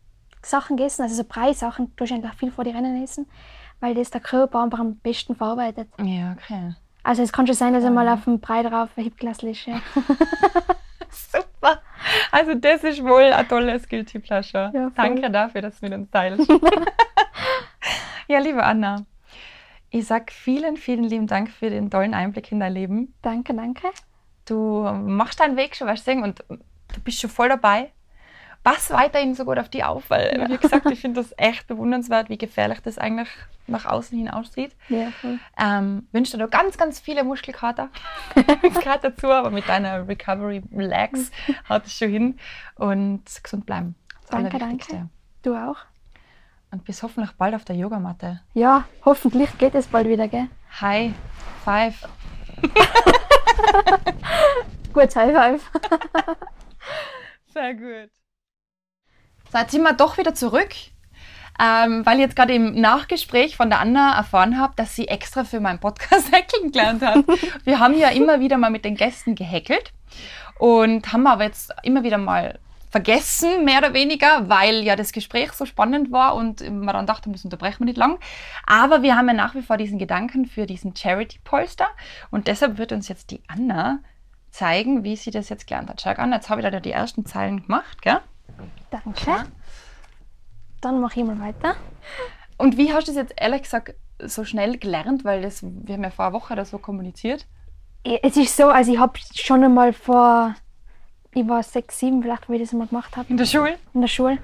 Sachen 0.42 0.78
gegessen, 0.78 1.04
also 1.04 1.16
so 1.16 1.24
Brei-Sachen, 1.24 1.96
tue 1.96 2.06
ich 2.06 2.14
eigentlich 2.14 2.34
viel 2.34 2.52
vor 2.52 2.64
die 2.64 2.72
Rennen 2.72 3.04
essen, 3.04 3.28
weil 3.80 3.96
das 3.96 4.12
der 4.12 4.22
Körper 4.22 4.62
einfach 4.62 4.80
am 4.80 4.98
besten 4.98 5.36
verarbeitet. 5.36 5.88
Ja, 5.98 6.34
okay. 6.34 6.76
Also 7.06 7.22
es 7.22 7.32
kann 7.32 7.46
schon 7.46 7.56
sein, 7.56 7.72
dass 7.72 7.84
er 7.84 7.92
mal 7.92 8.10
auf 8.10 8.24
dem 8.24 8.40
Brei 8.40 8.64
drauf 8.64 8.90
ein 8.98 9.12
ja. 9.22 9.80
Super. 11.12 11.80
Also 12.32 12.56
das 12.56 12.84
ist 12.84 13.04
wohl 13.04 13.22
ein 13.22 13.48
tolles 13.48 13.88
Guilty 13.88 14.18
Pleasure. 14.18 14.72
Ja, 14.74 14.90
Danke 14.96 15.30
dafür, 15.30 15.62
dass 15.62 15.80
du 15.80 15.86
mit 15.86 15.94
uns 15.94 16.10
teilst. 16.10 16.50
ja, 18.28 18.40
liebe 18.40 18.64
Anna, 18.64 19.06
ich 19.92 20.08
sage 20.08 20.26
vielen, 20.32 20.78
vielen 20.78 21.04
lieben 21.04 21.28
Dank 21.28 21.52
für 21.52 21.70
den 21.70 21.92
tollen 21.92 22.16
Einblick 22.16 22.52
in 22.52 22.60
dein 22.60 22.74
Leben. 22.74 23.14
Danke, 23.22 23.54
danke. 23.54 23.88
Du 24.46 24.82
machst 24.82 25.40
deinen 25.40 25.58
Weg 25.58 25.76
schon, 25.76 25.88
weißt 25.88 26.08
du, 26.08 26.12
und 26.14 26.44
du 26.50 27.02
bist 27.04 27.22
schon 27.22 27.30
voll 27.30 27.50
dabei. 27.50 27.92
Pass 28.66 28.90
weiterhin 28.90 29.36
so 29.36 29.46
gut 29.46 29.60
auf 29.60 29.70
die 29.70 29.84
auf, 29.84 30.10
weil, 30.10 30.40
ja. 30.40 30.50
wie 30.50 30.58
gesagt, 30.58 30.90
ich 30.90 31.00
finde 31.00 31.22
das 31.22 31.36
echt 31.38 31.68
bewundernswert, 31.68 32.30
wie 32.30 32.38
gefährlich 32.40 32.80
das 32.82 32.98
eigentlich 32.98 33.30
nach 33.68 33.86
außen 33.86 34.18
hin 34.18 34.28
aussieht. 34.28 34.76
Ja, 34.90 35.12
voll. 35.22 35.38
Ähm, 35.56 36.08
wünsche 36.12 36.36
dir 36.36 36.48
ganz, 36.48 36.76
ganz 36.76 37.00
viele 37.00 37.24
Muskelkater. 37.24 37.90
Gerade 38.36 39.12
dazu, 39.12 39.28
aber 39.32 39.52
mit 39.52 39.70
deiner 39.70 40.08
Recovery 40.08 40.64
Relax 40.76 41.30
haut 41.70 41.86
es 41.86 41.96
schon 41.96 42.10
hin. 42.10 42.40
Und 42.74 43.24
gesund 43.44 43.68
bleiben. 43.68 43.94
Das 44.22 44.32
danke, 44.32 44.58
danke. 44.58 45.10
Du 45.44 45.54
auch. 45.54 45.78
Und 46.72 46.86
bis 46.86 47.04
hoffentlich 47.04 47.34
bald 47.34 47.54
auf 47.54 47.66
der 47.66 47.76
Yogamatte. 47.76 48.42
Ja, 48.56 48.86
hoffentlich 49.06 49.56
geht 49.60 49.76
es 49.76 49.86
bald 49.86 50.08
wieder, 50.08 50.28
gell? 50.28 50.50
High 50.82 51.14
five. 51.64 52.10
gut, 54.92 55.16
High 55.16 55.36
five. 55.36 55.72
Sehr 57.54 57.76
gut. 57.76 58.25
So, 59.56 59.62
jetzt 59.62 59.72
sind 59.72 59.84
wir 59.84 59.94
doch 59.94 60.18
wieder 60.18 60.36
zurück, 60.36 60.76
ähm, 61.62 62.06
weil 62.06 62.16
ich 62.16 62.24
jetzt 62.24 62.36
gerade 62.36 62.54
im 62.54 62.74
Nachgespräch 62.74 63.56
von 63.56 63.70
der 63.70 63.80
Anna 63.80 64.14
erfahren 64.18 64.60
habe, 64.60 64.74
dass 64.76 64.98
sie 64.98 65.08
extra 65.08 65.46
für 65.46 65.62
meinen 65.62 65.80
Podcast 65.80 66.30
häkeln 66.36 66.74
gelernt 66.74 67.02
hat. 67.02 67.24
Wir 67.64 67.80
haben 67.80 67.98
ja 67.98 68.10
immer 68.10 68.42
wieder 68.42 68.58
mal 68.58 68.70
mit 68.70 68.84
den 68.84 68.98
Gästen 68.98 69.34
gehäkelt 69.34 69.94
und 70.60 71.14
haben 71.14 71.26
aber 71.26 71.46
jetzt 71.46 71.74
immer 71.84 72.04
wieder 72.04 72.18
mal 72.18 72.60
vergessen, 72.90 73.64
mehr 73.64 73.78
oder 73.78 73.94
weniger, 73.94 74.50
weil 74.50 74.84
ja 74.84 74.98
das 74.98 75.14
Gespräch 75.14 75.54
so 75.54 75.66
spannend 75.66 76.12
war 76.12 76.36
und 76.36 76.60
man 76.70 76.94
dann 76.94 77.08
dachte, 77.08 77.30
das 77.30 77.46
unterbrechen 77.46 77.80
wir 77.80 77.86
nicht 77.86 77.98
lang. 77.98 78.20
Aber 78.68 79.04
wir 79.04 79.16
haben 79.16 79.30
ja 79.30 79.34
nach 79.34 79.56
wie 79.56 79.62
vor 79.62 79.78
diesen 79.78 80.00
Gedanken 80.00 80.48
für 80.48 80.66
diesen 80.66 80.98
Charity-Polster 80.98 81.88
und 82.30 82.48
deshalb 82.48 82.78
wird 82.78 82.92
uns 82.92 83.08
jetzt 83.08 83.32
die 83.32 83.42
Anna 83.48 84.00
zeigen, 84.52 85.06
wie 85.06 85.16
sie 85.16 85.32
das 85.32 85.48
jetzt 85.48 85.66
gelernt 85.66 85.90
hat. 85.90 86.02
Schau 86.02 86.10
an, 86.10 86.34
jetzt 86.34 86.50
habe 86.50 86.60
ich 86.60 86.70
da 86.70 86.78
die 86.78 86.92
ersten 86.92 87.26
Zeilen 87.26 87.64
gemacht, 87.64 88.02
gell? 88.02 88.20
Danke. 88.92 89.30
Ja. 89.30 89.44
Dann 90.82 91.02
mache 91.02 91.20
ich 91.20 91.26
mal 91.26 91.40
weiter. 91.40 91.76
Und 92.58 92.78
wie 92.78 92.94
hast 92.94 93.08
du 93.08 93.12
das 93.14 93.22
jetzt 93.22 93.34
ehrlich 93.38 93.64
gesagt 93.64 93.96
so 94.20 94.46
schnell 94.46 94.78
gelernt? 94.78 95.26
Weil 95.26 95.42
das, 95.42 95.64
wir 95.64 95.96
haben 95.96 96.04
ja 96.04 96.10
vor 96.10 96.26
einer 96.26 96.34
Woche 96.34 96.54
oder 96.54 96.66
so 96.66 96.78
kommuniziert. 96.78 97.48
Es 98.04 98.38
ist 98.38 98.56
so, 98.56 98.68
also 98.68 98.94
ich 98.94 99.00
habe 99.00 99.20
schon 99.34 99.64
einmal 99.64 99.92
vor 99.92 100.54
ich 101.36 101.48
war 101.48 101.62
sechs, 101.62 102.00
sieben 102.00 102.24
vielleicht, 102.24 102.48
wo 102.48 102.54
ich 102.54 102.62
das 102.62 102.72
mal 102.72 102.88
gemacht 102.88 103.16
habe. 103.18 103.30
In 103.30 103.38
der 103.38 103.46
Schule? 103.46 103.78
In 103.94 104.02
der 104.02 104.08
Schule. 104.08 104.38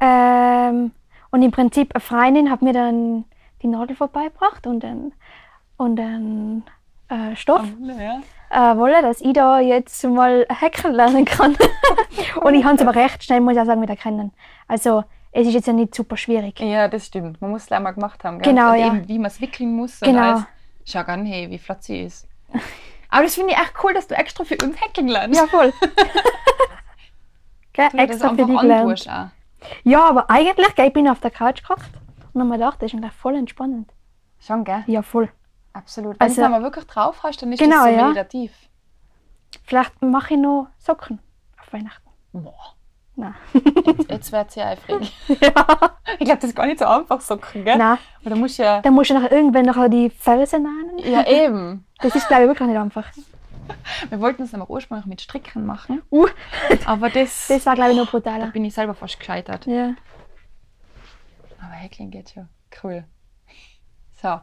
Ähm, 0.00 0.90
und 1.30 1.42
im 1.42 1.50
Prinzip 1.52 1.94
eine 1.94 2.00
Freundin 2.00 2.50
hat 2.50 2.60
mir 2.60 2.72
dann 2.72 3.24
die 3.62 3.68
Nadel 3.68 3.94
vorbeigebracht 3.94 4.66
und 4.66 4.84
einen, 4.84 5.12
und 5.76 5.98
einen 6.00 6.64
äh, 7.08 7.36
Stoff. 7.36 7.64
Wolle, 7.78 8.02
ja. 8.02 8.20
Äh, 8.54 8.76
Wolle, 8.76 9.02
dass 9.02 9.20
ich 9.20 9.32
da 9.32 9.60
jetzt 9.60 10.02
mal 10.04 10.46
hacken 10.48 10.92
lernen 10.92 11.24
kann. 11.24 11.56
und 12.42 12.54
ich 12.54 12.64
habe 12.64 12.76
es 12.76 12.82
aber 12.82 12.94
recht 12.94 13.24
schnell, 13.24 13.40
muss 13.40 13.54
ich 13.54 13.60
auch 13.60 13.66
sagen, 13.66 13.82
wieder 13.82 13.96
kennen. 13.96 14.32
Also 14.68 15.04
es 15.32 15.48
ist 15.48 15.54
jetzt 15.54 15.66
ja 15.66 15.72
nicht 15.72 15.94
super 15.94 16.16
schwierig. 16.16 16.60
Ja, 16.60 16.88
das 16.88 17.06
stimmt. 17.06 17.40
Man 17.40 17.50
muss 17.50 17.64
es 17.64 17.72
einmal 17.72 17.94
gemacht 17.94 18.22
haben. 18.22 18.38
Gell? 18.38 18.54
Genau, 18.54 18.72
und 18.72 18.78
ja. 18.78 18.86
Eben, 18.86 19.08
wie 19.08 19.18
man 19.18 19.26
es 19.26 19.40
wickeln 19.40 19.74
muss. 19.74 20.00
Genau. 20.00 20.36
Und. 20.36 20.46
Schau 20.86 21.00
an, 21.00 21.26
hey, 21.26 21.50
wie 21.50 21.58
flott 21.58 21.82
sie 21.82 22.02
ist. 22.02 22.28
Aber 23.08 23.22
das 23.22 23.34
finde 23.34 23.52
ich 23.52 23.58
echt 23.58 23.74
cool, 23.82 23.94
dass 23.94 24.06
du 24.06 24.14
extra 24.14 24.44
für 24.44 24.56
uns 24.62 24.80
hacken 24.80 25.08
lernst. 25.08 25.40
Ja, 25.40 25.46
voll. 25.46 25.72
Gell, 27.72 27.88
extra 27.94 28.30
für 28.30 28.44
dich 28.44 28.58
gelernt. 28.60 29.08
Ja, 29.82 30.08
aber 30.08 30.30
eigentlich, 30.30 30.74
gell, 30.74 30.88
ich 30.88 30.92
bin 30.92 31.08
auf 31.08 31.20
der 31.20 31.30
Couch 31.30 31.62
gekocht 31.62 31.90
und 32.32 32.40
habe 32.40 32.50
mir 32.50 32.58
gedacht, 32.58 32.80
das 32.80 32.92
ist 32.92 32.96
eigentlich 32.96 33.12
voll 33.12 33.34
entspannend. 33.34 33.90
Schon, 34.38 34.62
gell? 34.62 34.84
Ja, 34.86 35.02
voll. 35.02 35.30
Absolut. 35.74 36.18
Wenn 36.18 36.28
also, 36.28 36.40
du 36.40 36.54
es 36.54 36.62
wirklich 36.62 36.86
drauf 36.86 37.22
hast, 37.22 37.42
dann 37.42 37.52
ist 37.52 37.58
genau, 37.58 37.84
das 37.84 37.84
so 37.84 37.90
ja. 37.90 38.02
meditativ. 38.08 38.52
Vielleicht 39.64 40.00
mache 40.02 40.34
ich 40.34 40.40
noch 40.40 40.68
Socken 40.78 41.18
auf 41.60 41.72
Weihnachten. 41.72 42.08
Boah. 42.32 42.74
Nein. 43.16 43.34
Jetzt, 43.86 44.10
jetzt 44.10 44.32
wird 44.32 44.50
sie 44.50 44.62
eifrig. 44.62 45.12
ja. 45.28 45.66
Ich 46.18 46.24
glaube, 46.24 46.40
das 46.40 46.44
ist 46.44 46.56
gar 46.56 46.66
nicht 46.66 46.78
so 46.78 46.84
einfach, 46.84 47.20
Socken, 47.20 47.64
gell? 47.64 47.76
Nein. 47.76 47.98
Weil 48.22 48.32
da 48.32 48.38
musst 48.38 48.58
ja... 48.58 48.80
Dann 48.80 48.94
musst 48.94 49.10
du 49.10 49.14
nachher 49.14 49.32
irgendwann 49.32 49.64
nachher 49.64 49.88
die 49.88 50.10
Fersen 50.10 50.62
nehmen. 50.62 50.98
Ja, 50.98 51.26
eben. 51.26 51.86
Das 52.00 52.14
ist, 52.14 52.26
glaube 52.26 52.44
ich, 52.44 52.48
wirklich 52.48 52.68
nicht 52.68 52.78
einfach. 52.78 53.06
Wir 54.08 54.20
wollten 54.20 54.42
es 54.42 54.52
nämlich 54.52 54.68
ursprünglich 54.68 55.06
mit 55.06 55.20
Stricken 55.20 55.64
machen. 55.64 56.02
Uh. 56.10 56.26
Aber 56.86 57.08
das... 57.08 57.46
Das 57.48 57.64
war, 57.66 57.74
glaube 57.74 57.92
ich, 57.92 57.96
noch 57.96 58.10
brutaler. 58.10 58.46
Da 58.46 58.50
bin 58.50 58.64
ich 58.64 58.74
selber 58.74 58.94
fast 58.94 59.18
gescheitert. 59.18 59.66
Ja. 59.66 59.94
Aber 61.60 61.72
Häkeln 61.72 62.10
geht 62.10 62.30
schon. 62.30 62.48
Cool. 62.82 63.04
So. 64.20 64.40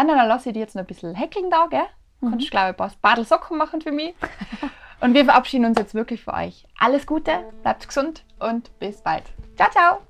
Anna, 0.00 0.16
dann 0.16 0.28
lasse 0.28 0.48
ich 0.48 0.54
dir 0.54 0.60
jetzt 0.60 0.74
noch 0.74 0.82
ein 0.82 0.86
bisschen 0.86 1.14
Häkeln 1.14 1.50
da, 1.50 1.66
gell? 1.66 1.84
Mhm. 2.22 2.30
Kannst, 2.30 2.50
glaube 2.50 2.68
ich, 2.68 2.70
ein 2.70 2.76
paar 2.76 2.92
Badelsocken 3.02 3.58
machen 3.58 3.82
für 3.82 3.92
mich. 3.92 4.14
Und 5.02 5.12
wir 5.12 5.26
verabschieden 5.26 5.66
uns 5.66 5.78
jetzt 5.78 5.92
wirklich 5.92 6.24
für 6.24 6.32
euch. 6.32 6.66
Alles 6.78 7.06
Gute, 7.06 7.44
bleibt 7.62 7.86
gesund 7.86 8.24
und 8.38 8.78
bis 8.78 9.00
bald. 9.00 9.24
Ciao, 9.56 9.70
ciao. 9.70 10.00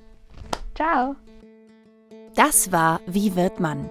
Ciao. 0.75 1.17
Das 2.35 2.71
war 2.73 3.01
Wie 3.07 3.37
wird 3.37 3.61
man? 3.61 3.89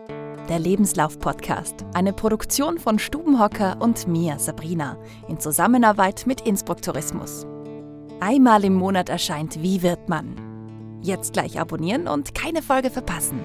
Der 0.50 0.60
Lebenslauf-Podcast. 0.60 1.86
Eine 1.94 2.12
Produktion 2.12 2.80
von 2.80 3.00
Stubenhocker 3.00 3.78
und 3.80 4.08
mir, 4.08 4.40
Sabrina, 4.40 4.98
in 5.30 5.40
Zusammenarbeit 5.40 6.24
mit 6.26 6.42
Innsbruck 6.42 6.82
Tourismus. 6.82 7.46
Einmal 8.20 8.66
im 8.66 8.74
Monat 8.76 9.08
erscheint 9.10 9.62
Wie 9.62 9.82
wird 9.82 10.10
man? 10.10 11.00
Jetzt 11.02 11.34
gleich 11.34 11.60
abonnieren 11.60 12.08
und 12.08 12.36
keine 12.36 12.62
Folge 12.62 12.90
verpassen. 12.90 13.40